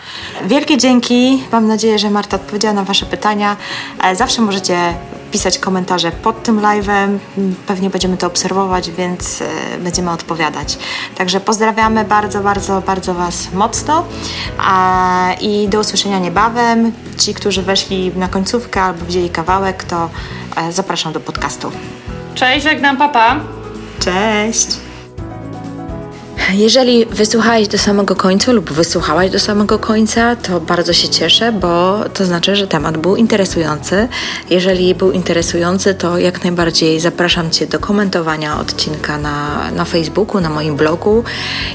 wielkie 0.44 0.76
dzięki. 0.76 1.44
Mam 1.52 1.66
nadzieję, 1.66 1.98
że 1.98 2.11
Marta 2.11 2.36
odpowiedziała 2.36 2.74
na 2.74 2.84
Wasze 2.84 3.06
pytania. 3.06 3.56
E, 4.02 4.16
zawsze 4.16 4.42
możecie 4.42 4.94
pisać 5.31 5.59
komentarze 5.59 6.12
pod 6.12 6.43
tym 6.43 6.61
live'em. 6.61 7.18
Pewnie 7.66 7.91
będziemy 7.91 8.16
to 8.16 8.26
obserwować, 8.26 8.91
więc 8.91 9.43
e, 9.43 9.78
będziemy 9.78 10.11
odpowiadać. 10.11 10.78
Także 11.16 11.41
pozdrawiamy 11.41 12.05
bardzo, 12.05 12.41
bardzo, 12.41 12.83
bardzo 12.83 13.14
Was 13.14 13.53
mocno 13.53 14.05
i 15.41 15.68
do 15.68 15.81
usłyszenia 15.81 16.18
niebawem. 16.18 16.93
Ci, 17.18 17.35
którzy 17.35 17.62
weszli 17.62 18.12
na 18.16 18.28
końcówkę 18.28 18.83
albo 18.83 19.05
wzięli 19.05 19.31
kawałek, 19.31 19.85
to 19.85 20.11
e, 20.57 20.72
zapraszam 20.72 21.12
do 21.12 21.20
podcastu. 21.20 21.72
Cześć, 22.35 22.64
żegnam 22.64 22.97
papa. 22.97 23.41
Cześć. 24.01 24.89
Jeżeli 26.55 27.07
wysłuchałeś 27.07 27.68
do 27.68 27.78
samego 27.78 28.16
końca 28.16 28.53
lub 28.53 28.72
wysłuchałaś 28.72 29.30
do 29.30 29.38
samego 29.38 29.78
końca, 29.78 30.36
to 30.36 30.61
bardzo 30.61 30.92
się 30.92 31.09
cieszę, 31.09 31.53
bo 31.53 32.01
to 32.14 32.24
znaczy, 32.24 32.57
że 32.57 32.66
temat 32.66 32.98
był 32.98 33.16
interesujący. 33.16 34.09
Jeżeli 34.51 34.94
był 34.94 35.12
interesujący, 35.12 35.94
to 35.94 36.18
jak 36.18 36.44
najbardziej 36.44 37.01
zapraszam 37.01 37.51
Cię 37.51 37.66
do 37.66 37.78
komentowania 37.78 38.61
odcinka 38.61 39.18
na, 39.18 39.70
na 39.70 39.84
Facebooku, 39.84 40.40
na 40.40 40.51
moim 40.51 40.76
blogu. 40.76 41.24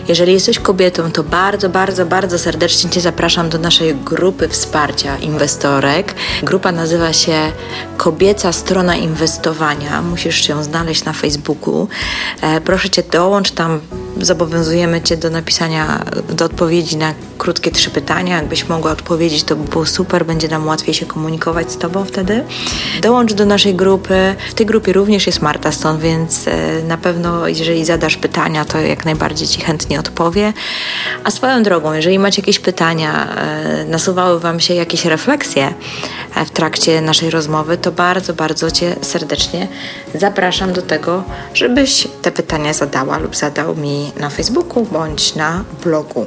Jeżeli 0.07 0.34
jesteś 0.34 0.59
kobietą, 0.59 1.11
to 1.11 1.23
bardzo, 1.23 1.69
bardzo, 1.69 2.05
bardzo 2.05 2.39
serdecznie 2.39 2.89
Cię 2.89 3.01
zapraszam 3.01 3.49
do 3.49 3.57
naszej 3.57 3.95
grupy 3.95 4.47
wsparcia 4.47 5.17
inwestorek. 5.17 6.15
Grupa 6.43 6.71
nazywa 6.71 7.13
się 7.13 7.51
Kobieca 7.97 8.53
Strona 8.53 8.95
Inwestowania. 8.95 10.01
Musisz 10.01 10.49
ją 10.49 10.63
znaleźć 10.63 11.03
na 11.03 11.13
Facebooku. 11.13 11.88
E, 12.41 12.61
proszę 12.61 12.89
Cię, 12.89 13.03
dołącz 13.11 13.51
tam 13.51 13.80
zobowiązujemy 14.22 15.01
Cię 15.01 15.18
do 15.18 15.30
napisania, 15.30 16.05
do 16.30 16.45
odpowiedzi 16.45 16.97
na 16.97 17.13
krótkie 17.38 17.72
trzy 17.72 17.89
pytania. 17.89 18.36
Jakbyś 18.36 18.70
mogła 18.70 18.91
odpowiedzieć, 18.91 19.43
to 19.43 19.55
by 19.55 19.70
było 19.70 19.86
super, 19.86 20.26
będzie 20.26 20.47
nam 20.47 20.68
łatwiej 20.68 20.93
się 20.93 21.05
komunikować 21.05 21.72
z 21.72 21.78
Tobą 21.78 22.05
wtedy. 22.05 22.43
Dołącz 23.01 23.34
do 23.34 23.45
naszej 23.45 23.76
grupy. 23.76 24.36
W 24.49 24.53
tej 24.53 24.66
grupie 24.66 24.93
również 24.93 25.28
jest 25.28 25.41
Marta 25.41 25.72
Stone, 25.72 25.99
więc 25.99 26.47
e, 26.47 26.84
na 26.84 26.97
pewno, 26.97 27.47
jeżeli 27.47 27.86
zadasz 27.86 28.18
pytania, 28.18 28.66
to 28.66 28.80
jak 28.80 29.05
najbardziej 29.05 29.47
Ci 29.47 29.61
chętnie 29.61 29.99
odpowie. 29.99 30.53
A 31.24 31.32
swoją 31.32 31.63
drogą, 31.63 31.93
jeżeli 31.93 32.20
macie 32.20 32.41
jakieś 32.41 32.59
pytania, 32.59 33.36
e, 33.36 33.86
nasuwały 33.86 34.39
Wam 34.39 34.59
się 34.59 34.74
jakieś 34.74 35.05
refleksje 35.05 35.74
e, 36.36 36.45
w 36.45 36.51
trakcie 36.51 37.01
naszej 37.01 37.30
rozmowy, 37.30 37.78
to 37.78 37.91
bardzo, 37.91 38.34
bardzo 38.34 38.72
Cię 38.72 38.95
serdecznie 39.01 39.68
zapraszam 40.20 40.74
do 40.74 40.82
tego, 40.82 41.24
żebyś 41.53 42.07
te 42.22 42.32
pytania 42.32 42.74
zadała 42.74 43.18
lub 43.18 43.36
zadał 43.36 43.76
mi 43.76 44.05
na 44.20 44.30
Facebooku 44.30 44.86
bądź 44.91 45.36
na 45.36 45.64
blogu. 45.84 46.26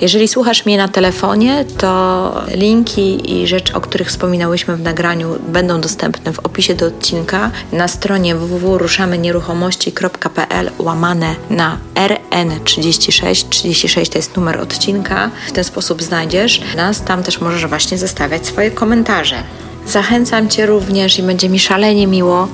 Jeżeli 0.00 0.28
słuchasz 0.28 0.66
mnie 0.66 0.76
na 0.76 0.88
telefonie, 0.88 1.64
to 1.78 2.42
linki 2.54 3.34
i 3.34 3.46
rzeczy, 3.46 3.74
o 3.74 3.80
których 3.80 4.08
wspominałyśmy 4.08 4.76
w 4.76 4.80
nagraniu, 4.80 5.38
będą 5.48 5.80
dostępne 5.80 6.32
w 6.32 6.38
opisie 6.38 6.74
do 6.74 6.86
odcinka 6.86 7.50
na 7.72 7.88
stronie 7.88 8.34
www.ruszamenieruchomości.pl 8.34 10.70
łamane 10.78 11.36
na 11.50 11.78
RN36. 11.94 13.48
36 13.48 14.10
to 14.10 14.18
jest 14.18 14.36
numer 14.36 14.60
odcinka. 14.60 15.30
W 15.48 15.52
ten 15.52 15.64
sposób 15.64 16.02
znajdziesz 16.02 16.60
nas. 16.76 17.02
Tam 17.02 17.22
też 17.22 17.40
możesz 17.40 17.66
właśnie 17.66 17.98
zostawiać 17.98 18.46
swoje 18.46 18.70
komentarze. 18.70 19.42
Zachęcam 19.88 20.48
Cię 20.48 20.66
również 20.66 21.18
i 21.18 21.22
będzie 21.22 21.48
mi 21.48 21.58
szalenie 21.58 22.06
miło, 22.06 22.48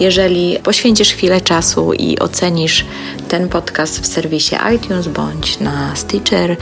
jeżeli 0.00 0.58
poświęcisz 0.62 1.12
chwilę 1.12 1.40
czasu 1.40 1.92
i 1.92 2.18
ocenisz 2.18 2.84
ten 3.28 3.48
podcast 3.48 4.00
w 4.00 4.06
serwisie 4.06 4.56
iTunes, 4.76 5.08
bądź 5.08 5.60
na 5.60 5.96
Stitcher, 5.96 6.56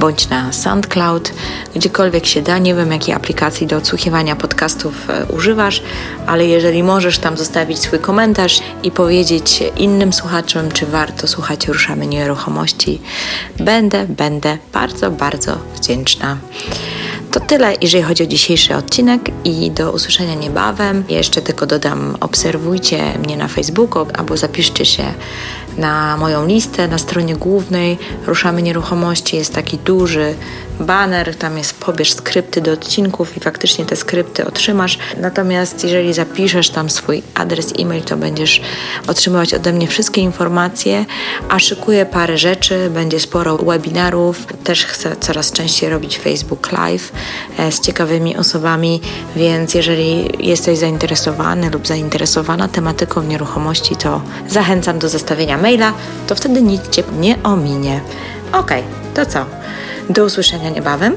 bądź 0.00 0.28
na 0.28 0.52
SoundCloud, 0.52 1.32
gdziekolwiek 1.74 2.26
się 2.26 2.42
da. 2.42 2.58
Nie 2.58 2.74
wiem, 2.74 2.92
jakiej 2.92 3.14
aplikacji 3.14 3.66
do 3.66 3.76
odsłuchiwania 3.76 4.36
podcastów 4.36 5.10
e, 5.10 5.26
używasz, 5.26 5.82
ale 6.26 6.46
jeżeli 6.46 6.82
możesz 6.82 7.18
tam 7.18 7.36
zostawić 7.36 7.78
swój 7.78 7.98
komentarz 7.98 8.60
i 8.82 8.90
powiedzieć 8.90 9.62
innym 9.76 10.12
słuchaczom, 10.12 10.70
czy 10.72 10.86
warto 10.86 11.28
słuchać 11.28 11.68
Ruszamy 11.68 12.06
Nieruchomości, 12.06 13.00
będę, 13.60 14.06
będę 14.08 14.58
bardzo, 14.72 15.10
bardzo 15.10 15.58
wdzięczna. 15.76 16.36
To 17.32 17.40
tyle, 17.40 17.74
jeżeli 17.80 18.04
chodzi 18.04 18.22
o 18.22 18.26
dzisiejszy 18.26 18.76
odcinek 18.76 19.20
i 19.44 19.70
do 19.70 19.92
usłyszenia 19.92 20.34
niebawem. 20.34 21.04
Jeszcze 21.08 21.42
tylko 21.42 21.66
dodam, 21.66 22.16
obserwujcie 22.20 23.18
mnie 23.18 23.36
na 23.36 23.48
Facebooku 23.48 24.06
albo 24.14 24.36
zapiszcie 24.36 24.84
się 24.84 25.04
na 25.78 26.16
moją 26.16 26.46
listę. 26.46 26.88
Na 26.88 26.98
stronie 26.98 27.36
głównej 27.36 27.98
Ruszamy 28.26 28.62
Nieruchomości 28.62 29.36
jest 29.36 29.54
taki 29.54 29.78
duży 29.78 30.34
banner, 30.80 31.36
tam 31.36 31.58
jest 31.58 31.80
pobierz 31.80 32.12
skrypty 32.12 32.60
do 32.60 32.72
odcinków 32.72 33.36
i 33.36 33.40
faktycznie 33.40 33.84
te 33.84 33.96
skrypty 33.96 34.46
otrzymasz. 34.46 34.98
Natomiast 35.20 35.84
jeżeli 35.84 36.14
zapiszesz 36.14 36.70
tam 36.70 36.90
swój 36.90 37.22
adres 37.34 37.72
e-mail, 37.78 38.02
to 38.02 38.16
będziesz 38.16 38.60
otrzymywać 39.06 39.54
ode 39.54 39.72
mnie 39.72 39.88
wszystkie 39.88 40.20
informacje, 40.20 41.04
a 41.48 41.58
szykuję 41.58 42.06
parę 42.06 42.38
rzeczy, 42.38 42.90
będzie 42.90 43.20
sporo 43.20 43.56
webinarów, 43.56 44.46
też 44.64 44.84
chcę 44.84 45.16
coraz 45.20 45.52
częściej 45.52 45.90
robić 45.90 46.18
Facebook 46.18 46.72
Live 46.72 47.12
e, 47.58 47.72
z 47.72 47.80
ciekawymi 47.80 48.36
osobami, 48.36 49.00
więc 49.36 49.74
jeżeli 49.74 50.28
jesteś 50.46 50.78
zainteresowany 50.78 51.70
lub 51.70 51.86
zainteresowana 51.86 52.68
tematyką 52.68 53.22
nieruchomości, 53.22 53.96
to 53.96 54.20
zachęcam 54.48 54.98
do 54.98 55.08
zostawienia 55.08 55.58
maila, 55.68 55.92
to 56.26 56.34
wtedy 56.34 56.62
nic 56.62 56.88
Cię 56.88 57.02
nie 57.18 57.42
ominie. 57.42 58.00
Ok, 58.52 58.70
to 59.14 59.26
co? 59.26 59.44
Do 60.10 60.24
usłyszenia 60.24 60.70
niebawem. 60.70 61.16